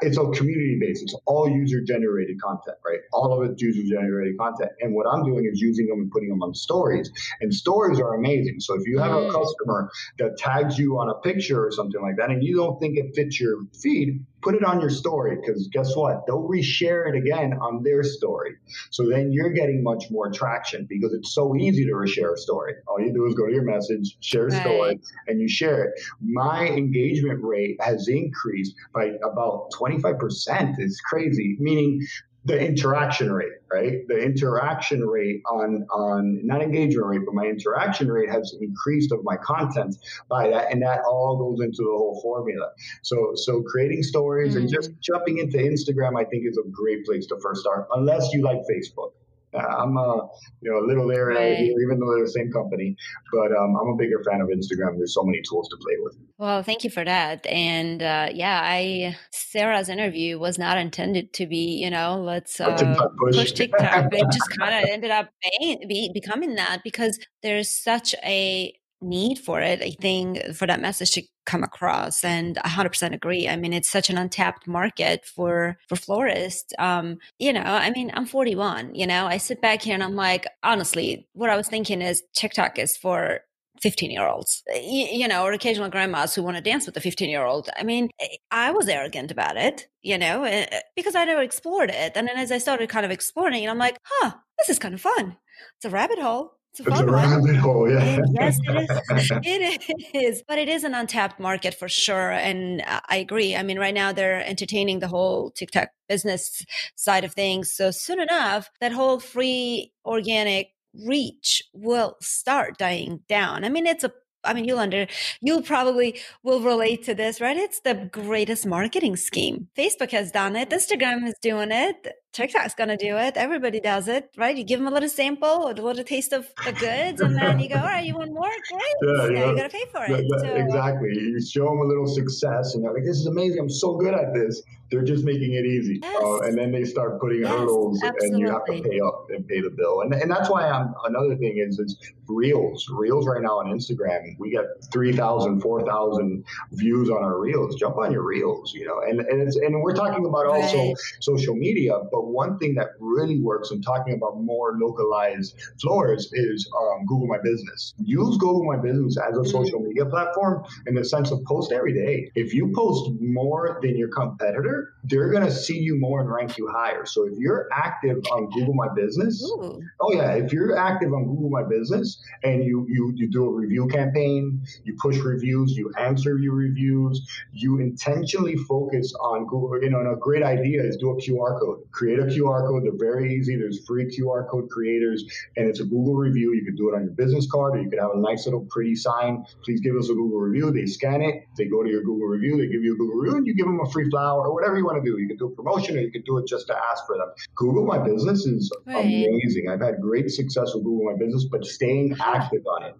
it's 0.00 0.16
a 0.16 0.24
community 0.30 0.78
based. 0.80 1.02
It's 1.02 1.14
all 1.26 1.48
user 1.48 1.80
generated 1.80 2.40
content, 2.40 2.76
right? 2.84 3.00
All 3.12 3.32
of 3.32 3.50
it's 3.50 3.60
user 3.60 3.82
generated 3.82 4.38
content. 4.38 4.70
And 4.80 4.94
what 4.94 5.06
I'm 5.06 5.24
doing 5.24 5.48
is 5.50 5.60
using 5.60 5.86
them 5.86 6.00
and 6.00 6.10
putting 6.10 6.28
them 6.28 6.42
on 6.42 6.54
stories. 6.54 7.10
And 7.40 7.52
stories 7.52 8.00
are 8.00 8.14
amazing. 8.14 8.60
So 8.60 8.74
if 8.74 8.86
you 8.86 8.98
have 8.98 9.12
a 9.12 9.26
mm. 9.26 9.32
customer 9.32 9.90
that 10.18 10.36
tags 10.38 10.78
you 10.78 10.98
on 10.98 11.08
a 11.08 11.14
picture 11.14 11.64
or 11.64 11.70
something 11.70 12.00
like 12.00 12.16
that, 12.16 12.30
and 12.30 12.42
you 12.42 12.56
don't 12.56 12.78
think 12.80 12.96
it 12.96 13.14
fits 13.14 13.40
your 13.40 13.58
feed, 13.80 14.24
put 14.42 14.54
it 14.54 14.64
on 14.64 14.80
your 14.80 14.90
story 14.90 15.36
because 15.36 15.68
guess 15.68 15.96
what? 15.96 16.26
They'll 16.26 16.48
reshare 16.48 17.08
it 17.08 17.16
again 17.16 17.54
on 17.54 17.82
their 17.82 18.02
story. 18.02 18.56
So 18.90 19.08
then 19.08 19.32
you're 19.32 19.52
getting 19.52 19.82
much 19.82 20.10
more 20.10 20.30
traction 20.30 20.86
because 20.88 21.12
it's 21.14 21.34
so 21.34 21.56
easy 21.56 21.84
to 21.86 21.92
reshare 21.92 22.34
a 22.34 22.36
story. 22.36 22.74
All 22.86 23.00
you 23.00 23.12
do 23.12 23.26
is 23.26 23.34
go 23.34 23.46
to 23.46 23.52
your 23.52 23.64
message, 23.64 24.16
share 24.20 24.48
a 24.48 24.50
right. 24.50 24.60
story, 24.60 25.00
and 25.28 25.40
you 25.40 25.48
share 25.48 25.84
it. 25.84 26.00
My 26.20 26.66
engagement 26.66 27.42
rate 27.42 27.76
has 27.80 28.08
increased 28.08 28.74
by 28.92 29.12
about 29.22 29.70
25%. 29.72 30.74
It's 30.78 31.00
crazy, 31.00 31.56
meaning 31.60 32.00
the 32.44 32.58
interaction 32.58 33.32
rate, 33.32 33.52
right? 33.72 34.06
The 34.08 34.18
interaction 34.18 35.04
rate 35.06 35.42
on 35.48 35.86
on 35.90 36.44
not 36.44 36.60
engagement 36.62 37.06
rate, 37.06 37.20
but 37.24 37.34
my 37.34 37.44
interaction 37.44 38.10
rate 38.10 38.30
has 38.30 38.54
increased 38.60 39.12
of 39.12 39.20
my 39.22 39.36
content 39.36 39.96
by 40.28 40.48
that, 40.48 40.72
and 40.72 40.82
that 40.82 41.02
all 41.06 41.36
goes 41.36 41.64
into 41.64 41.82
the 41.82 41.90
whole 41.90 42.20
formula. 42.22 42.70
So 43.02 43.32
so 43.34 43.62
creating 43.62 44.02
stories 44.02 44.54
mm-hmm. 44.54 44.62
and 44.62 44.72
just 44.72 44.90
jumping 45.00 45.38
into 45.38 45.58
Instagram, 45.58 46.18
I 46.18 46.24
think 46.24 46.44
is 46.46 46.58
a 46.58 46.68
great 46.68 47.04
place 47.04 47.26
to 47.26 47.38
first 47.40 47.60
start, 47.60 47.86
unless 47.94 48.32
you 48.32 48.42
like 48.42 48.58
Facebook. 48.70 49.12
I'm 49.54 49.96
a 49.96 50.28
you 50.60 50.70
know 50.70 50.78
a 50.78 50.86
little 50.86 51.06
there, 51.06 51.26
right. 51.26 51.58
even 51.58 51.98
though 52.00 52.14
they're 52.14 52.24
the 52.24 52.30
same 52.30 52.50
company. 52.52 52.96
But 53.32 53.52
um, 53.52 53.76
I'm 53.76 53.88
a 53.88 53.96
bigger 53.96 54.22
fan 54.24 54.40
of 54.40 54.48
Instagram. 54.48 54.96
There's 54.96 55.14
so 55.14 55.24
many 55.24 55.40
tools 55.48 55.68
to 55.68 55.76
play 55.76 55.94
with. 55.98 56.16
Well, 56.38 56.62
thank 56.62 56.84
you 56.84 56.90
for 56.90 57.04
that. 57.04 57.46
And 57.46 58.02
uh, 58.02 58.28
yeah, 58.32 58.60
I 58.62 59.16
Sarah's 59.30 59.88
interview 59.88 60.38
was 60.38 60.58
not 60.58 60.78
intended 60.78 61.32
to 61.34 61.46
be 61.46 61.80
you 61.82 61.90
know 61.90 62.22
let's 62.22 62.60
uh, 62.60 62.76
push. 63.18 63.36
push 63.36 63.52
TikTok. 63.52 64.12
it 64.12 64.26
just 64.32 64.50
kind 64.58 64.82
of 64.82 64.90
ended 64.90 65.10
up 65.10 65.28
being, 65.58 65.86
be, 65.88 66.10
becoming 66.12 66.54
that 66.54 66.80
because 66.82 67.18
there's 67.42 67.68
such 67.68 68.14
a 68.24 68.72
need 69.02 69.38
for 69.38 69.60
it, 69.60 69.82
I 69.82 69.90
think, 70.00 70.54
for 70.54 70.66
that 70.66 70.80
message 70.80 71.12
to 71.12 71.22
come 71.44 71.62
across. 71.62 72.24
And 72.24 72.56
100% 72.56 73.14
agree. 73.14 73.48
I 73.48 73.56
mean, 73.56 73.72
it's 73.72 73.90
such 73.90 74.10
an 74.10 74.18
untapped 74.18 74.66
market 74.66 75.24
for 75.24 75.78
for 75.88 75.96
florists. 75.96 76.72
Um, 76.78 77.18
you 77.38 77.52
know, 77.52 77.62
I 77.62 77.90
mean, 77.90 78.10
I'm 78.14 78.26
41. 78.26 78.94
You 78.94 79.06
know, 79.06 79.26
I 79.26 79.38
sit 79.38 79.60
back 79.60 79.82
here 79.82 79.94
and 79.94 80.02
I'm 80.02 80.16
like, 80.16 80.46
honestly, 80.62 81.26
what 81.32 81.50
I 81.50 81.56
was 81.56 81.68
thinking 81.68 82.02
is 82.02 82.22
TikTok 82.34 82.78
is 82.78 82.96
for 82.96 83.40
15 83.82 84.10
year 84.12 84.26
olds, 84.26 84.62
you, 84.72 85.06
you, 85.10 85.28
know, 85.28 85.42
or 85.44 85.52
occasional 85.52 85.90
grandmas 85.90 86.34
who 86.34 86.42
want 86.42 86.56
to 86.56 86.62
dance 86.62 86.86
with 86.86 86.96
a 86.96 87.00
15 87.00 87.28
year 87.28 87.44
old. 87.44 87.68
I 87.76 87.82
mean, 87.82 88.10
I 88.50 88.70
was 88.70 88.88
arrogant 88.88 89.32
about 89.32 89.56
it, 89.56 89.88
you 90.02 90.16
know, 90.16 90.44
eh, 90.44 90.66
eh, 90.70 90.80
because 90.94 91.16
I 91.16 91.24
never 91.24 91.42
explored 91.42 91.90
it. 91.90 92.12
And 92.14 92.28
then 92.28 92.36
as 92.36 92.52
I 92.52 92.58
started 92.58 92.88
kind 92.88 93.04
of 93.04 93.10
exploring 93.10 93.64
it, 93.64 93.68
I'm 93.68 93.78
like, 93.78 93.98
huh, 94.04 94.32
this 94.58 94.68
is 94.68 94.78
kind 94.78 94.94
of 94.94 95.00
fun. 95.00 95.36
It's 95.76 95.84
a 95.84 95.90
rabbit 95.90 96.20
hole. 96.20 96.54
It's 96.74 96.80
a, 96.80 96.90
it's 96.90 97.00
a 97.00 97.06
rabbit 97.06 97.56
hole, 97.56 97.90
yeah. 97.90 98.20
yes, 98.30 98.58
it 98.62 98.90
is. 98.90 99.30
it 99.44 100.14
is. 100.14 100.42
But 100.48 100.56
it 100.56 100.70
is 100.70 100.84
an 100.84 100.94
untapped 100.94 101.38
market 101.38 101.74
for 101.74 101.86
sure. 101.86 102.30
And 102.30 102.82
I 102.86 103.16
agree. 103.16 103.54
I 103.54 103.62
mean, 103.62 103.78
right 103.78 103.92
now 103.92 104.12
they're 104.12 104.42
entertaining 104.46 105.00
the 105.00 105.08
whole 105.08 105.50
TikTok 105.50 105.90
business 106.08 106.64
side 106.96 107.24
of 107.24 107.34
things. 107.34 107.74
So 107.74 107.90
soon 107.90 108.20
enough, 108.20 108.70
that 108.80 108.92
whole 108.92 109.20
free 109.20 109.92
organic 110.06 110.68
reach 110.94 111.62
will 111.74 112.16
start 112.22 112.78
dying 112.78 113.20
down. 113.28 113.64
I 113.64 113.68
mean, 113.68 113.86
it's 113.86 114.04
a 114.04 114.12
I 114.44 114.54
mean, 114.54 114.64
you'll 114.64 114.80
under, 114.80 115.06
you'll 115.40 115.62
probably 115.62 116.20
will 116.42 116.60
relate 116.60 117.04
to 117.04 117.14
this, 117.14 117.40
right? 117.40 117.56
It's 117.56 117.78
the 117.78 117.94
greatest 118.10 118.66
marketing 118.66 119.14
scheme. 119.14 119.68
Facebook 119.76 120.10
has 120.10 120.32
done 120.32 120.56
it. 120.56 120.70
Instagram 120.70 121.28
is 121.28 121.34
doing 121.40 121.70
it. 121.70 122.08
TikTok's 122.32 122.74
to 122.74 122.96
do 122.96 123.16
it. 123.18 123.36
Everybody 123.36 123.78
does 123.78 124.08
it, 124.08 124.30
right? 124.38 124.56
You 124.56 124.64
give 124.64 124.80
them 124.80 124.88
a 124.88 124.90
little 124.90 125.08
sample, 125.08 125.68
a 125.68 125.72
little 125.72 126.02
taste 126.02 126.32
of 126.32 126.48
the 126.64 126.72
goods, 126.72 127.20
and 127.20 127.36
then 127.36 127.58
you 127.58 127.68
go, 127.68 127.76
all 127.76 127.82
right, 127.82 128.04
you 128.04 128.14
want 128.14 128.32
more? 128.32 128.48
Great. 128.48 128.82
Yeah, 129.02 129.28
yeah. 129.28 129.50
you 129.50 129.56
got 129.56 129.64
to 129.64 129.68
pay 129.68 129.84
for 129.92 130.04
it. 130.04 130.24
so, 130.40 130.54
exactly. 130.54 131.10
You 131.10 131.40
show 131.42 131.66
them 131.66 131.80
a 131.80 131.84
little 131.84 132.06
success, 132.06 132.74
and 132.74 132.84
they're 132.84 132.94
like, 132.94 133.04
this 133.04 133.18
is 133.18 133.26
amazing. 133.26 133.58
I'm 133.60 133.68
so 133.68 133.96
good 133.96 134.14
at 134.14 134.32
this. 134.32 134.62
They're 134.90 135.02
just 135.02 135.24
making 135.24 135.54
it 135.54 135.64
easy. 135.64 136.00
Yes. 136.02 136.22
Uh, 136.22 136.40
and 136.40 136.56
then 136.56 136.70
they 136.70 136.84
start 136.84 137.18
putting 137.18 137.40
yes, 137.40 137.50
hurdles, 137.50 138.02
absolutely. 138.02 138.28
and 138.28 138.38
you 138.38 138.50
have 138.50 138.64
to 138.66 138.82
pay 138.82 139.00
up 139.00 139.26
and 139.30 139.48
pay 139.48 139.60
the 139.62 139.70
bill. 139.70 140.02
And, 140.02 140.12
and 140.12 140.30
that's 140.30 140.50
why 140.50 140.68
I'm, 140.68 140.94
another 141.06 141.34
thing 141.36 141.56
is, 141.56 141.78
is 141.78 141.96
Reels. 142.28 142.86
Reels 142.92 143.26
right 143.26 143.40
now 143.40 143.58
on 143.58 143.66
Instagram, 143.66 144.36
we 144.38 144.52
got 144.52 144.66
3,000, 144.92 145.62
4,000 145.62 146.44
views 146.72 147.08
on 147.08 147.22
our 147.22 147.40
Reels. 147.40 147.76
Jump 147.76 147.96
on 147.96 148.12
your 148.12 148.22
Reels, 148.22 148.74
you 148.74 148.86
know. 148.86 149.00
And, 149.00 149.20
and, 149.20 149.40
it's, 149.40 149.56
and 149.56 149.80
we're 149.82 149.94
talking 149.94 150.26
about 150.26 150.46
also 150.46 150.78
right. 150.78 150.96
social 151.20 151.54
media, 151.54 151.98
but 152.12 152.21
but 152.22 152.28
one 152.28 152.58
thing 152.58 152.76
that 152.76 152.90
really 153.00 153.40
works 153.40 153.72
in 153.72 153.82
talking 153.82 154.14
about 154.14 154.40
more 154.40 154.78
localized 154.78 155.60
floors 155.80 156.30
is 156.32 156.70
um, 156.80 157.04
Google 157.06 157.26
My 157.26 157.38
Business. 157.42 157.94
Use 157.98 158.36
Google 158.36 158.64
My 158.64 158.76
Business 158.76 159.16
as 159.18 159.36
a 159.36 159.40
mm-hmm. 159.40 159.50
social 159.50 159.80
media 159.80 160.06
platform 160.06 160.64
in 160.86 160.94
the 160.94 161.04
sense 161.04 161.32
of 161.32 161.42
post 161.44 161.72
every 161.72 161.92
day. 161.92 162.30
If 162.36 162.54
you 162.54 162.72
post 162.74 163.10
more 163.20 163.80
than 163.82 163.96
your 163.96 164.08
competitor, 164.08 164.94
they're 165.02 165.30
going 165.30 165.44
to 165.44 165.50
see 165.50 165.78
you 165.78 165.98
more 165.98 166.20
and 166.20 166.30
rank 166.30 166.56
you 166.58 166.68
higher. 166.72 167.04
So 167.06 167.26
if 167.26 167.36
you're 167.38 167.68
active 167.74 168.18
on 168.30 168.50
Google 168.50 168.74
My 168.74 168.88
Business, 168.94 169.42
Ooh. 169.42 169.80
oh 170.00 170.12
yeah, 170.12 170.32
if 170.34 170.52
you're 170.52 170.76
active 170.76 171.12
on 171.12 171.26
Google 171.26 171.50
My 171.50 171.64
Business 171.64 172.22
and 172.44 172.64
you 172.64 172.86
you 172.88 173.12
you 173.16 173.28
do 173.28 173.46
a 173.46 173.52
review 173.52 173.88
campaign, 173.88 174.62
you 174.84 174.96
push 175.00 175.18
reviews, 175.18 175.72
you 175.76 175.92
answer 175.98 176.38
your 176.38 176.54
reviews, 176.54 177.26
you 177.52 177.80
intentionally 177.80 178.54
focus 178.54 179.12
on 179.20 179.46
Google. 179.46 179.82
You 179.82 179.90
know, 179.90 179.98
and 179.98 180.12
a 180.12 180.16
great 180.16 180.44
idea 180.44 180.84
is 180.84 180.96
do 180.96 181.10
a 181.10 181.16
QR 181.16 181.58
code, 181.58 181.80
create 181.90 182.11
create 182.14 182.38
a 182.38 182.40
QR 182.40 182.66
code. 182.66 182.84
They're 182.84 182.92
very 182.98 183.34
easy. 183.34 183.56
There's 183.56 183.84
free 183.86 184.06
QR 184.06 184.48
code 184.48 184.68
creators, 184.70 185.24
and 185.56 185.68
it's 185.68 185.80
a 185.80 185.84
Google 185.84 186.14
review. 186.14 186.54
You 186.54 186.64
can 186.64 186.76
do 186.76 186.88
it 186.90 186.94
on 186.96 187.04
your 187.04 187.12
business 187.12 187.50
card, 187.50 187.76
or 187.76 187.82
you 187.82 187.90
could 187.90 187.98
have 187.98 188.10
a 188.14 188.18
nice 188.18 188.46
little 188.46 188.66
pretty 188.70 188.94
sign. 188.94 189.44
Please 189.64 189.80
give 189.80 189.96
us 189.96 190.08
a 190.10 190.14
Google 190.14 190.40
review. 190.40 190.70
They 190.70 190.86
scan 190.86 191.22
it. 191.22 191.44
They 191.56 191.66
go 191.66 191.82
to 191.82 191.88
your 191.88 192.02
Google 192.02 192.28
review. 192.28 192.56
They 192.56 192.66
give 192.66 192.82
you 192.82 192.94
a 192.94 192.96
Google 192.96 193.16
review, 193.20 193.36
and 193.38 193.46
you 193.46 193.54
give 193.54 193.66
them 193.66 193.80
a 193.80 193.90
free 193.90 194.08
flower 194.10 194.48
or 194.48 194.54
whatever 194.54 194.76
you 194.76 194.84
want 194.84 195.02
to 195.02 195.10
do. 195.10 195.18
You 195.18 195.28
can 195.28 195.36
do 195.36 195.46
a 195.46 195.50
promotion, 195.50 195.96
or 195.96 196.00
you 196.00 196.10
can 196.10 196.22
do 196.22 196.38
it 196.38 196.46
just 196.46 196.66
to 196.68 196.76
ask 196.76 197.06
for 197.06 197.16
them. 197.16 197.28
Google 197.54 197.84
My 197.86 197.98
Business 197.98 198.44
is 198.46 198.72
right. 198.86 199.04
amazing. 199.04 199.68
I've 199.70 199.80
had 199.80 200.00
great 200.00 200.30
success 200.30 200.74
with 200.74 200.84
Google 200.84 201.12
My 201.12 201.18
Business, 201.18 201.46
but 201.50 201.64
staying 201.64 202.16
active 202.20 202.66
on 202.66 202.84
it. 202.84 202.96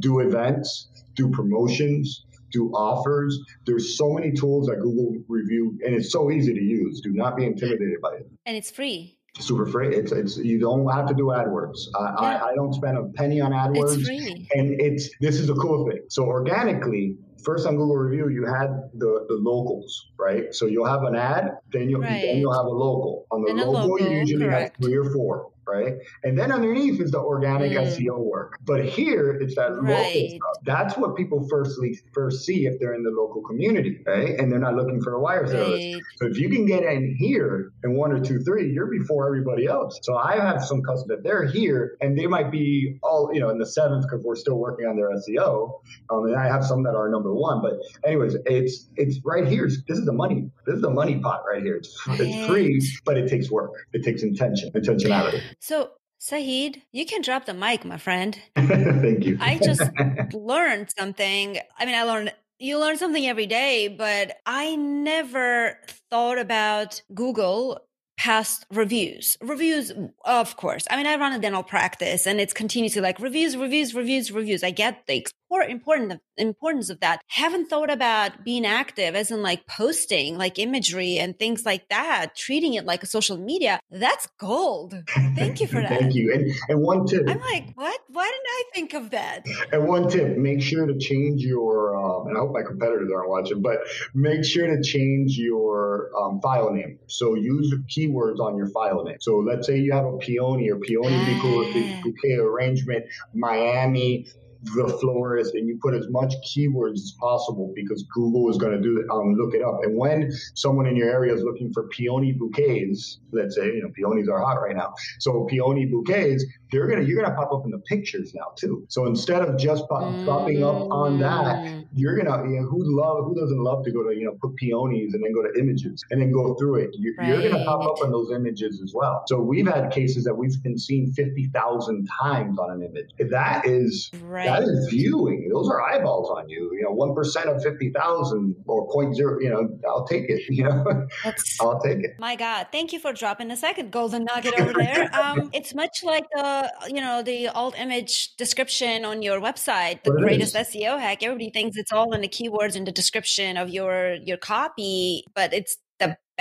Do 0.00 0.20
events, 0.20 0.88
do 1.14 1.30
promotions 1.30 2.24
do 2.52 2.70
offers. 2.72 3.38
There's 3.66 3.96
so 3.96 4.12
many 4.12 4.32
tools 4.32 4.66
that 4.66 4.76
Google 4.76 5.16
review, 5.28 5.78
and 5.84 5.94
it's 5.94 6.12
so 6.12 6.30
easy 6.30 6.54
to 6.54 6.62
use. 6.62 7.00
Do 7.00 7.12
not 7.12 7.36
be 7.36 7.44
intimidated 7.44 8.00
by 8.02 8.14
it. 8.14 8.30
And 8.46 8.56
it's 8.56 8.70
free. 8.70 9.18
Super 9.40 9.64
free. 9.64 9.96
It's 9.96 10.12
it's 10.12 10.36
you 10.36 10.60
don't 10.60 10.86
have 10.90 11.08
to 11.08 11.14
do 11.14 11.24
AdWords. 11.24 11.78
I, 11.98 12.00
yeah. 12.00 12.44
I, 12.44 12.50
I 12.50 12.54
don't 12.54 12.74
spend 12.74 12.98
a 12.98 13.04
penny 13.14 13.40
on 13.40 13.52
AdWords. 13.52 13.98
It's 13.98 14.06
free. 14.06 14.46
And 14.54 14.78
it's 14.78 15.08
this 15.20 15.40
is 15.40 15.48
a 15.48 15.54
cool 15.54 15.88
thing. 15.88 16.02
So 16.10 16.24
organically, 16.24 17.16
first 17.42 17.66
on 17.66 17.76
Google 17.76 17.96
Review, 17.96 18.28
you 18.28 18.44
had 18.44 18.68
the, 18.94 19.24
the 19.28 19.34
locals, 19.34 20.10
right? 20.18 20.54
So 20.54 20.66
you'll 20.66 20.86
have 20.86 21.02
an 21.04 21.14
ad, 21.14 21.50
then 21.72 21.88
you'll 21.88 22.02
right. 22.02 22.20
then 22.22 22.38
you'll 22.38 22.52
have 22.52 22.66
a 22.66 22.68
local. 22.68 23.26
On 23.30 23.42
the 23.42 23.52
local, 23.54 23.72
local, 23.72 24.00
you 24.00 24.18
usually 24.18 24.44
correct. 24.44 24.76
have 24.76 24.84
three 24.84 24.96
or 24.96 25.10
four 25.12 25.51
right? 25.66 25.94
And 26.24 26.38
then 26.38 26.52
underneath 26.52 27.00
is 27.00 27.10
the 27.10 27.20
organic 27.20 27.72
mm. 27.72 27.86
SEO 27.86 28.18
work. 28.18 28.58
But 28.64 28.84
here 28.84 29.32
it's 29.32 29.54
that 29.56 29.72
right. 29.80 30.14
local 30.14 30.28
stuff. 30.28 30.64
That's 30.64 30.96
what 30.96 31.16
people 31.16 31.46
firstly 31.50 31.98
first 32.12 32.44
see 32.44 32.66
if 32.66 32.78
they're 32.80 32.94
in 32.94 33.02
the 33.02 33.10
local 33.10 33.42
community, 33.42 34.00
right? 34.06 34.38
And 34.38 34.50
they're 34.50 34.58
not 34.58 34.74
looking 34.74 35.00
for 35.02 35.14
a 35.14 35.20
wire 35.20 35.46
service. 35.46 35.94
Right. 35.94 36.02
So 36.16 36.26
if 36.26 36.38
you 36.38 36.48
can 36.48 36.66
get 36.66 36.82
in 36.84 37.16
here 37.18 37.72
in 37.84 37.94
one 37.96 38.12
or 38.12 38.20
two, 38.20 38.40
three, 38.40 38.72
you're 38.72 38.86
before 38.86 39.26
everybody 39.26 39.66
else. 39.66 39.98
So 40.02 40.16
I 40.16 40.36
have 40.36 40.64
some 40.64 40.82
customers 40.82 41.02
that 41.08 41.22
they're 41.22 41.46
here 41.46 41.96
and 42.00 42.18
they 42.18 42.26
might 42.26 42.50
be 42.50 42.98
all, 43.02 43.30
you 43.32 43.40
know, 43.40 43.50
in 43.50 43.58
the 43.58 43.66
seventh 43.66 44.04
because 44.04 44.24
we're 44.24 44.36
still 44.36 44.58
working 44.58 44.86
on 44.86 44.96
their 44.96 45.10
SEO. 45.10 45.80
Um, 46.10 46.26
and 46.26 46.36
I 46.36 46.46
have 46.46 46.64
some 46.64 46.82
that 46.84 46.94
are 46.94 47.08
number 47.08 47.34
one. 47.34 47.62
But 47.62 47.74
anyways, 48.06 48.36
it's 48.46 48.88
it's 48.96 49.20
right 49.24 49.46
here. 49.46 49.66
This 49.66 49.98
is 49.98 50.04
the 50.04 50.12
money. 50.12 50.50
This 50.66 50.76
is 50.76 50.82
the 50.82 50.90
money 50.90 51.18
pot 51.18 51.42
right 51.48 51.62
here. 51.62 51.76
It's, 51.76 52.06
right. 52.06 52.20
it's 52.20 52.46
free, 52.46 52.80
but 53.04 53.16
it 53.16 53.28
takes 53.28 53.50
work. 53.50 53.72
It 53.92 54.04
takes 54.04 54.22
intention, 54.22 54.70
intentionality. 54.72 55.40
So 55.62 55.90
Sahid, 56.20 56.82
you 56.90 57.06
can 57.06 57.22
drop 57.22 57.46
the 57.46 57.54
mic, 57.54 57.84
my 57.84 57.96
friend. 57.96 58.36
Thank 58.56 59.24
you. 59.24 59.38
I 59.40 59.58
just 59.58 59.80
learned 60.34 60.92
something. 60.98 61.56
I 61.78 61.86
mean, 61.86 61.94
I 61.94 62.02
learned 62.02 62.34
you 62.58 62.80
learn 62.80 62.98
something 62.98 63.24
every 63.24 63.46
day, 63.46 63.86
but 63.86 64.38
I 64.44 64.74
never 64.74 65.78
thought 66.10 66.38
about 66.38 67.00
Google 67.14 67.80
past 68.18 68.66
reviews. 68.72 69.36
Reviews, 69.40 69.92
of 70.24 70.56
course. 70.56 70.84
I 70.90 70.96
mean, 70.96 71.06
I 71.06 71.14
run 71.14 71.32
a 71.32 71.38
dental 71.38 71.62
practice 71.62 72.26
and 72.26 72.40
it's 72.40 72.52
continuously 72.52 73.00
like 73.00 73.20
reviews, 73.20 73.56
reviews, 73.56 73.94
reviews, 73.94 74.32
reviews. 74.32 74.64
I 74.64 74.72
get 74.72 75.06
the 75.06 75.24
important 75.60 76.20
importance 76.36 76.90
of 76.90 77.00
that. 77.00 77.20
Haven't 77.28 77.68
thought 77.68 77.90
about 77.90 78.44
being 78.44 78.64
active 78.64 79.14
as 79.14 79.30
in 79.30 79.42
like 79.42 79.66
posting 79.66 80.38
like 80.38 80.58
imagery 80.58 81.18
and 81.18 81.38
things 81.38 81.66
like 81.66 81.88
that, 81.88 82.34
treating 82.36 82.74
it 82.74 82.84
like 82.84 83.02
a 83.02 83.06
social 83.06 83.36
media. 83.36 83.80
That's 83.90 84.26
gold. 84.38 84.94
Thank 85.36 85.60
you 85.60 85.66
for 85.66 85.80
that. 85.80 86.00
Thank 86.00 86.14
you. 86.14 86.32
And 86.32 86.50
and 86.68 86.82
one 86.82 87.06
tip. 87.06 87.28
I'm 87.28 87.40
like, 87.40 87.72
what? 87.74 88.00
Why 88.08 88.24
didn't 88.24 88.46
I 88.46 88.62
think 88.74 88.94
of 88.94 89.10
that? 89.10 89.46
And 89.72 89.86
one 89.86 90.08
tip: 90.08 90.36
make 90.36 90.62
sure 90.62 90.86
to 90.86 90.98
change 90.98 91.42
your. 91.42 91.96
Um, 91.96 92.28
and 92.28 92.36
I 92.36 92.40
hope 92.40 92.52
my 92.52 92.62
competitors 92.62 93.10
aren't 93.14 93.28
watching, 93.28 93.62
but 93.62 93.78
make 94.14 94.44
sure 94.44 94.66
to 94.66 94.82
change 94.82 95.36
your 95.36 96.10
um, 96.18 96.40
file 96.40 96.72
name. 96.72 96.98
So 97.06 97.34
use 97.34 97.74
keywords 97.88 98.38
on 98.40 98.56
your 98.56 98.68
file 98.68 99.04
name. 99.04 99.18
So 99.20 99.38
let's 99.38 99.66
say 99.66 99.78
you 99.78 99.92
have 99.92 100.04
a 100.04 100.16
peony 100.18 100.70
or 100.70 100.78
peony 100.78 101.16
ah. 101.16 102.00
bouquet 102.02 102.34
arrangement, 102.34 103.06
Miami 103.34 104.26
the 104.62 104.98
florist 105.00 105.54
and 105.54 105.66
you 105.66 105.78
put 105.82 105.94
as 105.94 106.08
much 106.08 106.34
keywords 106.46 106.94
as 106.94 107.14
possible 107.18 107.72
because 107.74 108.04
Google 108.04 108.48
is 108.48 108.56
going 108.58 108.72
to 108.72 108.80
do 108.80 108.98
it 108.98 109.06
um, 109.10 109.34
look 109.34 109.54
it 109.54 109.62
up. 109.62 109.80
And 109.82 109.96
when 109.96 110.30
someone 110.54 110.86
in 110.86 110.96
your 110.96 111.10
area 111.10 111.34
is 111.34 111.42
looking 111.42 111.72
for 111.72 111.88
peony 111.88 112.32
bouquets, 112.32 113.18
let's 113.32 113.56
say 113.56 113.66
you 113.66 113.82
know 113.82 113.90
peonies 113.94 114.28
are 114.28 114.40
hot 114.40 114.60
right 114.60 114.76
now, 114.76 114.94
so 115.18 115.46
peony 115.50 115.86
bouquets, 115.86 116.44
they're 116.70 116.86
gonna 116.86 117.02
you're 117.02 117.22
gonna 117.22 117.34
pop 117.34 117.52
up 117.52 117.64
in 117.64 117.70
the 117.70 117.78
pictures 117.78 118.32
now 118.34 118.52
too. 118.56 118.84
So 118.88 119.06
instead 119.06 119.42
of 119.42 119.58
just 119.58 119.88
pop, 119.88 120.04
mm. 120.04 120.26
popping 120.26 120.64
up 120.64 120.90
on 120.90 121.18
that, 121.20 121.56
mm. 121.58 121.86
you're 121.94 122.16
gonna 122.16 122.48
you 122.48 122.60
know, 122.60 122.66
who 122.66 122.96
love 122.96 123.24
who 123.24 123.34
doesn't 123.34 123.62
love 123.62 123.84
to 123.84 123.92
go 123.92 124.02
to 124.02 124.14
you 124.14 124.24
know 124.24 124.36
put 124.40 124.56
peonies 124.56 125.14
and 125.14 125.22
then 125.22 125.32
go 125.32 125.42
to 125.42 125.58
images 125.58 126.04
and 126.10 126.20
then 126.20 126.32
go 126.32 126.54
through 126.54 126.76
it. 126.76 126.90
You're, 126.94 127.14
right. 127.16 127.28
you're 127.28 127.50
gonna 127.50 127.64
pop 127.64 127.82
up 127.82 128.02
on 128.02 128.10
those 128.10 128.30
images 128.30 128.80
as 128.82 128.92
well. 128.94 129.22
So 129.26 129.40
we've 129.40 129.66
had 129.66 129.90
cases 129.90 130.24
that 130.24 130.34
we've 130.34 130.60
been 130.62 130.78
seen 130.78 131.12
fifty 131.12 131.46
thousand 131.48 132.08
times 132.20 132.58
on 132.58 132.70
an 132.70 132.82
image. 132.82 133.10
That 133.30 133.66
is 133.66 134.10
right. 134.22 134.46
That 134.52 134.68
is 134.68 134.88
viewing. 134.90 135.48
Those 135.52 135.68
are 135.68 135.82
eyeballs 135.82 136.30
on 136.30 136.48
you. 136.48 136.70
You 136.74 136.84
know, 136.84 136.92
one 136.92 137.14
percent 137.14 137.48
of 137.48 137.62
fifty 137.62 137.90
thousand 137.90 138.54
or 138.66 138.90
point 138.90 139.16
zero. 139.16 139.38
You 139.40 139.50
know, 139.50 139.68
I'll 139.88 140.06
take 140.06 140.28
it. 140.28 140.42
You 140.52 140.64
know, 140.64 141.06
That's, 141.24 141.60
I'll 141.60 141.80
take 141.80 142.00
it. 142.00 142.10
My 142.18 142.36
God, 142.36 142.66
thank 142.70 142.92
you 142.92 142.98
for 142.98 143.12
dropping 143.12 143.50
a 143.50 143.56
second 143.56 143.90
golden 143.90 144.24
nugget 144.24 144.60
over 144.60 144.72
there. 144.76 145.08
Um, 145.14 145.50
it's 145.54 145.74
much 145.74 146.04
like 146.04 146.26
the 146.34 146.72
you 146.88 147.00
know 147.00 147.22
the 147.22 147.48
alt 147.48 147.74
image 147.78 148.36
description 148.36 149.04
on 149.04 149.22
your 149.22 149.40
website 149.40 150.02
the 150.04 150.10
greatest 150.12 150.54
seo 150.54 150.98
hack 150.98 151.22
everybody 151.22 151.50
thinks 151.50 151.76
it's 151.76 151.92
all 151.92 152.12
in 152.14 152.20
the 152.20 152.28
keywords 152.28 152.76
in 152.76 152.84
the 152.84 152.92
description 152.92 153.56
of 153.56 153.68
your 153.68 154.14
your 154.24 154.36
copy 154.36 155.24
but 155.34 155.52
it's 155.52 155.76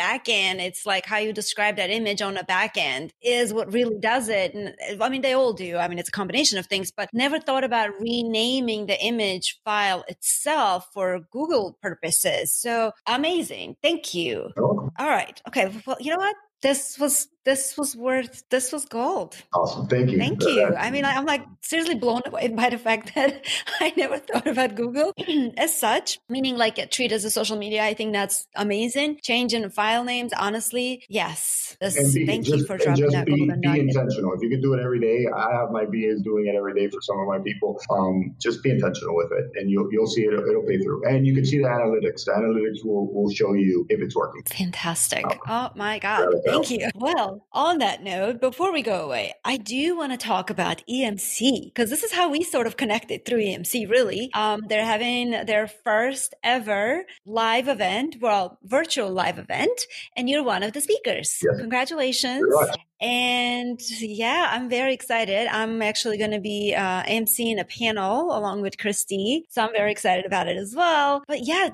back 0.02 0.28
end 0.28 0.60
it's 0.60 0.86
like 0.86 1.06
how 1.06 1.18
you 1.18 1.32
describe 1.32 1.76
that 1.76 1.90
image 1.90 2.22
on 2.22 2.34
the 2.34 2.44
back 2.44 2.76
end 2.78 3.14
is 3.22 3.54
what 3.54 3.72
really 3.72 4.00
does 4.00 4.30
it 4.30 4.54
and 4.56 4.76
eh, 4.88 4.98
i 5.00 5.10
mean 5.10 5.22
they 5.22 5.34
all 5.34 5.54
do 5.54 5.78
i 5.78 5.88
mean 5.88 6.00
it's 6.00 6.10
a 6.10 6.18
combination 6.22 6.58
of 6.58 6.66
things 6.66 6.92
but 6.92 7.08
never 7.14 7.40
thought 7.40 7.64
about 7.64 7.90
renaming 8.00 8.88
the 8.88 9.00
image 9.04 9.60
file 9.64 10.04
itself 10.08 10.88
for 10.94 11.20
google 11.32 11.78
purposes 11.82 12.54
so 12.54 12.92
amazing 13.08 13.76
thank 13.82 14.14
you. 14.14 14.50
All 14.58 15.08
right 15.08 15.42
okay 15.48 15.72
well 15.86 15.98
you 16.00 16.12
know 16.12 16.18
what? 16.18 16.36
This 16.62 17.00
was 17.00 17.28
this 17.44 17.78
was 17.78 17.96
worth 17.96 18.44
this 18.50 18.72
was 18.72 18.86
gold. 18.86 19.36
Awesome. 19.54 19.88
Thank 19.88 20.12
you 20.12 20.18
thank 20.18 20.44
you. 20.44 20.76
i 20.78 20.92
mean 20.92 21.06
i'm 21.06 21.26
like 21.26 21.44
seriously 21.62 21.96
blown 21.96 22.22
away 22.26 22.48
by 22.50 22.70
the 22.70 22.78
fact 22.78 23.14
that 23.16 23.46
i 23.80 23.94
never 23.98 24.18
thought 24.18 24.48
about 24.48 24.76
google 24.76 25.14
as 25.58 25.76
such 25.76 26.20
meaning 26.30 26.58
like 26.58 26.92
treat 26.92 27.12
as 27.12 27.26
a 27.26 27.30
social 27.30 27.58
media. 27.58 27.84
I 27.84 27.94
think 27.94 28.14
that's 28.14 28.48
amazing. 28.56 29.20
Change 29.24 29.54
in 29.54 29.70
file 29.70 30.04
names 30.04 30.32
honestly 30.38 31.04
yes. 31.10 31.78
This, 31.80 32.14
be, 32.14 32.26
thank 32.26 32.46
just, 32.46 32.60
you 32.60 32.66
for 32.66 32.78
dropping 32.78 33.12
that 33.12 33.26
be, 33.26 33.34
be 33.34 33.80
intentional. 33.80 34.34
If 34.34 34.42
you 34.42 34.50
can 34.50 34.62
do 34.62 34.74
it 34.74 34.82
every 34.82 35.00
day 35.00 35.26
i 35.36 35.52
have 35.52 35.72
my 35.72 35.86
BAs 35.86 36.22
doing 36.22 36.48
it 36.48 36.56
every 36.56 36.74
day 36.74 36.90
for 36.90 37.02
some 37.02 37.20
of 37.20 37.28
my 37.28 37.40
people. 37.40 37.80
Um, 37.90 38.36
just 38.40 38.62
be 38.64 38.70
intentional 38.70 39.16
with 39.16 39.32
it 39.32 39.52
and 39.56 39.70
you'll, 39.70 39.88
you'll 39.92 40.08
see 40.08 40.22
it 40.22 40.34
it'll 40.34 40.64
pay 40.64 40.80
through. 40.80 41.08
And 41.08 41.26
you 41.26 41.34
can 41.34 41.46
see 41.46 41.58
the 41.58 41.66
analytics. 41.66 42.26
The 42.26 42.32
analytics 42.32 42.86
will, 42.86 43.12
will 43.14 43.32
show 43.32 43.54
you 43.54 43.86
if 43.90 44.02
it's 44.02 44.16
working. 44.16 44.44
Fantastic. 44.44 45.26
Oh, 45.26 45.40
oh 45.48 45.70
my 45.76 46.00
god. 46.00 46.28
thank 46.46 46.70
you. 46.72 46.90
Well 46.96 47.31
on 47.52 47.80
that 47.80 48.04
note, 48.04 48.42
before 48.42 48.72
we 48.72 48.82
go 48.82 49.04
away, 49.04 49.34
I 49.44 49.58
do 49.58 49.98
want 49.98 50.12
to 50.12 50.18
talk 50.18 50.50
about 50.50 50.84
EMC 50.90 51.66
because 51.66 51.90
this 51.90 52.04
is 52.04 52.12
how 52.12 52.30
we 52.30 52.44
sort 52.44 52.68
of 52.68 52.78
connected 52.78 53.26
through 53.26 53.40
EMC, 53.40 53.90
really. 53.90 54.30
Um, 54.34 54.62
they're 54.68 54.86
having 54.86 55.32
their 55.46 55.68
first 55.68 56.34
ever 56.44 57.06
live 57.26 57.68
event, 57.68 58.18
well, 58.22 58.60
virtual 58.64 59.12
live 59.12 59.40
event, 59.40 59.82
and 60.16 60.30
you're 60.30 60.44
one 60.44 60.64
of 60.64 60.74
the 60.74 60.82
speakers. 60.82 61.40
Yes. 61.44 61.60
Congratulations. 61.60 62.44
And 63.02 63.80
yeah, 64.00 64.50
I'm 64.52 64.70
very 64.70 64.94
excited. 64.94 65.48
I'm 65.48 65.82
actually 65.82 66.20
going 66.20 66.32
to 66.32 66.40
be 66.40 66.76
uh, 66.76 67.04
emceeing 67.04 67.60
a 67.60 67.66
panel 67.66 68.38
along 68.38 68.62
with 68.62 68.78
Christy. 68.78 69.46
So 69.50 69.64
I'm 69.64 69.74
very 69.74 69.92
excited 69.92 70.26
about 70.26 70.48
it 70.48 70.58
as 70.58 70.76
well. 70.76 71.24
But 71.28 71.40
yeah, 71.44 71.70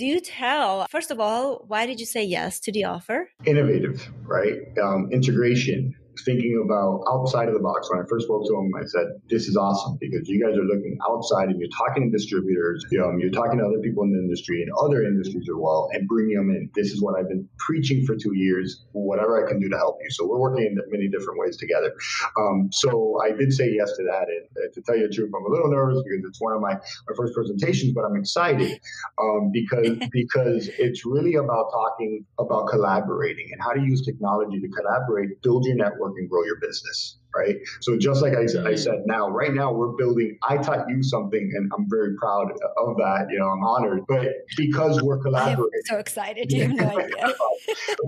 do 0.00 0.06
you 0.06 0.18
tell, 0.18 0.86
first 0.88 1.10
of 1.10 1.20
all, 1.20 1.62
why 1.68 1.84
did 1.84 2.00
you 2.00 2.06
say 2.06 2.24
yes 2.24 2.58
to 2.60 2.72
the 2.72 2.84
offer? 2.84 3.28
Innovative, 3.44 4.08
right? 4.22 4.56
Um, 4.82 5.10
integration, 5.12 5.94
thinking 6.24 6.60
about 6.64 7.02
outside 7.10 7.48
of 7.48 7.54
the 7.54 7.60
box. 7.60 7.88
When 7.90 8.00
I 8.00 8.06
first 8.08 8.26
spoke 8.26 8.46
to 8.46 8.54
him, 8.54 8.72
I 8.74 8.84
said, 8.86 9.06
"This 9.28 9.48
is 9.48 9.56
awesome 9.56 9.98
because 10.00 10.28
you 10.28 10.40
guys 10.40 10.56
are 10.56 10.64
looking 10.64 10.98
outside 11.08 11.48
and 11.48 11.60
you're 11.60 11.72
talking 11.76 12.10
to 12.10 12.10
distributors, 12.10 12.84
you 12.90 12.98
know, 12.98 13.10
you're 13.18 13.30
talking 13.30 13.58
to 13.58 13.64
other 13.66 13.80
people 13.80 14.04
in 14.04 14.12
the 14.12 14.18
industry 14.18 14.62
and 14.62 14.70
other 14.80 15.02
industries 15.02 15.48
as 15.48 15.56
well, 15.56 15.88
and 15.92 16.08
bringing 16.08 16.36
them 16.36 16.50
in. 16.50 16.70
This 16.74 16.92
is 16.92 17.02
what 17.02 17.18
I've 17.18 17.28
been 17.28 17.48
preaching 17.58 18.04
for 18.06 18.16
two 18.16 18.34
years. 18.34 18.84
Whatever 18.92 19.44
I 19.44 19.48
can 19.48 19.60
do 19.60 19.68
to 19.68 19.76
help 19.76 19.98
you. 20.02 20.10
So 20.10 20.26
we're 20.26 20.38
working 20.38 20.66
in 20.66 20.78
many 20.88 21.08
different 21.08 21.38
ways 21.38 21.56
together. 21.56 21.92
Um, 22.38 22.68
so 22.72 23.20
I 23.22 23.32
did 23.32 23.52
say 23.52 23.70
yes 23.72 23.90
to 23.96 24.02
that, 24.04 24.26
and 24.28 24.44
uh, 24.56 24.68
to 24.74 24.82
tell 24.82 24.96
you 24.96 25.08
the 25.08 25.14
truth, 25.14 25.30
I'm 25.34 25.44
a 25.44 25.50
little 25.50 25.70
nervous 25.70 26.02
because 26.02 26.24
it's 26.28 26.40
one 26.40 26.54
of 26.54 26.60
my, 26.60 26.74
my 26.74 27.14
first 27.16 27.34
presentations, 27.34 27.92
but 27.92 28.04
I'm 28.04 28.16
excited 28.16 28.80
um, 29.20 29.50
because 29.52 29.98
because 30.12 30.68
it's 30.78 31.04
really 31.06 31.34
about 31.34 31.70
talking 31.72 32.24
about 32.38 32.68
collaborating 32.68 33.48
and 33.52 33.60
how 33.62 33.72
to 33.72 33.80
use 33.80 34.02
technology 34.02 34.60
to 34.60 34.68
collaborate, 34.68 35.40
build 35.42 35.64
your 35.66 35.76
network 35.76 36.09
network 36.10 36.18
and 36.18 36.30
grow 36.30 36.44
your 36.44 36.58
business 36.60 37.16
right? 37.34 37.56
So 37.80 37.96
just 37.96 38.22
like 38.22 38.32
I, 38.32 38.44
mm-hmm. 38.44 38.66
I, 38.66 38.74
said 38.74 39.02
now, 39.06 39.28
right 39.28 39.52
now 39.52 39.72
we're 39.72 39.92
building, 39.92 40.38
I 40.48 40.56
taught 40.56 40.88
you 40.88 41.02
something 41.02 41.52
and 41.54 41.70
I'm 41.76 41.86
very 41.88 42.14
proud 42.16 42.50
of 42.50 42.96
that. 42.96 43.26
You 43.30 43.38
know, 43.38 43.46
I'm 43.46 43.62
honored, 43.62 44.04
but 44.08 44.26
because 44.56 45.02
we're 45.02 45.18
collaborating. 45.22 45.70
I'm 45.74 45.96
so 45.96 45.98
excited. 45.98 46.50
You 46.52 46.62
have 46.62 46.72
no 46.72 46.98
idea. 46.98 47.34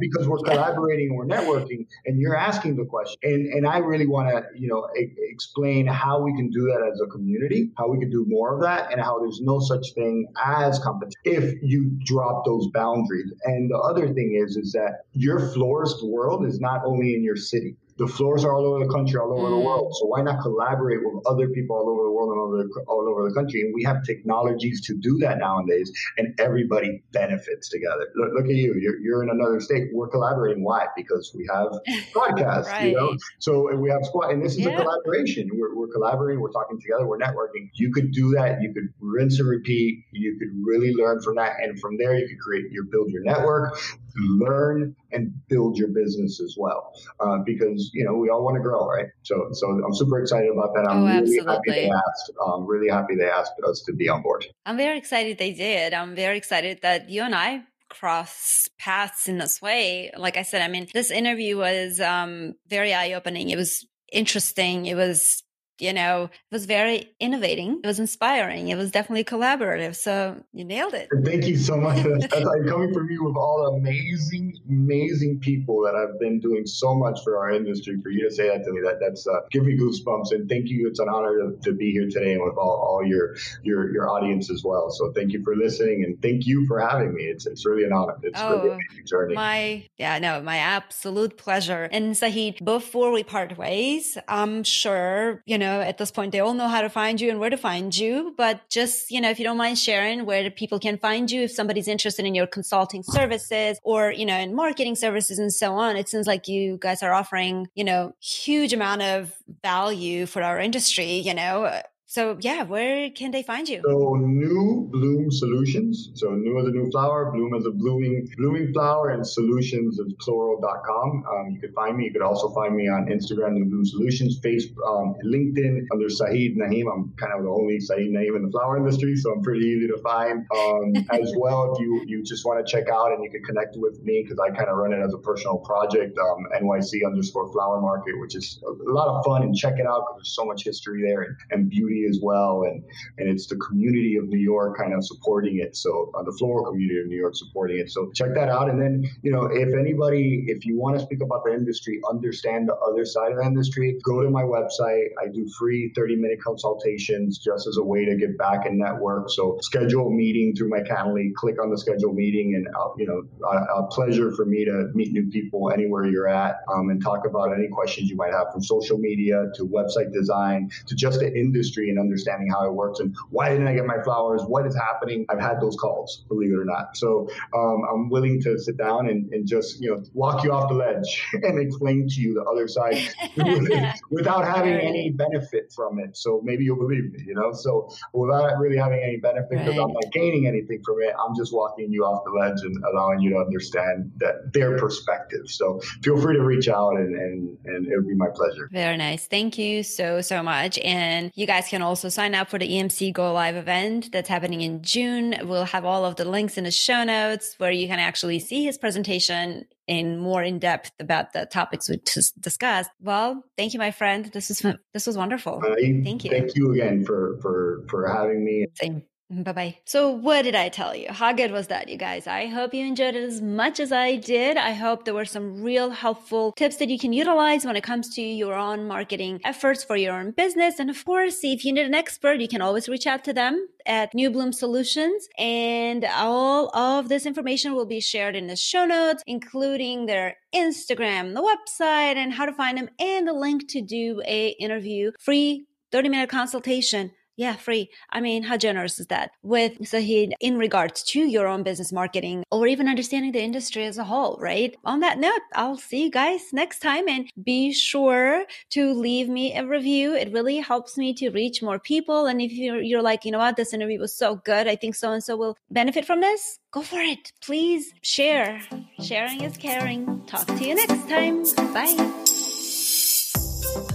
because 0.00 0.28
we're 0.28 0.38
collaborating 0.44 1.10
and 1.10 1.16
we're 1.16 1.26
networking 1.26 1.86
and 2.06 2.20
you're 2.20 2.36
asking 2.36 2.76
the 2.76 2.84
question. 2.84 3.18
And, 3.22 3.46
and 3.52 3.66
I 3.66 3.78
really 3.78 4.06
want 4.06 4.28
to, 4.30 4.44
you 4.58 4.68
know, 4.68 4.88
explain 4.94 5.86
how 5.86 6.20
we 6.20 6.34
can 6.34 6.50
do 6.50 6.62
that 6.62 6.88
as 6.92 7.00
a 7.00 7.06
community, 7.10 7.70
how 7.78 7.88
we 7.88 7.98
can 7.98 8.10
do 8.10 8.24
more 8.28 8.54
of 8.54 8.62
that 8.62 8.92
and 8.92 9.00
how 9.00 9.18
there's 9.18 9.40
no 9.40 9.60
such 9.60 9.92
thing 9.94 10.26
as 10.44 10.78
competition 10.80 11.12
if 11.24 11.54
you 11.62 11.90
drop 12.04 12.44
those 12.44 12.68
boundaries. 12.72 13.32
And 13.44 13.70
the 13.70 13.78
other 13.78 14.12
thing 14.12 14.40
is, 14.42 14.56
is 14.56 14.72
that 14.72 15.04
your 15.12 15.52
florist 15.52 16.04
world 16.04 16.44
is 16.44 16.60
not 16.60 16.82
only 16.84 17.14
in 17.14 17.22
your 17.22 17.36
city 17.36 17.76
the 18.02 18.12
floors 18.12 18.44
are 18.44 18.52
all 18.52 18.66
over 18.66 18.84
the 18.84 18.92
country, 18.92 19.16
all 19.16 19.30
over 19.32 19.48
the 19.48 19.54
mm-hmm. 19.54 19.64
world. 19.64 19.94
So 19.94 20.06
why 20.06 20.22
not 20.22 20.42
collaborate 20.42 20.98
with 21.02 21.22
other 21.24 21.48
people 21.48 21.76
all 21.76 21.88
over 21.88 22.02
the 22.02 22.10
world 22.10 22.30
and 22.34 22.38
all 22.40 22.50
over 22.50 22.62
the, 22.66 22.84
all 22.88 23.06
over 23.08 23.28
the 23.28 23.34
country? 23.34 23.62
And 23.62 23.72
we 23.72 23.84
have 23.84 24.02
technologies 24.02 24.84
to 24.86 24.98
do 24.98 25.18
that 25.18 25.38
nowadays, 25.38 25.92
and 26.18 26.34
everybody 26.40 27.04
benefits 27.12 27.68
together. 27.68 28.10
Look, 28.16 28.30
look 28.34 28.46
at 28.46 28.56
you. 28.56 28.74
You're, 28.74 28.98
you're 28.98 29.22
in 29.22 29.30
another 29.30 29.60
state. 29.60 29.84
We're 29.94 30.08
collaborating. 30.08 30.64
Why? 30.64 30.86
Because 30.96 31.30
we 31.36 31.48
have 31.54 31.70
podcasts, 32.12 32.66
right. 32.66 32.90
you 32.90 32.96
know? 32.96 33.16
So 33.38 33.70
we 33.76 33.88
have 33.90 34.04
squad, 34.04 34.32
and 34.32 34.44
this 34.44 34.54
is 34.54 34.66
yeah. 34.66 34.74
a 34.74 34.82
collaboration. 34.82 35.48
We're, 35.54 35.76
we're 35.76 35.92
collaborating. 35.94 36.42
We're 36.42 36.50
talking 36.50 36.80
together. 36.80 37.06
We're 37.06 37.18
networking. 37.18 37.70
You 37.74 37.92
could 37.92 38.10
do 38.10 38.34
that. 38.34 38.62
You 38.62 38.74
could 38.74 38.90
rinse 38.98 39.38
and 39.38 39.48
repeat. 39.48 40.04
You 40.10 40.36
could 40.40 40.50
really 40.66 40.92
learn 40.92 41.22
from 41.22 41.36
that. 41.36 41.52
And 41.62 41.78
from 41.78 41.98
there, 41.98 42.16
you 42.18 42.26
could 42.26 42.40
create 42.40 42.64
your, 42.72 42.84
build 42.84 43.10
your 43.10 43.22
network 43.22 43.78
learn 44.16 44.94
and 45.12 45.32
build 45.48 45.76
your 45.76 45.88
business 45.88 46.40
as 46.40 46.56
well. 46.58 46.92
Uh, 47.20 47.38
because, 47.44 47.90
you 47.92 48.04
know, 48.04 48.14
we 48.14 48.28
all 48.30 48.44
want 48.44 48.56
to 48.56 48.62
grow, 48.62 48.86
right? 48.86 49.06
So, 49.22 49.48
so 49.52 49.68
I'm 49.68 49.94
super 49.94 50.20
excited 50.20 50.50
about 50.50 50.74
that. 50.74 50.86
I'm 50.88 51.04
oh, 51.04 51.20
really 51.20 51.38
happy 51.38 51.70
they 51.70 51.90
asked. 51.90 52.32
I'm 52.44 52.66
really 52.66 52.88
happy 52.88 53.16
they 53.16 53.28
asked 53.28 53.52
us 53.68 53.82
to 53.86 53.92
be 53.92 54.08
on 54.08 54.22
board. 54.22 54.46
I'm 54.66 54.76
very 54.76 54.98
excited 54.98 55.38
they 55.38 55.52
did. 55.52 55.94
I'm 55.94 56.14
very 56.14 56.36
excited 56.36 56.80
that 56.82 57.10
you 57.10 57.22
and 57.22 57.34
I 57.34 57.62
cross 57.88 58.68
paths 58.78 59.28
in 59.28 59.38
this 59.38 59.60
way. 59.60 60.10
Like 60.16 60.36
I 60.36 60.42
said, 60.42 60.62
I 60.62 60.68
mean, 60.68 60.88
this 60.94 61.10
interview 61.10 61.58
was 61.58 62.00
um, 62.00 62.54
very 62.68 62.94
eye 62.94 63.12
opening. 63.12 63.50
It 63.50 63.56
was 63.56 63.86
interesting. 64.10 64.86
It 64.86 64.94
was 64.94 65.41
you 65.78 65.92
know, 65.92 66.24
it 66.24 66.52
was 66.52 66.66
very 66.66 67.14
innovating. 67.18 67.80
It 67.82 67.86
was 67.86 67.98
inspiring. 67.98 68.68
It 68.68 68.76
was 68.76 68.90
definitely 68.90 69.24
collaborative. 69.24 69.96
So 69.96 70.42
you 70.52 70.64
nailed 70.64 70.94
it. 70.94 71.08
Thank 71.24 71.46
you 71.46 71.56
so 71.56 71.76
much. 71.76 72.02
That's 72.02 72.34
like 72.34 72.66
coming 72.68 72.92
from 72.92 73.10
you 73.10 73.24
with 73.24 73.36
all 73.36 73.64
the 73.64 73.78
amazing, 73.78 74.58
amazing 74.68 75.40
people 75.40 75.82
that 75.82 75.94
have 75.94 76.20
been 76.20 76.40
doing 76.40 76.66
so 76.66 76.94
much 76.94 77.18
for 77.24 77.38
our 77.38 77.50
industry. 77.50 77.98
For 78.02 78.10
you 78.10 78.28
to 78.28 78.34
say 78.34 78.48
that 78.48 78.64
to 78.64 78.72
me, 78.72 78.80
that 78.82 78.98
that's 79.00 79.26
uh, 79.26 79.40
give 79.50 79.64
me 79.64 79.76
goosebumps. 79.76 80.32
And 80.32 80.48
thank 80.48 80.68
you. 80.68 80.88
It's 80.88 81.00
an 81.00 81.08
honor 81.08 81.36
to, 81.38 81.56
to 81.62 81.72
be 81.72 81.90
here 81.92 82.08
today 82.08 82.34
and 82.34 82.44
with 82.44 82.56
all, 82.56 82.76
all 82.88 83.04
your 83.04 83.34
your 83.62 83.92
your 83.92 84.08
audience 84.08 84.50
as 84.50 84.62
well. 84.64 84.90
So 84.90 85.12
thank 85.12 85.32
you 85.32 85.42
for 85.42 85.56
listening 85.56 86.04
and 86.04 86.20
thank 86.22 86.46
you 86.46 86.66
for 86.66 86.80
having 86.80 87.14
me. 87.14 87.24
It's 87.24 87.46
it's 87.46 87.66
really 87.66 87.84
an 87.84 87.92
honor. 87.92 88.18
It's 88.22 88.40
oh, 88.40 88.62
really 88.62 88.78
a 89.00 89.04
journey. 89.04 89.34
My 89.34 89.86
yeah, 89.98 90.18
no, 90.18 90.42
my 90.42 90.58
absolute 90.58 91.36
pleasure. 91.36 91.88
And 91.90 92.14
Sahid, 92.14 92.64
before 92.64 93.10
we 93.10 93.24
part 93.24 93.56
ways, 93.56 94.18
I'm 94.28 94.64
sure 94.64 95.42
you 95.46 95.58
know 95.58 95.61
know, 95.62 95.80
at 95.80 95.98
this 95.98 96.10
point, 96.10 96.32
they 96.32 96.40
all 96.40 96.54
know 96.54 96.68
how 96.68 96.82
to 96.82 96.90
find 96.90 97.20
you 97.20 97.30
and 97.30 97.40
where 97.40 97.50
to 97.50 97.56
find 97.56 97.96
you. 97.96 98.34
But 98.36 98.68
just, 98.68 99.10
you 99.10 99.20
know, 99.20 99.30
if 99.30 99.38
you 99.38 99.44
don't 99.44 99.56
mind 99.56 99.78
sharing 99.78 100.26
where 100.26 100.50
people 100.50 100.78
can 100.78 100.98
find 100.98 101.30
you, 101.30 101.42
if 101.42 101.52
somebody's 101.52 101.88
interested 101.88 102.26
in 102.26 102.34
your 102.34 102.46
consulting 102.46 103.02
services 103.02 103.78
or, 103.82 104.12
you 104.12 104.26
know, 104.26 104.36
in 104.36 104.54
marketing 104.54 104.96
services 104.96 105.38
and 105.38 105.52
so 105.52 105.74
on, 105.74 105.96
it 105.96 106.08
seems 106.08 106.26
like 106.26 106.48
you 106.48 106.78
guys 106.80 107.02
are 107.02 107.14
offering, 107.14 107.68
you 107.74 107.84
know, 107.84 108.14
huge 108.20 108.72
amount 108.72 109.02
of 109.02 109.32
value 109.62 110.26
for 110.26 110.42
our 110.42 110.58
industry, 110.58 111.14
you 111.14 111.34
know, 111.34 111.80
so 112.12 112.36
yeah, 112.42 112.62
where 112.64 113.08
can 113.08 113.30
they 113.30 113.42
find 113.42 113.66
you? 113.66 113.80
So 113.86 114.16
New 114.20 114.86
Bloom 114.92 115.30
Solutions. 115.30 116.10
So 116.12 116.32
new 116.32 116.60
as 116.60 116.66
a 116.66 116.70
new 116.70 116.90
flower, 116.90 117.32
bloom 117.32 117.54
as 117.54 117.64
a 117.64 117.70
blooming 117.70 118.28
blooming 118.36 118.70
flower, 118.74 119.08
and 119.08 119.26
solutions 119.26 119.98
is 119.98 120.12
plural.com. 120.20 121.24
Um, 121.24 121.52
you 121.52 121.58
could 121.58 121.72
find 121.72 121.96
me. 121.96 122.04
You 122.04 122.12
could 122.12 122.20
also 122.20 122.50
find 122.50 122.76
me 122.76 122.86
on 122.86 123.06
Instagram, 123.06 123.54
New 123.54 123.64
Bloom 123.64 123.86
Solutions, 123.86 124.38
Facebook, 124.40 124.76
um, 124.86 125.14
LinkedIn 125.24 125.86
under 125.90 126.08
Sahid 126.08 126.54
Naheem. 126.54 126.84
I'm 126.92 127.14
kind 127.16 127.32
of 127.32 127.44
the 127.44 127.48
only 127.48 127.78
Sahid 127.78 128.12
Naheem 128.12 128.36
in 128.36 128.42
the 128.44 128.50
flower 128.50 128.76
industry, 128.76 129.16
so 129.16 129.32
I'm 129.32 129.40
pretty 129.40 129.64
easy 129.64 129.88
to 129.88 129.96
find. 130.02 130.44
Um, 130.54 130.92
as 131.18 131.32
well, 131.38 131.72
if 131.72 131.80
you 131.80 132.04
you 132.06 132.22
just 132.22 132.44
want 132.44 132.60
to 132.60 132.70
check 132.70 132.90
out 132.90 133.12
and 133.12 133.24
you 133.24 133.30
can 133.30 133.42
connect 133.42 133.78
with 133.78 134.02
me 134.02 134.22
because 134.22 134.38
I 134.38 134.54
kind 134.54 134.68
of 134.68 134.76
run 134.76 134.92
it 134.92 135.00
as 135.00 135.14
a 135.14 135.18
personal 135.18 135.56
project, 135.64 136.18
um, 136.18 136.44
NYC 136.60 137.06
underscore 137.06 137.50
flower 137.52 137.80
market, 137.80 138.20
which 138.20 138.36
is 138.36 138.62
a 138.68 138.92
lot 138.92 139.08
of 139.08 139.24
fun 139.24 139.44
and 139.44 139.56
check 139.56 139.78
it 139.78 139.86
out 139.86 140.04
because 140.04 140.16
there's 140.18 140.36
so 140.36 140.44
much 140.44 140.62
history 140.62 141.00
there 141.00 141.22
and, 141.22 141.36
and 141.52 141.70
beauty 141.70 142.01
as 142.08 142.20
well, 142.22 142.62
and 142.64 142.82
and 143.18 143.28
it's 143.28 143.46
the 143.46 143.56
community 143.56 144.16
of 144.16 144.28
New 144.28 144.38
York 144.38 144.76
kind 144.76 144.94
of 144.94 145.04
supporting 145.04 145.58
it. 145.58 145.76
So 145.76 146.10
uh, 146.14 146.22
the 146.22 146.32
floral 146.38 146.64
community 146.64 147.00
of 147.00 147.06
New 147.06 147.16
York 147.18 147.34
supporting 147.34 147.78
it. 147.78 147.90
So 147.90 148.10
check 148.14 148.34
that 148.34 148.48
out. 148.48 148.70
And 148.70 148.80
then 148.80 149.04
you 149.22 149.30
know, 149.30 149.48
if 149.50 149.74
anybody, 149.74 150.44
if 150.46 150.64
you 150.64 150.78
want 150.78 150.98
to 150.98 151.04
speak 151.04 151.22
about 151.22 151.44
the 151.44 151.52
industry, 151.52 152.00
understand 152.08 152.68
the 152.68 152.76
other 152.76 153.04
side 153.04 153.32
of 153.32 153.38
the 153.38 153.44
industry, 153.44 153.98
go 154.02 154.22
to 154.22 154.30
my 154.30 154.42
website. 154.42 155.06
I 155.20 155.28
do 155.32 155.48
free 155.58 155.92
30 155.94 156.16
minute 156.16 156.42
consultations 156.42 157.38
just 157.38 157.66
as 157.66 157.76
a 157.76 157.82
way 157.82 158.04
to 158.04 158.16
get 158.16 158.38
back 158.38 158.66
and 158.66 158.78
network. 158.78 159.30
So 159.30 159.58
schedule 159.62 160.08
a 160.08 160.10
meeting 160.10 160.54
through 160.56 160.68
my 160.68 160.80
Calendly. 160.80 161.32
Click 161.34 161.62
on 161.62 161.70
the 161.70 161.78
schedule 161.78 162.12
meeting, 162.12 162.54
and 162.54 162.66
uh, 162.74 162.88
you 162.96 163.06
know, 163.06 163.22
a, 163.48 163.82
a, 163.82 163.86
pleasure 163.88 164.32
for 164.32 164.46
me 164.46 164.64
to 164.64 164.90
meet 164.94 165.12
new 165.12 165.28
people 165.30 165.70
anywhere 165.70 166.06
you're 166.06 166.28
at 166.28 166.56
um, 166.72 166.88
and 166.88 167.02
talk 167.02 167.26
about 167.26 167.52
any 167.52 167.68
questions 167.68 168.08
you 168.08 168.16
might 168.16 168.32
have 168.32 168.46
from 168.52 168.62
social 168.62 168.98
media 168.98 169.46
to 169.54 169.66
website 169.66 170.12
design 170.12 170.70
to 170.86 170.94
just 170.94 171.20
the 171.20 171.32
industry 171.34 171.90
and 171.92 172.00
understanding 172.00 172.48
how 172.50 172.64
it 172.66 172.72
works 172.72 173.00
and 173.00 173.14
why 173.30 173.50
didn't 173.50 173.68
I 173.68 173.74
get 173.74 173.86
my 173.86 174.02
flowers? 174.02 174.42
What 174.46 174.66
is 174.66 174.76
happening? 174.76 175.26
I've 175.28 175.40
had 175.40 175.60
those 175.60 175.76
calls, 175.76 176.24
believe 176.28 176.52
it 176.52 176.56
or 176.56 176.64
not. 176.64 176.96
So 176.96 177.28
um, 177.54 177.82
I'm 177.90 178.10
willing 178.10 178.40
to 178.42 178.58
sit 178.58 178.76
down 178.76 179.08
and, 179.08 179.32
and 179.32 179.46
just 179.46 179.80
you 179.80 179.90
know 179.90 180.02
walk 180.14 180.44
you 180.44 180.52
off 180.52 180.68
the 180.68 180.74
ledge 180.74 181.24
and 181.32 181.58
explain 181.58 182.08
to 182.08 182.20
you 182.20 182.34
the 182.34 182.44
other 182.44 182.68
side 182.68 182.98
without 184.10 184.44
having 184.44 184.74
any 184.74 185.10
benefit 185.10 185.72
from 185.74 185.98
it. 185.98 186.16
So 186.16 186.40
maybe 186.44 186.64
you'll 186.64 186.76
believe 186.76 187.12
me, 187.12 187.24
you 187.26 187.34
know. 187.34 187.52
So 187.52 187.90
without 188.12 188.58
really 188.58 188.76
having 188.76 189.02
any 189.02 189.18
benefit 189.18 189.50
because 189.50 189.68
right. 189.68 189.80
I'm 189.80 189.92
not 189.92 190.12
gaining 190.12 190.46
anything 190.46 190.82
from 190.84 190.96
it, 191.02 191.14
I'm 191.18 191.36
just 191.36 191.52
walking 191.52 191.92
you 191.92 192.04
off 192.04 192.24
the 192.24 192.30
ledge 192.30 192.60
and 192.62 192.76
allowing 192.92 193.20
you 193.20 193.30
to 193.30 193.38
understand 193.38 194.12
that 194.16 194.52
their 194.52 194.78
perspective. 194.78 195.46
So 195.46 195.80
feel 196.02 196.20
free 196.20 196.36
to 196.36 196.42
reach 196.42 196.68
out 196.68 196.96
and 196.96 197.14
and, 197.14 197.58
and 197.64 197.86
it 197.86 197.96
would 197.96 198.08
be 198.08 198.14
my 198.14 198.28
pleasure. 198.34 198.68
Very 198.72 198.96
nice. 198.96 199.26
Thank 199.26 199.58
you 199.58 199.82
so 199.82 200.20
so 200.20 200.42
much. 200.42 200.78
And 200.78 201.30
you 201.34 201.46
guys 201.46 201.68
can 201.68 201.81
also 201.82 202.08
sign 202.08 202.34
up 202.34 202.48
for 202.48 202.58
the 202.58 202.68
EMC 202.68 203.12
Go 203.12 203.32
Live 203.32 203.56
event 203.56 204.10
that's 204.12 204.28
happening 204.28 204.60
in 204.60 204.82
June. 204.82 205.34
We'll 205.42 205.64
have 205.64 205.84
all 205.84 206.04
of 206.04 206.16
the 206.16 206.24
links 206.24 206.56
in 206.56 206.64
the 206.64 206.70
show 206.70 207.04
notes 207.04 207.54
where 207.58 207.70
you 207.70 207.86
can 207.86 207.98
actually 207.98 208.38
see 208.38 208.64
his 208.64 208.78
presentation 208.78 209.66
in 209.86 210.18
more 210.18 210.42
in 210.42 210.58
depth 210.58 210.92
about 211.00 211.32
the 211.32 211.46
topics 211.46 211.88
we 211.88 211.98
just 212.06 212.40
discussed. 212.40 212.90
Well, 213.00 213.44
thank 213.56 213.72
you, 213.74 213.78
my 213.78 213.90
friend. 213.90 214.26
This 214.26 214.48
was 214.48 214.74
this 214.94 215.06
was 215.06 215.16
wonderful. 215.16 215.62
Uh, 215.64 215.74
thank 215.74 216.24
you. 216.24 216.30
Thank 216.30 216.56
you 216.56 216.72
again 216.72 217.04
for 217.04 217.38
for 217.42 217.84
for 217.88 218.06
having 218.06 218.44
me. 218.44 218.66
Same. 218.74 219.02
Bye 219.32 219.52
bye. 219.52 219.78
So, 219.86 220.10
what 220.10 220.42
did 220.42 220.54
I 220.54 220.68
tell 220.68 220.94
you? 220.94 221.06
How 221.08 221.32
good 221.32 221.52
was 221.52 221.68
that, 221.68 221.88
you 221.88 221.96
guys? 221.96 222.26
I 222.26 222.48
hope 222.48 222.74
you 222.74 222.84
enjoyed 222.84 223.14
it 223.14 223.24
as 223.24 223.40
much 223.40 223.80
as 223.80 223.90
I 223.90 224.16
did. 224.16 224.58
I 224.58 224.72
hope 224.72 225.06
there 225.06 225.14
were 225.14 225.24
some 225.24 225.62
real 225.62 225.88
helpful 225.88 226.52
tips 226.52 226.76
that 226.76 226.90
you 226.90 226.98
can 226.98 227.14
utilize 227.14 227.64
when 227.64 227.74
it 227.74 227.82
comes 227.82 228.14
to 228.16 228.20
your 228.20 228.54
own 228.54 228.86
marketing 228.86 229.40
efforts 229.42 229.84
for 229.84 229.96
your 229.96 230.12
own 230.12 230.32
business. 230.32 230.78
And 230.78 230.90
of 230.90 231.02
course, 231.06 231.38
if 231.42 231.64
you 231.64 231.72
need 231.72 231.86
an 231.86 231.94
expert, 231.94 232.42
you 232.42 232.48
can 232.48 232.60
always 232.60 232.90
reach 232.90 233.06
out 233.06 233.24
to 233.24 233.32
them 233.32 233.68
at 233.86 234.12
New 234.12 234.30
Bloom 234.30 234.52
Solutions. 234.52 235.26
And 235.38 236.04
all 236.04 236.68
of 236.76 237.08
this 237.08 237.24
information 237.24 237.74
will 237.74 237.86
be 237.86 238.00
shared 238.00 238.36
in 238.36 238.48
the 238.48 238.56
show 238.56 238.84
notes, 238.84 239.22
including 239.26 240.04
their 240.04 240.36
Instagram, 240.54 241.32
the 241.32 241.40
website, 241.40 242.16
and 242.16 242.34
how 242.34 242.44
to 242.44 242.52
find 242.52 242.76
them, 242.76 242.90
and 242.98 243.26
the 243.26 243.32
link 243.32 243.66
to 243.70 243.80
do 243.80 244.20
a 244.26 244.48
interview 244.60 245.12
free 245.18 245.64
30 245.90 246.08
minute 246.10 246.28
consultation 246.30 247.12
yeah, 247.36 247.56
free. 247.56 247.90
I 248.10 248.20
mean, 248.20 248.42
how 248.42 248.56
generous 248.56 249.00
is 249.00 249.06
that? 249.06 249.30
With 249.42 249.78
Sahid 249.80 250.32
in 250.40 250.58
regards 250.58 251.02
to 251.04 251.20
your 251.20 251.46
own 251.46 251.62
business 251.62 251.92
marketing 251.92 252.44
or 252.50 252.66
even 252.66 252.88
understanding 252.88 253.32
the 253.32 253.42
industry 253.42 253.84
as 253.84 253.98
a 253.98 254.04
whole, 254.04 254.36
right? 254.40 254.76
On 254.84 255.00
that 255.00 255.18
note, 255.18 255.40
I'll 255.54 255.78
see 255.78 256.04
you 256.04 256.10
guys 256.10 256.52
next 256.52 256.80
time 256.80 257.08
and 257.08 257.30
be 257.42 257.72
sure 257.72 258.44
to 258.70 258.92
leave 258.92 259.28
me 259.28 259.56
a 259.56 259.66
review. 259.66 260.14
It 260.14 260.32
really 260.32 260.58
helps 260.58 260.98
me 260.98 261.14
to 261.14 261.30
reach 261.30 261.62
more 261.62 261.78
people. 261.78 262.26
And 262.26 262.40
if 262.40 262.52
you're, 262.52 262.82
you're 262.82 263.02
like, 263.02 263.24
you 263.24 263.32
know 263.32 263.38
what, 263.38 263.56
this 263.56 263.72
interview 263.72 263.98
was 263.98 264.14
so 264.14 264.36
good, 264.36 264.68
I 264.68 264.76
think 264.76 264.94
so 264.94 265.12
and 265.12 265.24
so 265.24 265.36
will 265.36 265.56
benefit 265.70 266.04
from 266.04 266.20
this, 266.20 266.58
go 266.70 266.82
for 266.82 267.00
it. 267.00 267.32
Please 267.40 267.92
share. 268.02 268.60
Sharing 269.00 269.42
is 269.42 269.56
caring. 269.56 270.24
Talk 270.26 270.46
to 270.46 270.64
you 270.64 270.74
next 270.74 271.08
time. 271.08 271.42
Bye. 271.72 271.96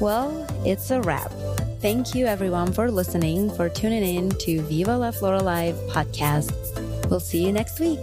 Well, 0.01 0.45
it's 0.65 0.89
a 0.91 1.01
wrap. 1.01 1.31
Thank 1.79 2.15
you, 2.15 2.25
everyone, 2.25 2.73
for 2.73 2.89
listening, 2.89 3.51
for 3.51 3.69
tuning 3.69 4.03
in 4.03 4.29
to 4.31 4.61
Viva 4.63 4.97
La 4.97 5.11
Flora 5.11 5.43
Live 5.43 5.75
podcast. 5.91 6.51
We'll 7.07 7.19
see 7.19 7.45
you 7.45 7.51
next 7.51 7.79
week. 7.79 7.99